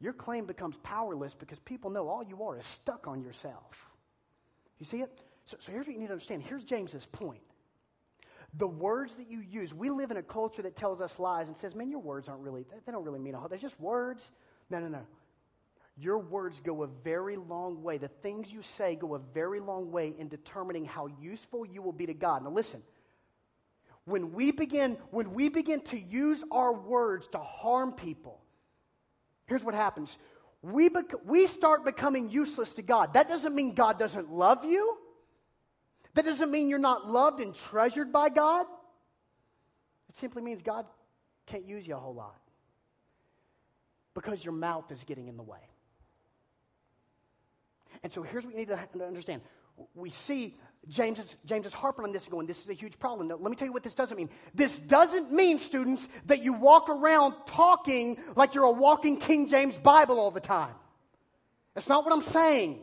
your 0.00 0.12
claim 0.12 0.46
becomes 0.46 0.76
powerless 0.82 1.34
because 1.34 1.58
people 1.58 1.90
know 1.90 2.08
all 2.08 2.22
you 2.22 2.42
are 2.44 2.56
is 2.56 2.64
stuck 2.64 3.06
on 3.08 3.20
yourself. 3.20 3.88
You 4.78 4.86
see 4.86 4.98
it? 4.98 5.20
So, 5.46 5.56
so 5.60 5.72
here's 5.72 5.86
what 5.86 5.94
you 5.94 6.00
need 6.00 6.06
to 6.06 6.12
understand. 6.12 6.42
Here's 6.42 6.62
James's 6.62 7.06
point. 7.06 7.40
The 8.54 8.66
words 8.66 9.14
that 9.14 9.30
you 9.30 9.40
use, 9.40 9.74
we 9.74 9.90
live 9.90 10.10
in 10.10 10.16
a 10.16 10.22
culture 10.22 10.62
that 10.62 10.76
tells 10.76 11.00
us 11.00 11.18
lies 11.18 11.48
and 11.48 11.56
says, 11.56 11.74
man, 11.74 11.90
your 11.90 12.00
words 12.00 12.28
aren't 12.28 12.40
really, 12.40 12.64
they 12.86 12.92
don't 12.92 13.04
really 13.04 13.18
mean 13.18 13.34
a 13.34 13.38
whole, 13.38 13.48
they're 13.48 13.58
just 13.58 13.78
words. 13.80 14.30
No, 14.70 14.78
no, 14.78 14.88
no. 14.88 15.02
Your 16.00 16.18
words 16.18 16.60
go 16.60 16.84
a 16.84 16.86
very 16.86 17.36
long 17.36 17.82
way. 17.82 17.98
The 17.98 18.08
things 18.08 18.52
you 18.52 18.62
say 18.62 18.94
go 18.94 19.16
a 19.16 19.18
very 19.18 19.58
long 19.58 19.90
way 19.90 20.14
in 20.16 20.28
determining 20.28 20.84
how 20.84 21.08
useful 21.20 21.66
you 21.66 21.82
will 21.82 21.92
be 21.92 22.06
to 22.06 22.14
God. 22.14 22.44
Now 22.44 22.50
listen, 22.50 22.82
when 24.04 24.32
we 24.32 24.52
begin, 24.52 24.96
when 25.10 25.32
we 25.34 25.48
begin 25.48 25.80
to 25.82 25.98
use 25.98 26.42
our 26.52 26.72
words 26.72 27.26
to 27.28 27.38
harm 27.38 27.92
people, 27.92 28.40
here's 29.48 29.64
what 29.64 29.74
happens 29.74 30.16
we, 30.62 30.88
bec- 30.88 31.24
we 31.24 31.46
start 31.46 31.84
becoming 31.84 32.30
useless 32.30 32.74
to 32.74 32.82
God. 32.82 33.14
That 33.14 33.28
doesn't 33.28 33.54
mean 33.54 33.74
God 33.74 33.98
doesn't 33.98 34.32
love 34.32 34.64
you. 34.64 34.96
That 36.14 36.24
doesn't 36.24 36.50
mean 36.50 36.68
you're 36.68 36.80
not 36.80 37.08
loved 37.08 37.40
and 37.40 37.54
treasured 37.54 38.12
by 38.12 38.28
God. 38.28 38.66
It 40.08 40.16
simply 40.16 40.42
means 40.42 40.62
God 40.62 40.84
can't 41.46 41.64
use 41.64 41.86
you 41.86 41.94
a 41.94 41.98
whole 41.98 42.14
lot 42.14 42.40
because 44.14 44.44
your 44.44 44.54
mouth 44.54 44.90
is 44.90 45.04
getting 45.04 45.28
in 45.28 45.36
the 45.36 45.44
way. 45.44 45.60
And 48.02 48.12
so 48.12 48.22
here's 48.22 48.44
what 48.44 48.52
you 48.52 48.58
need 48.58 48.68
to 48.68 49.04
understand. 49.06 49.42
We 49.94 50.10
see 50.10 50.56
James 50.86 51.18
is, 51.18 51.36
James 51.44 51.66
is 51.66 51.74
harping 51.74 52.04
on 52.04 52.12
this 52.12 52.26
going, 52.26 52.46
this 52.46 52.62
is 52.62 52.68
a 52.70 52.74
huge 52.74 52.98
problem. 52.98 53.28
Now, 53.28 53.36
let 53.36 53.50
me 53.50 53.56
tell 53.56 53.66
you 53.66 53.72
what 53.72 53.82
this 53.82 53.94
doesn't 53.94 54.16
mean. 54.16 54.30
This 54.54 54.78
doesn't 54.78 55.32
mean, 55.32 55.58
students, 55.58 56.08
that 56.26 56.42
you 56.42 56.52
walk 56.52 56.88
around 56.88 57.34
talking 57.46 58.18
like 58.36 58.54
you're 58.54 58.64
a 58.64 58.70
walking 58.70 59.18
King 59.18 59.48
James 59.48 59.76
Bible 59.76 60.18
all 60.18 60.30
the 60.30 60.40
time. 60.40 60.74
That's 61.74 61.88
not 61.88 62.04
what 62.04 62.12
I'm 62.14 62.22
saying. 62.22 62.80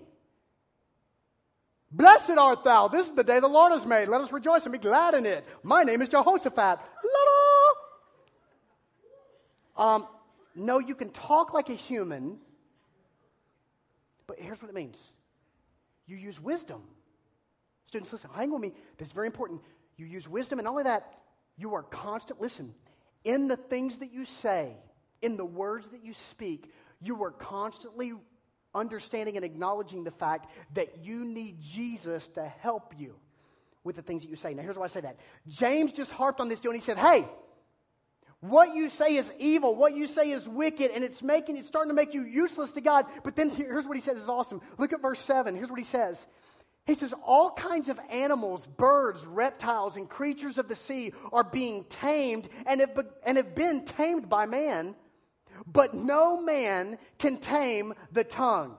Blessed 1.92 2.32
art 2.32 2.64
thou. 2.64 2.90
This 2.90 3.08
is 3.08 3.14
the 3.14 3.24
day 3.24 3.40
the 3.40 3.48
Lord 3.48 3.72
has 3.72 3.86
made. 3.86 4.08
Let 4.08 4.22
us 4.22 4.32
rejoice 4.32 4.64
and 4.64 4.74
be 4.74 4.80
glad 4.80 5.14
in 5.14 5.26
it. 5.26 5.46
My 5.64 5.84
name 5.84 6.02
is 6.02 6.10
Jehoshaphat. 6.10 6.80
Um, 9.78 10.08
no, 10.56 10.80
you 10.80 10.96
can 10.96 11.10
talk 11.10 11.54
like 11.54 11.70
a 11.70 11.74
human, 11.74 12.38
but 14.28 14.40
here's 14.40 14.62
what 14.62 14.70
it 14.70 14.76
means 14.76 14.98
you 16.08 16.18
use 16.18 16.40
wisdom. 16.40 16.82
Students, 17.88 18.12
listen, 18.13 18.30
hang 18.34 18.52
with 18.52 18.62
me. 18.62 18.74
This 18.98 19.10
is 19.10 19.13
very 19.13 19.28
important. 19.28 19.62
You 19.98 20.06
use 20.06 20.28
wisdom, 20.28 20.60
and 20.60 20.65
not 20.65 20.71
only 20.71 20.84
that, 20.84 21.13
you 21.58 21.74
are 21.76 21.84
constant. 21.84 22.41
Listen, 22.41 22.74
in 23.24 23.48
the 23.48 23.58
things 23.58 23.98
that 23.98 24.12
you 24.12 24.26
say, 24.26 24.74
in 25.21 25.38
the 25.38 25.45
words 25.45 25.88
that 25.89 26.04
you 26.04 26.13
speak, 26.13 26.71
you 27.02 27.24
are 27.24 27.32
constantly 27.32 28.13
understanding 28.74 29.38
and 29.38 29.45
acknowledging 29.45 30.04
the 30.04 30.12
fact 30.12 30.52
that 30.74 31.04
you 31.04 31.24
need 31.24 31.60
Jesus 31.62 32.28
to 32.30 32.45
help 32.45 32.93
you 32.98 33.15
with 33.84 33.95
the 33.95 34.02
things 34.02 34.24
that 34.24 34.30
you 34.30 34.36
say. 34.36 34.54
Now, 34.54 34.63
here's 34.63 34.78
why 34.78 34.86
I 34.86 34.88
say 34.89 35.02
that. 35.02 35.17
James 35.48 35.93
just 35.93 36.12
harped 36.12 36.41
on 36.41 36.50
this 36.50 36.60
deal 36.60 36.71
and 36.71 36.80
he 36.80 36.86
said, 36.86 36.98
Hey, 36.98 37.26
what 38.41 38.76
you 38.76 38.89
say 38.89 39.15
is 39.15 39.32
evil, 39.39 39.76
what 39.76 39.95
you 39.95 40.08
say 40.08 40.32
is 40.32 40.48
wicked, 40.48 40.91
and 40.91 41.04
it's 41.04 41.24
making 41.24 41.58
it's 41.58 41.67
starting 41.67 41.89
to 41.89 41.95
make 41.95 42.13
you 42.13 42.24
useless 42.24 42.74
to 42.74 42.82
God. 42.82 43.06
But 43.24 43.36
then 43.36 43.50
here's 43.50 43.86
what 43.86 43.95
he 43.95 44.02
says 44.02 44.19
is 44.19 44.30
awesome. 44.30 44.62
Look 44.78 44.93
at 44.93 45.02
verse 45.02 45.19
7. 45.21 45.56
Here's 45.56 45.69
what 45.69 45.80
he 45.80 45.86
says. 45.86 46.26
He 46.86 46.95
says, 46.95 47.13
All 47.24 47.52
kinds 47.52 47.89
of 47.89 48.00
animals, 48.10 48.67
birds, 48.78 49.26
reptiles, 49.26 49.98
and 49.98 50.10
creatures 50.10 50.58
of 50.58 50.67
the 50.67 50.76
sea 50.76 51.13
are 51.34 51.43
being 51.43 51.84
tamed 51.86 52.50
and 52.65 52.80
have, 52.80 53.00
and 53.26 53.38
have 53.38 53.56
been 53.56 53.86
tamed 53.86 54.30
by 54.30 54.45
man 54.45 54.95
but 55.67 55.93
no 55.93 56.41
man 56.41 56.98
can 57.17 57.38
tame 57.38 57.93
the 58.12 58.24
tongue. 58.24 58.76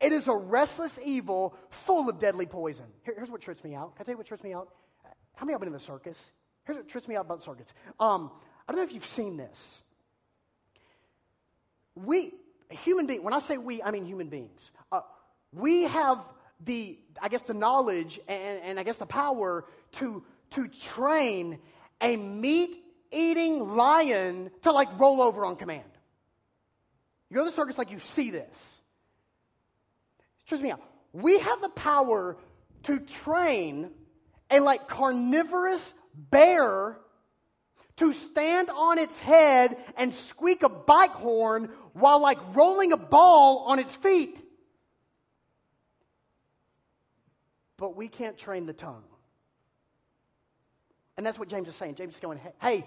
It 0.00 0.12
is 0.12 0.28
a 0.28 0.34
restless 0.34 0.98
evil 1.04 1.54
full 1.70 2.08
of 2.08 2.18
deadly 2.18 2.46
poison. 2.46 2.86
Here, 3.04 3.14
here's 3.16 3.30
what 3.30 3.40
trips 3.40 3.62
me 3.62 3.74
out. 3.74 3.96
Can 3.96 4.02
I 4.02 4.04
tell 4.04 4.12
you 4.12 4.18
what 4.18 4.26
trips 4.26 4.42
me 4.42 4.54
out? 4.54 4.68
How 5.34 5.44
many 5.44 5.54
of 5.54 5.60
you 5.60 5.66
been 5.66 5.68
in 5.68 5.72
the 5.72 5.80
circus? 5.80 6.18
Here's 6.64 6.76
what 6.76 6.88
trips 6.88 7.08
me 7.08 7.16
out 7.16 7.26
about 7.26 7.42
circus. 7.42 7.72
Um, 8.00 8.30
I 8.66 8.72
don't 8.72 8.80
know 8.80 8.86
if 8.86 8.92
you've 8.92 9.06
seen 9.06 9.36
this. 9.36 9.78
We, 11.94 12.34
human 12.70 13.06
beings, 13.06 13.22
when 13.22 13.34
I 13.34 13.38
say 13.38 13.56
we, 13.56 13.82
I 13.82 13.90
mean 13.90 14.04
human 14.04 14.28
beings. 14.28 14.70
Uh, 14.90 15.02
we 15.52 15.82
have 15.84 16.18
the, 16.60 16.98
I 17.20 17.28
guess, 17.28 17.42
the 17.42 17.54
knowledge 17.54 18.20
and, 18.28 18.60
and 18.62 18.80
I 18.80 18.82
guess 18.82 18.98
the 18.98 19.06
power 19.06 19.64
to, 19.92 20.24
to 20.50 20.68
train 20.68 21.58
a 22.00 22.16
meat 22.16 22.84
eating 23.10 23.76
lion 23.76 24.50
to 24.62 24.72
like 24.72 24.88
roll 24.98 25.22
over 25.22 25.44
on 25.44 25.56
command. 25.56 25.84
You 27.30 27.36
go 27.36 27.44
to 27.44 27.50
the 27.50 27.56
circus 27.56 27.78
like 27.78 27.90
you 27.90 27.98
see 27.98 28.30
this. 28.30 28.80
Trust 30.46 30.62
me. 30.62 30.72
We 31.12 31.38
have 31.38 31.62
the 31.62 31.68
power 31.68 32.36
to 32.84 32.98
train 32.98 33.90
a 34.50 34.60
like 34.60 34.88
carnivorous 34.88 35.92
bear 36.14 36.98
to 37.96 38.12
stand 38.12 38.70
on 38.70 38.98
its 38.98 39.18
head 39.18 39.76
and 39.96 40.14
squeak 40.14 40.62
a 40.62 40.68
bike 40.68 41.12
horn 41.12 41.70
while 41.92 42.20
like 42.20 42.38
rolling 42.54 42.92
a 42.92 42.96
ball 42.96 43.64
on 43.68 43.78
its 43.78 43.94
feet. 43.94 44.43
But 47.76 47.96
we 47.96 48.08
can't 48.08 48.36
train 48.36 48.66
the 48.66 48.72
tongue. 48.72 49.04
And 51.16 51.24
that's 51.24 51.38
what 51.38 51.48
James 51.48 51.68
is 51.68 51.76
saying. 51.76 51.94
James 51.94 52.14
is 52.14 52.20
going, 52.20 52.40
hey, 52.60 52.86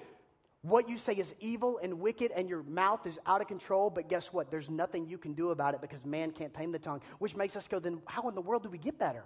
what 0.61 0.89
you 0.89 0.97
say 0.97 1.13
is 1.13 1.33
evil 1.39 1.79
and 1.81 1.99
wicked, 1.99 2.31
and 2.31 2.49
your 2.49 2.63
mouth 2.63 3.05
is 3.05 3.19
out 3.25 3.41
of 3.41 3.47
control, 3.47 3.89
but 3.89 4.09
guess 4.09 4.33
what? 4.33 4.51
There's 4.51 4.69
nothing 4.69 5.07
you 5.07 5.17
can 5.17 5.33
do 5.33 5.51
about 5.51 5.73
it 5.73 5.81
because 5.81 6.03
man 6.03 6.31
can't 6.31 6.53
tame 6.53 6.71
the 6.71 6.79
tongue, 6.79 7.01
which 7.19 7.35
makes 7.35 7.55
us 7.55 7.67
go, 7.67 7.79
then 7.79 8.01
how 8.05 8.27
in 8.27 8.35
the 8.35 8.41
world 8.41 8.63
do 8.63 8.69
we 8.69 8.77
get 8.77 8.97
better? 8.97 9.23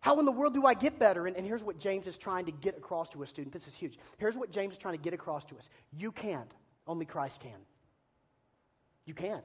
How 0.00 0.18
in 0.18 0.24
the 0.24 0.32
world 0.32 0.54
do 0.54 0.64
I 0.64 0.74
get 0.74 0.98
better? 0.98 1.26
And, 1.26 1.36
and 1.36 1.46
here's 1.46 1.62
what 1.62 1.78
James 1.78 2.06
is 2.06 2.16
trying 2.16 2.46
to 2.46 2.52
get 2.52 2.76
across 2.76 3.10
to 3.10 3.22
us, 3.22 3.28
student. 3.28 3.52
This 3.52 3.68
is 3.68 3.74
huge. 3.74 3.98
Here's 4.16 4.36
what 4.36 4.50
James 4.50 4.72
is 4.72 4.78
trying 4.78 4.96
to 4.96 5.02
get 5.02 5.12
across 5.12 5.44
to 5.46 5.56
us. 5.56 5.68
You 5.92 6.10
can't, 6.10 6.50
only 6.86 7.04
Christ 7.04 7.40
can. 7.40 7.58
You 9.04 9.14
can't. 9.14 9.44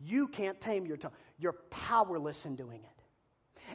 You 0.00 0.28
can't 0.28 0.58
tame 0.60 0.86
your 0.86 0.96
tongue. 0.96 1.12
You're 1.38 1.56
powerless 1.70 2.46
in 2.46 2.56
doing 2.56 2.80
it. 2.80 2.97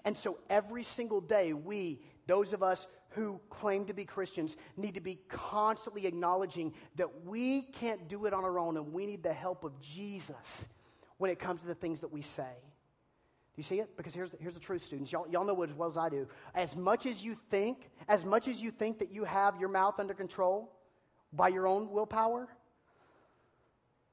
And 0.06 0.16
so 0.16 0.40
every 0.50 0.84
single 0.84 1.22
day, 1.22 1.54
we, 1.54 2.02
those 2.28 2.54
of 2.54 2.64
us 2.64 2.88
who 3.10 3.40
claim 3.50 3.86
to 3.86 3.94
be 3.94 4.06
Christians 4.06 4.56
need 4.76 4.96
to 4.96 5.02
be 5.02 5.20
constantly 5.30 6.08
acknowledging 6.08 6.74
that 6.96 7.26
we 7.26 7.62
can't 7.62 8.08
do 8.08 8.26
it 8.26 8.34
on 8.34 8.44
our 8.44 8.58
own 8.60 8.78
and 8.78 8.92
we 8.92 9.06
need 9.06 9.24
the 9.24 9.34
help 9.34 9.64
of 9.64 9.80
Jesus 9.82 10.66
when 11.18 11.30
it 11.30 11.40
comes 11.40 11.62
to 11.62 11.68
the 11.68 11.76
things 11.76 12.00
that 12.00 12.12
we 12.12 12.22
say. 12.22 12.44
Do 13.56 13.60
you 13.60 13.64
see 13.64 13.80
it? 13.80 13.96
Because 13.96 14.16
here's, 14.16 14.32
here's 14.40 14.56
the 14.56 14.60
truth, 14.60 14.84
students. 14.84 15.12
Y'all, 15.12 15.28
y'all 15.30 15.46
know 15.46 15.62
it 15.62 15.70
as 15.70 15.76
well 15.76 15.88
as 15.88 15.96
I 15.96 16.10
do. 16.10 16.28
As 16.56 16.76
much 16.76 17.06
as 17.06 17.22
you 17.22 17.38
think, 17.52 17.92
as 18.08 18.26
much 18.26 18.48
as 18.48 18.60
you 18.60 18.72
think 18.72 18.98
that 18.98 19.12
you 19.12 19.26
have 19.26 19.60
your 19.60 19.70
mouth 19.70 20.00
under 20.00 20.16
control 20.16 20.72
by 21.32 21.50
your 21.50 21.68
own 21.68 21.92
willpower, 21.92 22.48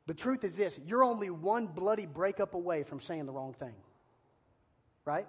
the 0.07 0.13
truth 0.13 0.45
is 0.45 0.57
this 0.57 0.79
you're 0.85 1.05
only 1.05 1.31
one 1.31 1.69
bloody 1.69 2.05
breakup 2.05 2.55
away 2.55 2.83
from 2.83 3.01
saying 3.01 3.25
the 3.25 3.33
wrong 3.33 3.55
thing. 3.55 3.75
Right? 5.07 5.27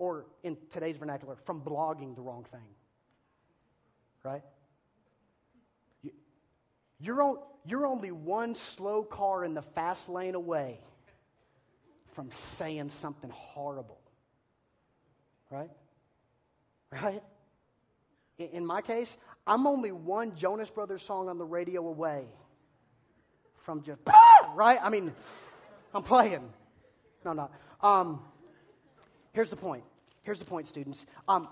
Or 0.00 0.24
in 0.42 0.56
today's 0.70 0.96
vernacular, 0.96 1.36
from 1.44 1.60
blogging 1.60 2.16
the 2.16 2.22
wrong 2.22 2.46
thing. 2.50 2.64
Right? 4.24 4.42
You're, 6.98 7.22
on, 7.22 7.36
you're 7.66 7.86
only 7.86 8.10
one 8.10 8.54
slow 8.54 9.02
car 9.02 9.44
in 9.44 9.52
the 9.52 9.60
fast 9.60 10.08
lane 10.08 10.34
away 10.34 10.80
from 12.14 12.30
saying 12.32 12.88
something 12.88 13.28
horrible. 13.28 14.00
Right? 15.50 15.70
Right? 16.90 17.22
In 18.38 18.64
my 18.64 18.80
case, 18.80 19.18
I'm 19.46 19.66
only 19.66 19.92
one 19.92 20.34
Jonas 20.34 20.70
Brothers 20.70 21.02
song 21.02 21.28
on 21.28 21.36
the 21.36 21.44
radio 21.44 21.86
away 21.86 22.24
from 23.64 23.82
just, 23.82 24.00
right? 24.54 24.78
I 24.82 24.88
mean, 24.88 25.12
I'm 25.94 26.02
playing. 26.02 26.48
No, 27.22 27.34
no. 27.34 27.50
Um, 27.82 28.20
here's 29.32 29.50
the 29.50 29.56
point 29.56 29.84
Here's 30.30 30.38
the 30.38 30.44
point, 30.44 30.68
students. 30.68 31.04
Um, 31.26 31.48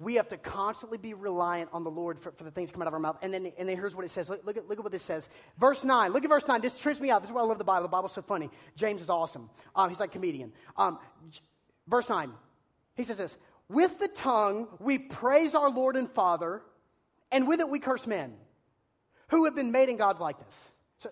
we 0.00 0.16
have 0.16 0.28
to 0.30 0.36
constantly 0.36 0.98
be 0.98 1.14
reliant 1.14 1.70
on 1.72 1.84
the 1.84 1.92
Lord 1.92 2.18
for, 2.18 2.32
for, 2.32 2.42
the 2.42 2.50
things 2.50 2.68
that 2.68 2.72
come 2.72 2.82
out 2.82 2.88
of 2.88 2.94
our 2.94 2.98
mouth. 2.98 3.16
And 3.22 3.32
then, 3.32 3.52
and 3.56 3.68
then 3.68 3.76
here's 3.76 3.94
what 3.94 4.04
it 4.04 4.10
says. 4.10 4.28
Look, 4.28 4.44
look, 4.44 4.56
at, 4.56 4.68
look 4.68 4.78
at 4.78 4.82
what 4.82 4.90
this 4.90 5.04
says. 5.04 5.28
Verse 5.60 5.84
9. 5.84 6.12
Look 6.12 6.24
at 6.24 6.28
verse 6.28 6.48
9. 6.48 6.60
This 6.60 6.74
trips 6.74 6.98
me 6.98 7.08
out. 7.08 7.22
This 7.22 7.30
is 7.30 7.34
why 7.36 7.42
I 7.42 7.44
love 7.44 7.58
the 7.58 7.62
Bible. 7.62 7.82
The 7.82 7.88
Bible's 7.88 8.12
so 8.12 8.22
funny. 8.22 8.50
James 8.74 9.00
is 9.00 9.10
awesome. 9.10 9.48
Um, 9.76 9.90
he's 9.90 10.00
like 10.00 10.10
a 10.10 10.12
comedian. 10.14 10.52
Um, 10.76 10.98
verse 11.86 12.08
9. 12.08 12.32
He 12.96 13.04
says 13.04 13.18
this 13.18 13.36
With 13.68 14.00
the 14.00 14.08
tongue 14.08 14.66
we 14.80 14.98
praise 14.98 15.54
our 15.54 15.70
Lord 15.70 15.94
and 15.94 16.10
Father, 16.10 16.62
and 17.30 17.46
with 17.46 17.60
it 17.60 17.68
we 17.68 17.78
curse 17.78 18.08
men 18.08 18.34
who 19.28 19.44
have 19.44 19.54
been 19.54 19.70
made 19.70 19.88
in 19.88 19.96
God's 19.96 20.18
likeness. 20.18 20.64
So, 20.98 21.10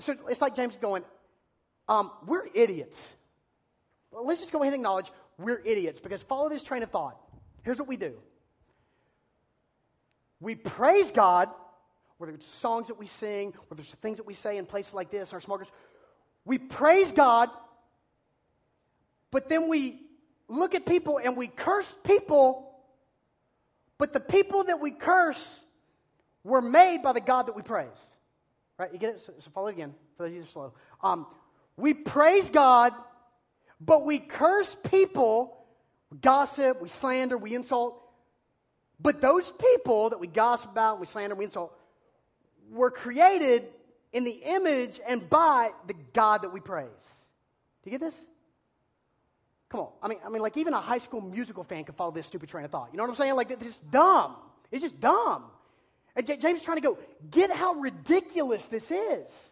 so 0.00 0.16
it's 0.28 0.40
like 0.40 0.56
James 0.56 0.76
going, 0.80 1.04
um, 1.88 2.10
We're 2.26 2.46
idiots. 2.52 3.14
Let's 4.12 4.40
just 4.40 4.52
go 4.52 4.60
ahead 4.60 4.74
and 4.74 4.80
acknowledge 4.80 5.10
we're 5.38 5.60
idiots 5.64 6.00
because 6.00 6.22
follow 6.22 6.48
this 6.48 6.62
train 6.62 6.82
of 6.82 6.90
thought. 6.90 7.18
Here's 7.62 7.78
what 7.78 7.88
we 7.88 7.96
do 7.96 8.14
we 10.40 10.56
praise 10.56 11.10
God, 11.12 11.48
whether 12.18 12.32
it's 12.32 12.46
songs 12.46 12.88
that 12.88 12.98
we 12.98 13.06
sing, 13.06 13.54
whether 13.68 13.82
it's 13.82 13.92
the 13.92 13.96
things 13.98 14.16
that 14.16 14.26
we 14.26 14.34
say 14.34 14.58
in 14.58 14.66
places 14.66 14.92
like 14.92 15.10
this, 15.10 15.32
our 15.32 15.40
small 15.40 15.56
groups. 15.56 15.72
We 16.44 16.58
praise 16.58 17.12
God, 17.12 17.48
but 19.30 19.48
then 19.48 19.68
we 19.68 20.00
look 20.48 20.74
at 20.74 20.84
people 20.84 21.20
and 21.22 21.36
we 21.36 21.46
curse 21.46 21.96
people, 22.02 22.74
but 23.98 24.12
the 24.12 24.20
people 24.20 24.64
that 24.64 24.80
we 24.80 24.90
curse 24.90 25.60
were 26.42 26.60
made 26.60 27.02
by 27.02 27.12
the 27.12 27.20
God 27.20 27.46
that 27.46 27.54
we 27.54 27.62
praise. 27.62 27.86
Right? 28.78 28.92
You 28.92 28.98
get 28.98 29.14
it? 29.14 29.22
So, 29.24 29.32
so 29.38 29.50
follow 29.50 29.68
it 29.68 29.74
again 29.74 29.94
for 30.16 30.24
those 30.24 30.32
of 30.32 30.36
you 30.36 30.44
slow. 30.46 30.72
Um, 31.02 31.26
we 31.76 31.94
praise 31.94 32.50
God 32.50 32.92
but 33.84 34.04
we 34.04 34.18
curse 34.18 34.76
people, 34.90 35.56
we 36.10 36.18
gossip, 36.18 36.80
we 36.80 36.88
slander, 36.88 37.36
we 37.36 37.54
insult. 37.54 38.00
But 39.00 39.20
those 39.20 39.50
people 39.50 40.10
that 40.10 40.20
we 40.20 40.28
gossip 40.28 40.70
about, 40.70 41.00
we 41.00 41.06
slander, 41.06 41.34
we 41.34 41.46
insult, 41.46 41.76
were 42.70 42.90
created 42.90 43.64
in 44.12 44.24
the 44.24 44.30
image 44.30 45.00
and 45.06 45.28
by 45.28 45.72
the 45.88 45.94
God 46.12 46.42
that 46.42 46.52
we 46.52 46.60
praise. 46.60 46.86
Do 47.82 47.90
you 47.90 47.98
get 47.98 48.00
this? 48.00 48.20
Come 49.70 49.80
on. 49.80 49.88
I 50.02 50.08
mean, 50.08 50.18
I 50.24 50.28
mean, 50.28 50.42
like 50.42 50.56
even 50.56 50.74
a 50.74 50.80
high 50.80 50.98
school 50.98 51.20
musical 51.20 51.64
fan 51.64 51.84
could 51.84 51.96
follow 51.96 52.12
this 52.12 52.26
stupid 52.26 52.48
train 52.48 52.64
of 52.64 52.70
thought. 52.70 52.90
You 52.92 52.98
know 52.98 53.02
what 53.04 53.10
I'm 53.10 53.16
saying? 53.16 53.34
Like, 53.34 53.58
this 53.58 53.68
is 53.68 53.80
dumb. 53.90 54.36
It's 54.70 54.82
just 54.82 55.00
dumb. 55.00 55.44
And 56.14 56.26
James 56.26 56.60
is 56.60 56.62
trying 56.62 56.76
to 56.76 56.82
go, 56.82 56.98
get 57.30 57.50
how 57.50 57.74
ridiculous 57.74 58.64
this 58.66 58.90
is. 58.90 59.50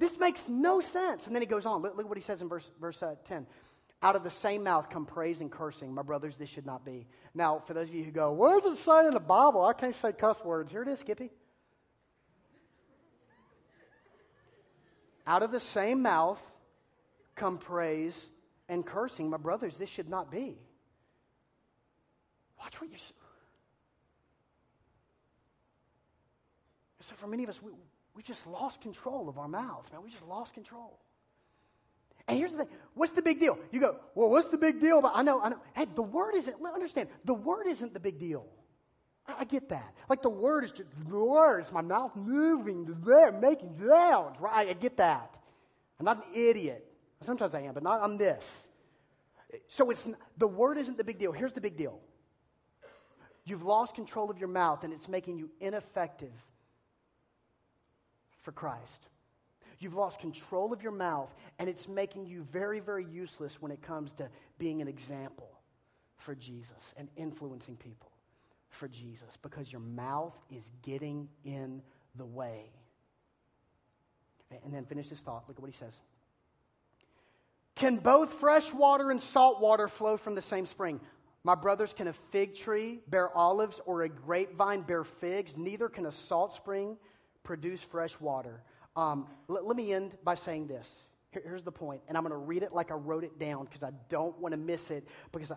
This 0.00 0.18
makes 0.18 0.48
no 0.48 0.80
sense. 0.80 1.26
And 1.26 1.34
then 1.36 1.42
he 1.42 1.46
goes 1.46 1.66
on. 1.66 1.82
Look, 1.82 1.94
look 1.94 2.08
what 2.08 2.16
he 2.16 2.24
says 2.24 2.40
in 2.40 2.48
verse, 2.48 2.68
verse 2.80 3.00
uh, 3.02 3.16
10. 3.28 3.46
Out 4.02 4.16
of 4.16 4.24
the 4.24 4.30
same 4.30 4.64
mouth 4.64 4.88
come 4.88 5.04
praise 5.04 5.42
and 5.42 5.52
cursing. 5.52 5.92
My 5.92 6.00
brothers, 6.00 6.38
this 6.38 6.48
should 6.48 6.64
not 6.64 6.86
be. 6.86 7.06
Now, 7.34 7.62
for 7.66 7.74
those 7.74 7.88
of 7.88 7.94
you 7.94 8.02
who 8.02 8.10
go, 8.10 8.32
what 8.32 8.62
does 8.62 8.78
it 8.78 8.82
say 8.82 9.06
in 9.06 9.12
the 9.12 9.20
Bible? 9.20 9.62
I 9.62 9.74
can't 9.74 9.94
say 9.94 10.12
cuss 10.12 10.42
words. 10.42 10.72
Here 10.72 10.80
it 10.80 10.88
is, 10.88 11.00
Skippy. 11.00 11.30
Out 15.26 15.42
of 15.42 15.52
the 15.52 15.60
same 15.60 16.00
mouth 16.00 16.40
come 17.36 17.58
praise 17.58 18.26
and 18.70 18.86
cursing. 18.86 19.28
My 19.28 19.36
brothers, 19.36 19.76
this 19.76 19.90
should 19.90 20.08
not 20.08 20.30
be. 20.30 20.56
Watch 22.58 22.80
what 22.80 22.88
you're. 22.88 22.98
So, 27.00 27.14
for 27.16 27.26
many 27.26 27.44
of 27.44 27.50
us, 27.50 27.62
we, 27.62 27.72
we 28.14 28.22
just 28.22 28.46
lost 28.46 28.80
control 28.80 29.28
of 29.28 29.38
our 29.38 29.48
mouths, 29.48 29.90
man. 29.92 30.02
We 30.02 30.10
just 30.10 30.26
lost 30.26 30.54
control. 30.54 30.98
And 32.28 32.38
here's 32.38 32.52
the 32.52 32.58
thing 32.58 32.68
what's 32.94 33.12
the 33.12 33.22
big 33.22 33.40
deal? 33.40 33.58
You 33.72 33.80
go, 33.80 33.96
well, 34.14 34.30
what's 34.30 34.48
the 34.48 34.58
big 34.58 34.80
deal? 34.80 35.00
But 35.00 35.12
I 35.14 35.22
know, 35.22 35.40
I 35.40 35.50
know. 35.50 35.58
Hey, 35.74 35.86
the 35.94 36.02
word 36.02 36.34
isn't, 36.36 36.56
understand, 36.74 37.08
the 37.24 37.34
word 37.34 37.66
isn't 37.66 37.92
the 37.92 38.00
big 38.00 38.18
deal. 38.18 38.46
I, 39.26 39.36
I 39.40 39.44
get 39.44 39.68
that. 39.70 39.94
Like 40.08 40.22
the 40.22 40.30
word 40.30 40.64
is 40.64 40.72
just, 40.72 40.88
the 41.08 41.18
word 41.18 41.60
is 41.60 41.72
my 41.72 41.80
mouth 41.80 42.14
moving 42.16 42.96
there, 43.04 43.32
making 43.32 43.80
sounds, 43.86 44.40
right? 44.40 44.68
I 44.68 44.72
get 44.74 44.96
that. 44.98 45.36
I'm 45.98 46.04
not 46.04 46.18
an 46.18 46.34
idiot. 46.34 46.86
Sometimes 47.22 47.54
I 47.54 47.60
am, 47.62 47.74
but 47.74 47.82
not 47.82 48.00
on 48.00 48.16
this. 48.16 48.66
So 49.68 49.90
it's 49.90 50.08
the 50.38 50.46
word 50.46 50.78
isn't 50.78 50.96
the 50.96 51.04
big 51.04 51.18
deal. 51.18 51.32
Here's 51.32 51.52
the 51.52 51.60
big 51.60 51.76
deal. 51.76 51.98
You've 53.44 53.64
lost 53.64 53.94
control 53.94 54.30
of 54.30 54.38
your 54.38 54.48
mouth 54.48 54.84
and 54.84 54.92
it's 54.92 55.08
making 55.08 55.38
you 55.38 55.50
ineffective 55.60 56.32
for 58.50 58.54
Christ. 58.54 59.06
You've 59.78 59.94
lost 59.94 60.18
control 60.18 60.72
of 60.72 60.82
your 60.82 60.92
mouth, 60.92 61.32
and 61.60 61.68
it's 61.68 61.86
making 61.86 62.26
you 62.26 62.44
very, 62.50 62.80
very 62.80 63.04
useless 63.04 63.62
when 63.62 63.70
it 63.70 63.80
comes 63.80 64.12
to 64.14 64.28
being 64.58 64.82
an 64.82 64.88
example 64.88 65.48
for 66.16 66.34
Jesus 66.34 66.94
and 66.96 67.08
influencing 67.16 67.76
people 67.76 68.10
for 68.68 68.88
Jesus 68.88 69.38
because 69.42 69.70
your 69.70 69.80
mouth 69.80 70.34
is 70.50 70.64
getting 70.82 71.28
in 71.44 71.80
the 72.16 72.26
way. 72.26 72.72
And 74.64 74.74
then 74.74 74.84
finish 74.84 75.08
this 75.08 75.20
thought. 75.20 75.44
Look 75.46 75.56
at 75.56 75.62
what 75.62 75.70
he 75.70 75.76
says. 75.76 75.94
Can 77.76 77.98
both 77.98 78.34
fresh 78.34 78.74
water 78.74 79.12
and 79.12 79.22
salt 79.22 79.60
water 79.60 79.86
flow 79.86 80.16
from 80.16 80.34
the 80.34 80.42
same 80.42 80.66
spring? 80.66 81.00
My 81.44 81.54
brothers, 81.54 81.94
can 81.94 82.08
a 82.08 82.12
fig 82.32 82.56
tree 82.56 82.98
bear 83.06 83.34
olives 83.34 83.80
or 83.86 84.02
a 84.02 84.08
grapevine 84.08 84.82
bear 84.82 85.04
figs? 85.04 85.56
Neither 85.56 85.88
can 85.88 86.04
a 86.04 86.12
salt 86.12 86.52
spring 86.52 86.98
produce 87.42 87.80
fresh 87.82 88.18
water. 88.20 88.62
Um, 88.96 89.26
let, 89.48 89.64
let, 89.64 89.76
me 89.76 89.92
end 89.92 90.16
by 90.24 90.34
saying 90.34 90.66
this. 90.66 90.88
Here, 91.30 91.42
here's 91.44 91.62
the 91.62 91.72
point, 91.72 92.02
and 92.08 92.16
I'm 92.16 92.24
going 92.24 92.32
to 92.32 92.36
read 92.36 92.62
it 92.62 92.72
like 92.72 92.90
I 92.90 92.94
wrote 92.94 93.24
it 93.24 93.38
down 93.38 93.64
because 93.64 93.82
I 93.82 93.90
don't 94.08 94.38
want 94.40 94.52
to 94.52 94.58
miss 94.58 94.90
it 94.90 95.06
because 95.32 95.50
I, 95.50 95.56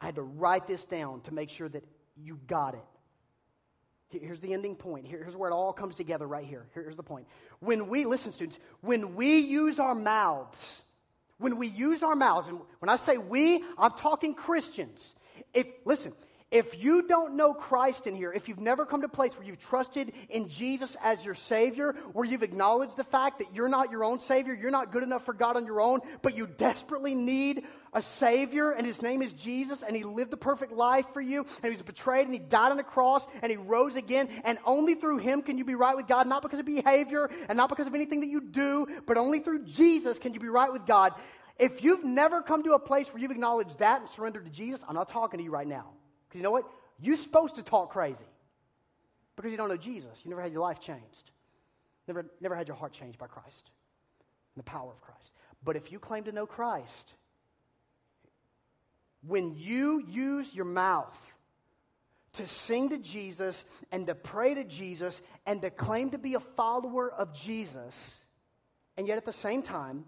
I 0.00 0.06
had 0.06 0.14
to 0.14 0.22
write 0.22 0.66
this 0.66 0.84
down 0.84 1.20
to 1.22 1.34
make 1.34 1.50
sure 1.50 1.68
that 1.68 1.84
you 2.16 2.38
got 2.46 2.74
it. 2.74 2.84
Here's 4.10 4.40
the 4.40 4.52
ending 4.52 4.74
point. 4.74 5.06
Here's 5.06 5.36
where 5.36 5.50
it 5.50 5.54
all 5.54 5.72
comes 5.72 5.94
together 5.94 6.26
right 6.26 6.44
here. 6.44 6.66
Here's 6.74 6.96
the 6.96 7.02
point. 7.02 7.26
When 7.60 7.88
we, 7.88 8.04
listen, 8.04 8.32
students, 8.32 8.58
when 8.80 9.14
we 9.14 9.38
use 9.38 9.78
our 9.78 9.94
mouths, 9.94 10.80
when 11.38 11.56
we 11.56 11.68
use 11.68 12.02
our 12.02 12.16
mouths, 12.16 12.48
and 12.48 12.58
when 12.80 12.88
I 12.88 12.96
say 12.96 13.18
we, 13.18 13.62
I'm 13.78 13.92
talking 13.92 14.34
Christians. 14.34 15.14
If, 15.54 15.66
listen, 15.84 16.12
if 16.50 16.82
you 16.82 17.02
don't 17.06 17.36
know 17.36 17.54
Christ 17.54 18.08
in 18.08 18.16
here, 18.16 18.32
if 18.32 18.48
you've 18.48 18.58
never 18.58 18.84
come 18.84 19.00
to 19.02 19.06
a 19.06 19.10
place 19.10 19.36
where 19.36 19.46
you've 19.46 19.60
trusted 19.60 20.12
in 20.28 20.48
Jesus 20.48 20.96
as 21.02 21.24
your 21.24 21.36
Savior, 21.36 21.94
where 22.12 22.24
you've 22.24 22.42
acknowledged 22.42 22.96
the 22.96 23.04
fact 23.04 23.38
that 23.38 23.54
you're 23.54 23.68
not 23.68 23.92
your 23.92 24.02
own 24.02 24.18
Savior, 24.18 24.52
you're 24.52 24.72
not 24.72 24.90
good 24.90 25.04
enough 25.04 25.24
for 25.24 25.32
God 25.32 25.56
on 25.56 25.64
your 25.64 25.80
own, 25.80 26.00
but 26.22 26.36
you 26.36 26.48
desperately 26.48 27.14
need 27.14 27.64
a 27.92 28.02
Savior, 28.02 28.72
and 28.72 28.84
His 28.84 29.00
name 29.00 29.22
is 29.22 29.32
Jesus, 29.32 29.82
and 29.82 29.94
He 29.94 30.02
lived 30.02 30.32
the 30.32 30.36
perfect 30.36 30.72
life 30.72 31.06
for 31.12 31.20
you, 31.20 31.46
and 31.62 31.64
He 31.64 31.70
was 31.70 31.82
betrayed, 31.82 32.24
and 32.24 32.34
He 32.34 32.40
died 32.40 32.72
on 32.72 32.76
the 32.76 32.82
cross, 32.82 33.24
and 33.42 33.50
He 33.50 33.56
rose 33.56 33.94
again, 33.94 34.28
and 34.44 34.58
only 34.64 34.96
through 34.96 35.18
Him 35.18 35.42
can 35.42 35.56
you 35.56 35.64
be 35.64 35.76
right 35.76 35.96
with 35.96 36.08
God, 36.08 36.26
not 36.26 36.42
because 36.42 36.58
of 36.58 36.66
behavior, 36.66 37.30
and 37.48 37.56
not 37.56 37.68
because 37.68 37.86
of 37.86 37.94
anything 37.94 38.20
that 38.20 38.28
you 38.28 38.40
do, 38.40 38.86
but 39.06 39.16
only 39.16 39.38
through 39.38 39.64
Jesus 39.66 40.18
can 40.18 40.34
you 40.34 40.40
be 40.40 40.48
right 40.48 40.72
with 40.72 40.84
God. 40.84 41.14
If 41.60 41.84
you've 41.84 42.04
never 42.04 42.42
come 42.42 42.64
to 42.64 42.72
a 42.72 42.78
place 42.78 43.06
where 43.08 43.20
you've 43.20 43.30
acknowledged 43.30 43.78
that 43.78 44.00
and 44.00 44.10
surrendered 44.10 44.46
to 44.46 44.50
Jesus, 44.50 44.80
I'm 44.88 44.94
not 44.96 45.10
talking 45.10 45.38
to 45.38 45.44
you 45.44 45.50
right 45.50 45.66
now. 45.66 45.90
Because 46.30 46.38
you 46.38 46.44
know 46.44 46.52
what? 46.52 46.70
You're 47.00 47.16
supposed 47.16 47.56
to 47.56 47.62
talk 47.62 47.90
crazy 47.90 48.24
because 49.34 49.50
you 49.50 49.56
don't 49.56 49.68
know 49.68 49.76
Jesus. 49.76 50.16
You 50.22 50.30
never 50.30 50.42
had 50.42 50.52
your 50.52 50.62
life 50.62 50.80
changed, 50.80 51.32
never, 52.06 52.24
never 52.40 52.54
had 52.54 52.68
your 52.68 52.76
heart 52.76 52.92
changed 52.92 53.18
by 53.18 53.26
Christ 53.26 53.70
and 54.54 54.64
the 54.64 54.70
power 54.70 54.90
of 54.90 55.00
Christ. 55.00 55.32
But 55.64 55.76
if 55.76 55.90
you 55.90 55.98
claim 55.98 56.24
to 56.24 56.32
know 56.32 56.46
Christ, 56.46 57.14
when 59.26 59.56
you 59.56 60.04
use 60.06 60.54
your 60.54 60.64
mouth 60.64 61.16
to 62.34 62.46
sing 62.46 62.90
to 62.90 62.98
Jesus 62.98 63.64
and 63.90 64.06
to 64.06 64.14
pray 64.14 64.54
to 64.54 64.62
Jesus 64.62 65.20
and 65.46 65.60
to 65.62 65.70
claim 65.70 66.10
to 66.10 66.18
be 66.18 66.34
a 66.34 66.40
follower 66.40 67.10
of 67.10 67.34
Jesus, 67.34 68.20
and 68.96 69.08
yet 69.08 69.16
at 69.16 69.24
the 69.24 69.32
same 69.32 69.62
time, 69.62 70.04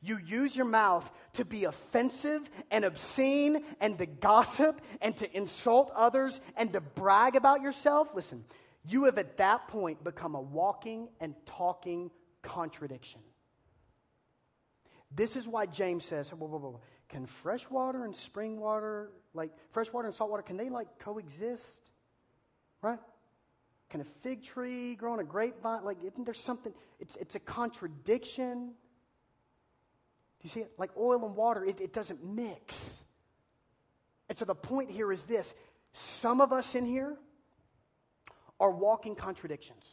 you 0.00 0.18
use 0.18 0.54
your 0.54 0.64
mouth 0.64 1.10
to 1.34 1.44
be 1.44 1.64
offensive 1.64 2.48
and 2.70 2.84
obscene 2.84 3.64
and 3.80 3.98
to 3.98 4.06
gossip 4.06 4.80
and 5.00 5.16
to 5.16 5.36
insult 5.36 5.90
others 5.94 6.40
and 6.56 6.72
to 6.72 6.80
brag 6.80 7.34
about 7.34 7.62
yourself. 7.62 8.08
Listen, 8.14 8.44
you 8.84 9.04
have 9.04 9.18
at 9.18 9.36
that 9.38 9.68
point 9.68 10.02
become 10.04 10.34
a 10.34 10.40
walking 10.40 11.08
and 11.20 11.34
talking 11.46 12.10
contradiction. 12.42 13.20
This 15.14 15.36
is 15.36 15.48
why 15.48 15.66
James 15.66 16.04
says, 16.04 16.28
whoa, 16.30 16.46
whoa, 16.46 16.58
whoa, 16.58 16.80
can 17.08 17.26
fresh 17.26 17.68
water 17.70 18.04
and 18.04 18.14
spring 18.14 18.60
water, 18.60 19.10
like 19.34 19.50
fresh 19.72 19.92
water 19.92 20.06
and 20.06 20.14
salt 20.14 20.30
water, 20.30 20.42
can 20.42 20.56
they 20.56 20.68
like 20.68 20.86
coexist? 20.98 21.90
Right? 22.82 22.98
Can 23.88 24.02
a 24.02 24.04
fig 24.22 24.42
tree 24.42 24.94
grow 24.94 25.14
on 25.14 25.20
a 25.20 25.24
grapevine? 25.24 25.84
Like, 25.84 25.98
isn't 26.04 26.24
there 26.24 26.34
something? 26.34 26.74
It's, 27.00 27.16
it's 27.16 27.34
a 27.34 27.40
contradiction. 27.40 28.72
Do 30.40 30.48
you 30.48 30.50
see 30.50 30.60
it? 30.60 30.72
Like 30.78 30.90
oil 30.96 31.24
and 31.26 31.34
water, 31.34 31.64
it, 31.64 31.80
it 31.80 31.92
doesn't 31.92 32.24
mix. 32.24 33.00
And 34.28 34.36
so 34.36 34.44
the 34.44 34.54
point 34.54 34.90
here 34.90 35.10
is 35.12 35.24
this 35.24 35.54
some 35.92 36.40
of 36.40 36.52
us 36.52 36.74
in 36.74 36.84
here 36.84 37.16
are 38.60 38.70
walking 38.70 39.14
contradictions. 39.14 39.84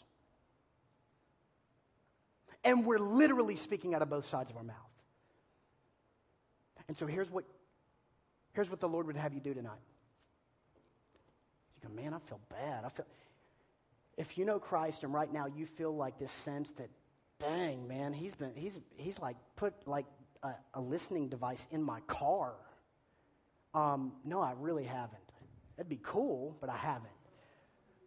And 2.63 2.85
we're 2.85 2.99
literally 2.99 3.55
speaking 3.55 3.93
out 3.93 4.01
of 4.01 4.09
both 4.09 4.27
sides 4.27 4.49
of 4.49 4.57
our 4.57 4.63
mouth. 4.63 4.75
And 6.87 6.97
so 6.97 7.05
here's 7.05 7.29
what, 7.29 7.45
here's 8.53 8.69
what 8.69 8.79
the 8.79 8.89
Lord 8.89 9.07
would 9.07 9.15
have 9.15 9.33
you 9.33 9.39
do 9.39 9.53
tonight. 9.53 9.71
You 11.75 11.89
go, 11.89 11.95
man, 11.95 12.13
I 12.13 12.19
feel 12.27 12.39
bad. 12.49 12.83
I 12.85 12.89
feel 12.89 13.05
if 14.17 14.37
you 14.37 14.45
know 14.45 14.59
Christ 14.59 15.03
and 15.03 15.13
right 15.13 15.31
now 15.31 15.45
you 15.45 15.65
feel 15.65 15.95
like 15.95 16.17
this 16.17 16.31
sense 16.31 16.71
that, 16.73 16.89
dang, 17.39 17.87
man, 17.87 18.13
he's 18.13 18.33
been 18.33 18.51
he's 18.55 18.79
he's 18.95 19.19
like 19.19 19.35
put 19.55 19.73
like 19.85 20.05
a, 20.45 20.79
a 20.79 20.81
listening 20.81 21.29
device 21.29 21.67
in 21.71 21.81
my 21.83 21.99
car. 22.01 22.53
Um, 23.73 24.13
no, 24.23 24.41
I 24.41 24.53
really 24.57 24.85
haven't. 24.85 25.19
That'd 25.77 25.89
be 25.89 25.99
cool, 26.01 26.55
but 26.61 26.69
I 26.69 26.77
haven't. 26.77 27.11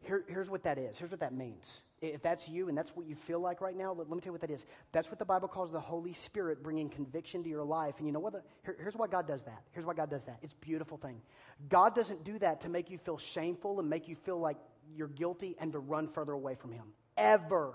Here, 0.00 0.24
here's 0.28 0.48
what 0.48 0.62
that 0.62 0.78
is. 0.78 0.96
Here's 0.96 1.10
what 1.10 1.20
that 1.20 1.34
means. 1.34 1.82
If 2.00 2.22
that's 2.22 2.48
you 2.48 2.68
and 2.68 2.78
that's 2.78 2.90
what 2.94 3.06
you 3.06 3.16
feel 3.16 3.40
like 3.40 3.60
right 3.60 3.76
now, 3.76 3.92
let, 3.92 4.08
let, 4.08 4.10
me 4.10 4.20
tell 4.20 4.28
you 4.28 4.32
what 4.32 4.40
that 4.42 4.50
is. 4.50 4.64
That's 4.92 5.08
what 5.08 5.18
the 5.18 5.24
Bible 5.24 5.48
calls 5.48 5.72
the 5.72 5.80
Holy 5.80 6.12
Spirit 6.12 6.62
bringing 6.62 6.88
conviction 6.88 7.42
to 7.42 7.48
your 7.48 7.64
life. 7.64 7.96
And 7.98 8.06
you 8.06 8.12
know 8.12 8.20
what? 8.20 8.34
The, 8.34 8.42
here, 8.64 8.76
here's 8.80 8.96
why 8.96 9.08
God 9.08 9.26
does 9.26 9.42
that. 9.42 9.62
Here's 9.72 9.84
why 9.84 9.94
God 9.94 10.08
does 10.08 10.22
that. 10.24 10.38
It's 10.40 10.52
a 10.52 10.64
beautiful 10.64 10.96
thing. 10.96 11.20
God 11.68 11.94
doesn't 11.94 12.24
do 12.24 12.38
that 12.38 12.60
to 12.62 12.68
make 12.68 12.88
you 12.88 12.98
feel 12.98 13.18
shameful 13.18 13.80
and 13.80 13.90
make 13.90 14.08
you 14.08 14.14
feel 14.14 14.38
like 14.38 14.56
you're 14.94 15.08
guilty 15.08 15.56
and 15.58 15.72
to 15.72 15.80
run 15.80 16.08
further 16.08 16.32
away 16.32 16.54
from 16.54 16.72
Him. 16.72 16.84
Ever. 17.16 17.74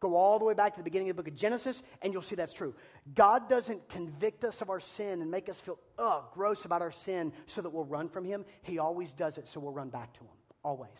Go 0.00 0.14
all 0.14 0.38
the 0.38 0.44
way 0.44 0.54
back 0.54 0.74
to 0.74 0.80
the 0.80 0.84
beginning 0.84 1.10
of 1.10 1.16
the 1.16 1.22
book 1.22 1.32
of 1.32 1.36
Genesis, 1.36 1.82
and 2.02 2.12
you'll 2.12 2.22
see 2.22 2.36
that's 2.36 2.52
true. 2.52 2.74
God 3.14 3.48
doesn't 3.48 3.88
convict 3.88 4.44
us 4.44 4.60
of 4.62 4.70
our 4.70 4.78
sin 4.78 5.22
and 5.22 5.30
make 5.30 5.48
us 5.48 5.60
feel, 5.60 5.78
ugh, 5.98 6.24
gross 6.32 6.64
about 6.64 6.82
our 6.82 6.92
sin 6.92 7.32
so 7.46 7.62
that 7.62 7.70
we'll 7.70 7.84
run 7.84 8.08
from 8.08 8.24
Him. 8.24 8.44
He 8.62 8.78
always 8.78 9.12
does 9.12 9.38
it 9.38 9.48
so 9.48 9.58
we'll 9.58 9.72
run 9.72 9.88
back 9.88 10.12
to 10.14 10.20
Him. 10.20 10.30
Always. 10.62 10.90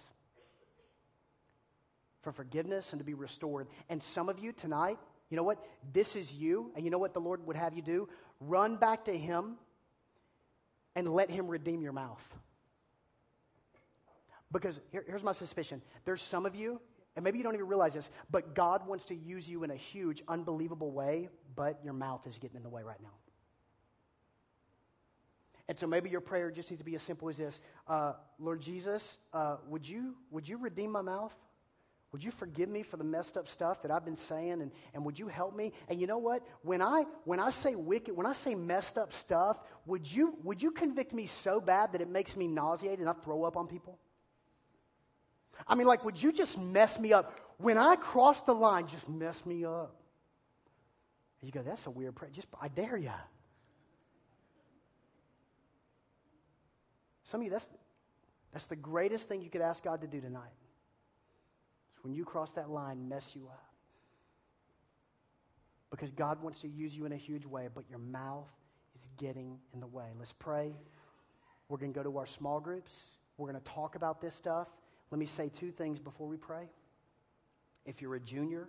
For 2.22 2.32
forgiveness 2.32 2.92
and 2.92 2.98
to 2.98 3.04
be 3.04 3.14
restored. 3.14 3.68
And 3.88 4.02
some 4.02 4.28
of 4.28 4.40
you 4.40 4.52
tonight, 4.52 4.98
you 5.30 5.36
know 5.36 5.44
what? 5.44 5.64
This 5.92 6.16
is 6.16 6.32
you, 6.32 6.72
and 6.74 6.84
you 6.84 6.90
know 6.90 6.98
what 6.98 7.14
the 7.14 7.20
Lord 7.20 7.46
would 7.46 7.56
have 7.56 7.74
you 7.74 7.82
do? 7.82 8.08
Run 8.40 8.76
back 8.76 9.04
to 9.04 9.16
Him 9.16 9.58
and 10.96 11.08
let 11.08 11.30
Him 11.30 11.46
redeem 11.46 11.82
your 11.82 11.92
mouth. 11.92 12.22
Because 14.50 14.80
here, 14.90 15.04
here's 15.06 15.22
my 15.22 15.34
suspicion 15.34 15.82
there's 16.04 16.22
some 16.22 16.46
of 16.46 16.56
you 16.56 16.80
and 17.18 17.24
maybe 17.24 17.36
you 17.36 17.42
don't 17.42 17.54
even 17.54 17.66
realize 17.66 17.94
this, 17.94 18.08
but 18.30 18.54
God 18.54 18.86
wants 18.86 19.04
to 19.06 19.14
use 19.16 19.48
you 19.48 19.64
in 19.64 19.72
a 19.72 19.74
huge, 19.74 20.22
unbelievable 20.28 20.92
way, 20.92 21.28
but 21.56 21.80
your 21.82 21.92
mouth 21.92 22.24
is 22.28 22.38
getting 22.38 22.58
in 22.58 22.62
the 22.62 22.68
way 22.68 22.84
right 22.84 23.02
now. 23.02 23.08
And 25.68 25.76
so 25.76 25.88
maybe 25.88 26.10
your 26.10 26.20
prayer 26.20 26.52
just 26.52 26.70
needs 26.70 26.78
to 26.78 26.84
be 26.84 26.94
as 26.94 27.02
simple 27.02 27.28
as 27.28 27.36
this 27.36 27.60
uh, 27.88 28.12
Lord 28.38 28.60
Jesus, 28.60 29.18
uh, 29.32 29.56
would, 29.66 29.86
you, 29.88 30.14
would 30.30 30.48
you 30.48 30.58
redeem 30.58 30.92
my 30.92 31.02
mouth? 31.02 31.34
Would 32.12 32.22
you 32.22 32.30
forgive 32.30 32.68
me 32.68 32.84
for 32.84 32.98
the 32.98 33.04
messed 33.04 33.36
up 33.36 33.48
stuff 33.48 33.82
that 33.82 33.90
I've 33.90 34.04
been 34.04 34.16
saying? 34.16 34.62
And, 34.62 34.70
and 34.94 35.04
would 35.04 35.18
you 35.18 35.26
help 35.26 35.56
me? 35.56 35.72
And 35.88 36.00
you 36.00 36.06
know 36.06 36.18
what? 36.18 36.46
When 36.62 36.80
I, 36.80 37.04
when 37.24 37.40
I 37.40 37.50
say 37.50 37.74
wicked, 37.74 38.16
when 38.16 38.26
I 38.26 38.32
say 38.32 38.54
messed 38.54 38.96
up 38.96 39.12
stuff, 39.12 39.58
would 39.86 40.06
you, 40.06 40.36
would 40.44 40.62
you 40.62 40.70
convict 40.70 41.12
me 41.12 41.26
so 41.26 41.60
bad 41.60 41.94
that 41.94 42.00
it 42.00 42.08
makes 42.08 42.36
me 42.36 42.46
nauseated 42.46 43.00
and 43.00 43.08
I 43.08 43.14
throw 43.14 43.42
up 43.42 43.56
on 43.56 43.66
people? 43.66 43.98
I 45.68 45.74
mean, 45.74 45.86
like, 45.86 46.04
would 46.04 46.20
you 46.20 46.32
just 46.32 46.58
mess 46.58 46.98
me 46.98 47.12
up? 47.12 47.38
When 47.58 47.76
I 47.76 47.96
cross 47.96 48.40
the 48.42 48.54
line, 48.54 48.86
just 48.86 49.08
mess 49.08 49.44
me 49.44 49.64
up. 49.64 49.94
You 51.42 51.52
go, 51.52 51.62
that's 51.62 51.86
a 51.86 51.90
weird 51.90 52.16
prayer. 52.16 52.30
Just, 52.32 52.48
I 52.60 52.68
dare 52.68 52.96
you. 52.96 53.12
Some 57.30 57.40
of 57.40 57.44
you, 57.44 57.50
that's, 57.50 57.68
that's 58.52 58.66
the 58.66 58.76
greatest 58.76 59.28
thing 59.28 59.42
you 59.42 59.50
could 59.50 59.60
ask 59.60 59.84
God 59.84 60.00
to 60.00 60.06
do 60.06 60.20
tonight. 60.20 60.42
When 62.02 62.14
you 62.14 62.24
cross 62.24 62.50
that 62.52 62.70
line, 62.70 63.08
mess 63.08 63.24
you 63.34 63.46
up. 63.46 63.64
Because 65.90 66.10
God 66.10 66.42
wants 66.42 66.60
to 66.60 66.68
use 66.68 66.94
you 66.94 67.06
in 67.06 67.12
a 67.12 67.16
huge 67.16 67.44
way, 67.44 67.68
but 67.72 67.84
your 67.88 67.98
mouth 67.98 68.48
is 68.94 69.06
getting 69.18 69.58
in 69.74 69.80
the 69.80 69.86
way. 69.86 70.06
Let's 70.18 70.34
pray. 70.38 70.74
We're 71.68 71.78
going 71.78 71.92
to 71.92 71.98
go 71.98 72.02
to 72.02 72.18
our 72.18 72.26
small 72.26 72.60
groups. 72.60 72.92
We're 73.36 73.50
going 73.50 73.62
to 73.62 73.70
talk 73.70 73.94
about 73.94 74.20
this 74.20 74.34
stuff. 74.34 74.68
Let 75.10 75.18
me 75.18 75.26
say 75.26 75.50
two 75.58 75.70
things 75.70 75.98
before 75.98 76.26
we 76.26 76.36
pray. 76.36 76.68
If 77.86 78.02
you're 78.02 78.14
a 78.14 78.20
junior, 78.20 78.68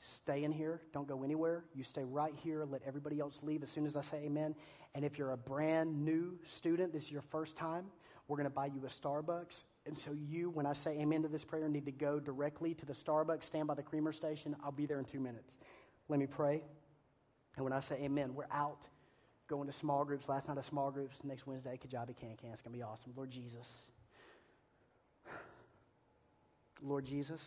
stay 0.00 0.44
in 0.44 0.52
here. 0.52 0.82
Don't 0.92 1.08
go 1.08 1.22
anywhere. 1.22 1.64
You 1.74 1.84
stay 1.84 2.04
right 2.04 2.34
here. 2.42 2.64
Let 2.64 2.82
everybody 2.86 3.18
else 3.18 3.38
leave 3.42 3.62
as 3.62 3.70
soon 3.70 3.86
as 3.86 3.96
I 3.96 4.02
say 4.02 4.18
amen. 4.24 4.54
And 4.94 5.04
if 5.04 5.18
you're 5.18 5.32
a 5.32 5.36
brand 5.36 6.04
new 6.04 6.38
student, 6.44 6.92
this 6.92 7.04
is 7.04 7.10
your 7.10 7.22
first 7.22 7.56
time, 7.56 7.86
we're 8.28 8.36
going 8.36 8.44
to 8.48 8.50
buy 8.50 8.66
you 8.66 8.84
a 8.84 8.88
Starbucks. 8.88 9.64
And 9.86 9.96
so 9.96 10.12
you, 10.12 10.50
when 10.50 10.66
I 10.66 10.72
say 10.72 10.98
amen 10.98 11.22
to 11.22 11.28
this 11.28 11.44
prayer, 11.44 11.68
need 11.68 11.86
to 11.86 11.92
go 11.92 12.18
directly 12.18 12.74
to 12.74 12.86
the 12.86 12.92
Starbucks, 12.92 13.44
stand 13.44 13.68
by 13.68 13.74
the 13.74 13.82
creamer 13.82 14.12
station. 14.12 14.56
I'll 14.64 14.72
be 14.72 14.86
there 14.86 14.98
in 14.98 15.04
two 15.04 15.20
minutes. 15.20 15.58
Let 16.08 16.18
me 16.18 16.26
pray. 16.26 16.62
And 17.56 17.64
when 17.64 17.72
I 17.72 17.80
say 17.80 17.96
amen, 18.02 18.34
we're 18.34 18.48
out 18.50 18.80
going 19.48 19.68
to 19.68 19.72
small 19.72 20.04
groups. 20.04 20.28
Last 20.28 20.48
night 20.48 20.58
of 20.58 20.66
small 20.66 20.90
groups. 20.90 21.16
Next 21.24 21.46
Wednesday, 21.46 21.78
Kajabi 21.78 22.16
Can 22.16 22.36
Can. 22.36 22.50
It's 22.52 22.62
going 22.62 22.72
to 22.72 22.78
be 22.78 22.82
awesome. 22.82 23.12
Lord 23.16 23.30
Jesus. 23.30 23.86
Lord 26.82 27.04
Jesus, 27.04 27.42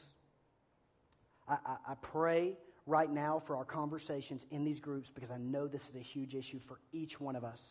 I, 1.47 1.57
I, 1.65 1.75
I 1.89 1.93
pray 2.01 2.57
right 2.86 3.11
now 3.11 3.41
for 3.45 3.55
our 3.55 3.65
conversations 3.65 4.45
in 4.51 4.63
these 4.63 4.80
groups 4.80 5.11
because 5.13 5.32
I 5.32 5.38
know 5.38 5.67
this 5.67 5.88
is 5.89 5.95
a 5.95 5.99
huge 5.99 6.36
issue 6.36 6.59
for 6.59 6.80
each 6.91 7.19
one 7.19 7.36
of 7.36 7.43
us. 7.43 7.61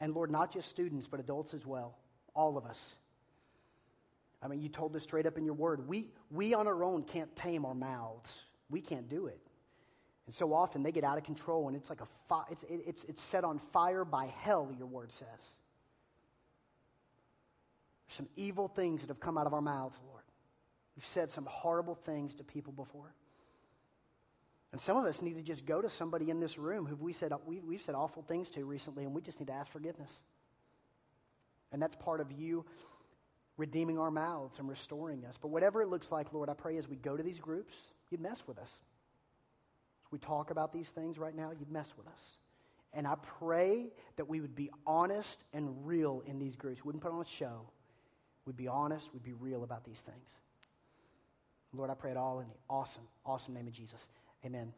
And 0.00 0.14
Lord, 0.14 0.30
not 0.30 0.52
just 0.52 0.68
students, 0.68 1.06
but 1.06 1.20
adults 1.20 1.54
as 1.54 1.66
well 1.66 1.96
all 2.34 2.56
of 2.58 2.66
us. 2.66 2.94
I 4.42 4.48
mean, 4.48 4.60
you 4.60 4.68
told 4.68 4.94
us 4.94 5.02
straight 5.02 5.26
up 5.26 5.38
in 5.38 5.44
your 5.44 5.54
word. 5.54 5.88
We, 5.88 6.08
we 6.30 6.54
on 6.54 6.66
our 6.66 6.84
own 6.84 7.02
can't 7.02 7.34
tame 7.34 7.64
our 7.64 7.74
mouths. 7.74 8.44
We 8.68 8.80
can't 8.80 9.08
do 9.08 9.26
it. 9.26 9.40
And 10.26 10.34
so 10.34 10.52
often 10.52 10.82
they 10.82 10.92
get 10.92 11.04
out 11.04 11.18
of 11.18 11.24
control 11.24 11.68
and 11.68 11.76
it's 11.76 11.88
like 11.88 12.00
a 12.00 12.08
fi- 12.28 12.44
it's, 12.50 12.64
it's, 12.68 13.04
it's 13.04 13.22
set 13.22 13.44
on 13.44 13.58
fire 13.58 14.04
by 14.04 14.26
hell, 14.26 14.70
your 14.76 14.86
word 14.86 15.12
says. 15.12 15.26
Some 18.08 18.28
evil 18.36 18.68
things 18.68 19.00
that 19.00 19.08
have 19.08 19.20
come 19.20 19.38
out 19.38 19.46
of 19.46 19.54
our 19.54 19.62
mouths, 19.62 19.98
Lord. 20.06 20.15
We've 20.96 21.06
said 21.06 21.30
some 21.30 21.46
horrible 21.46 21.94
things 21.94 22.34
to 22.36 22.44
people 22.44 22.72
before. 22.72 23.14
And 24.72 24.80
some 24.80 24.96
of 24.96 25.04
us 25.04 25.22
need 25.22 25.34
to 25.34 25.42
just 25.42 25.64
go 25.64 25.80
to 25.80 25.88
somebody 25.88 26.30
in 26.30 26.40
this 26.40 26.58
room 26.58 26.86
who 26.86 26.96
we 26.96 27.12
said, 27.12 27.32
we, 27.46 27.60
we've 27.60 27.82
said 27.82 27.94
awful 27.94 28.22
things 28.22 28.50
to 28.50 28.64
recently, 28.64 29.04
and 29.04 29.14
we 29.14 29.22
just 29.22 29.38
need 29.38 29.46
to 29.46 29.52
ask 29.52 29.70
forgiveness. 29.70 30.10
And 31.72 31.80
that's 31.80 31.96
part 31.96 32.20
of 32.20 32.32
you 32.32 32.64
redeeming 33.56 33.98
our 33.98 34.10
mouths 34.10 34.58
and 34.58 34.68
restoring 34.68 35.24
us. 35.24 35.36
But 35.40 35.48
whatever 35.48 35.82
it 35.82 35.88
looks 35.88 36.10
like, 36.10 36.32
Lord, 36.32 36.48
I 36.48 36.54
pray 36.54 36.76
as 36.76 36.88
we 36.88 36.96
go 36.96 37.16
to 37.16 37.22
these 37.22 37.38
groups, 37.38 37.74
you'd 38.10 38.20
mess 38.20 38.42
with 38.46 38.58
us. 38.58 38.70
As 38.70 40.12
we 40.12 40.18
talk 40.18 40.50
about 40.50 40.72
these 40.72 40.88
things 40.88 41.18
right 41.18 41.34
now, 41.34 41.52
you'd 41.58 41.70
mess 41.70 41.92
with 41.96 42.06
us. 42.06 42.20
And 42.92 43.06
I 43.06 43.14
pray 43.38 43.88
that 44.16 44.28
we 44.28 44.40
would 44.40 44.54
be 44.54 44.70
honest 44.86 45.38
and 45.52 45.86
real 45.86 46.22
in 46.26 46.38
these 46.38 46.56
groups. 46.56 46.84
We 46.84 46.88
wouldn't 46.88 47.02
put 47.02 47.12
on 47.12 47.20
a 47.20 47.24
show. 47.24 47.62
We'd 48.46 48.56
be 48.56 48.68
honest, 48.68 49.08
we'd 49.12 49.22
be 49.22 49.32
real 49.32 49.64
about 49.64 49.84
these 49.84 50.00
things. 50.00 50.28
Lord, 51.76 51.90
I 51.90 51.94
pray 51.94 52.10
it 52.10 52.16
all 52.16 52.40
in 52.40 52.46
the 52.48 52.54
awesome, 52.70 53.02
awesome 53.24 53.54
name 53.54 53.66
of 53.66 53.72
Jesus. 53.72 54.00
Amen. 54.44 54.72